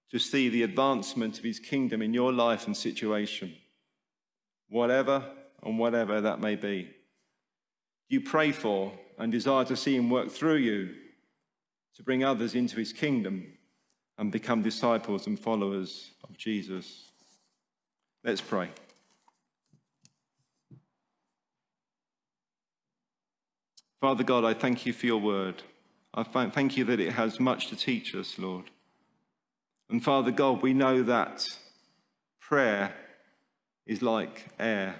to 0.09 0.17
see 0.17 0.49
the 0.49 0.63
advancement 0.63 1.37
of 1.37 1.43
his 1.43 1.59
kingdom 1.59 2.01
in 2.01 2.13
your 2.13 2.33
life 2.33 2.65
and 2.65 2.75
situation? 2.75 3.53
Whatever 4.69 5.23
and 5.61 5.77
whatever 5.77 6.21
that 6.21 6.39
may 6.39 6.55
be. 6.55 6.83
Do 8.09 8.15
you 8.15 8.21
pray 8.21 8.51
for 8.51 8.91
and 9.19 9.31
desire 9.31 9.65
to 9.65 9.75
see 9.75 9.95
him 9.95 10.09
work 10.09 10.31
through 10.31 10.55
you 10.55 10.95
to 11.95 12.03
bring 12.03 12.23
others 12.23 12.55
into 12.55 12.77
his 12.77 12.91
kingdom 12.91 13.45
and 14.17 14.31
become 14.31 14.61
disciples 14.61 15.27
and 15.27 15.39
followers 15.39 16.11
of 16.23 16.37
Jesus. 16.37 17.11
Let's 18.23 18.41
pray. 18.41 18.69
Father 24.03 24.25
God, 24.25 24.43
I 24.43 24.53
thank 24.53 24.85
you 24.85 24.91
for 24.91 25.05
your 25.05 25.21
word. 25.21 25.63
I 26.13 26.23
thank 26.23 26.75
you 26.75 26.83
that 26.83 26.99
it 26.99 27.13
has 27.13 27.39
much 27.39 27.67
to 27.67 27.77
teach 27.77 28.13
us, 28.13 28.37
Lord. 28.37 28.65
And 29.89 30.03
Father 30.03 30.29
God, 30.29 30.61
we 30.61 30.73
know 30.73 31.03
that 31.03 31.47
prayer 32.41 32.93
is 33.87 34.01
like 34.01 34.47
air. 34.59 34.95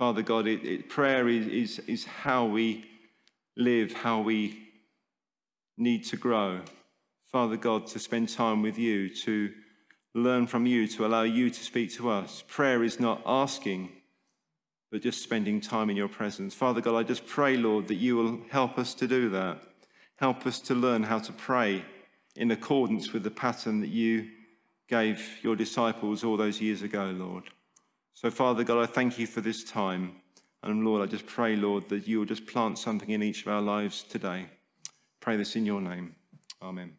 Father 0.00 0.22
God, 0.22 0.48
it, 0.48 0.64
it, 0.64 0.88
prayer 0.88 1.28
is, 1.28 1.46
is, 1.46 1.78
is 1.86 2.04
how 2.04 2.44
we 2.44 2.86
live, 3.56 3.92
how 3.92 4.20
we 4.20 4.58
need 5.78 6.02
to 6.06 6.16
grow. 6.16 6.62
Father 7.30 7.56
God, 7.56 7.86
to 7.86 8.00
spend 8.00 8.30
time 8.30 8.62
with 8.62 8.78
you, 8.78 9.14
to 9.14 9.52
learn 10.16 10.48
from 10.48 10.66
you, 10.66 10.88
to 10.88 11.06
allow 11.06 11.22
you 11.22 11.50
to 11.50 11.62
speak 11.62 11.94
to 11.94 12.10
us. 12.10 12.42
Prayer 12.48 12.82
is 12.82 12.98
not 12.98 13.22
asking, 13.24 13.92
but 14.90 15.02
just 15.02 15.22
spending 15.22 15.60
time 15.60 15.90
in 15.90 15.96
your 15.96 16.08
presence. 16.08 16.54
Father 16.54 16.80
God, 16.80 16.96
I 16.96 17.02
just 17.02 17.26
pray, 17.26 17.56
Lord, 17.56 17.88
that 17.88 17.94
you 17.94 18.16
will 18.16 18.40
help 18.50 18.78
us 18.78 18.94
to 18.94 19.06
do 19.06 19.28
that. 19.30 19.62
Help 20.16 20.46
us 20.46 20.60
to 20.60 20.74
learn 20.74 21.02
how 21.02 21.18
to 21.18 21.32
pray 21.32 21.84
in 22.36 22.50
accordance 22.50 23.12
with 23.12 23.22
the 23.22 23.30
pattern 23.30 23.80
that 23.80 23.90
you 23.90 24.28
gave 24.88 25.38
your 25.42 25.56
disciples 25.56 26.24
all 26.24 26.36
those 26.36 26.60
years 26.60 26.82
ago, 26.82 27.14
Lord. 27.16 27.44
So, 28.14 28.30
Father 28.30 28.64
God, 28.64 28.82
I 28.82 28.86
thank 28.86 29.18
you 29.18 29.26
for 29.26 29.40
this 29.40 29.64
time. 29.64 30.16
And 30.62 30.84
Lord, 30.84 31.00
I 31.00 31.10
just 31.10 31.26
pray, 31.26 31.56
Lord, 31.56 31.88
that 31.88 32.06
you 32.06 32.18
will 32.18 32.26
just 32.26 32.46
plant 32.46 32.78
something 32.78 33.08
in 33.10 33.22
each 33.22 33.42
of 33.42 33.52
our 33.52 33.62
lives 33.62 34.02
today. 34.02 34.46
Pray 35.20 35.36
this 35.36 35.56
in 35.56 35.64
your 35.64 35.80
name. 35.80 36.14
Amen. 36.60 36.92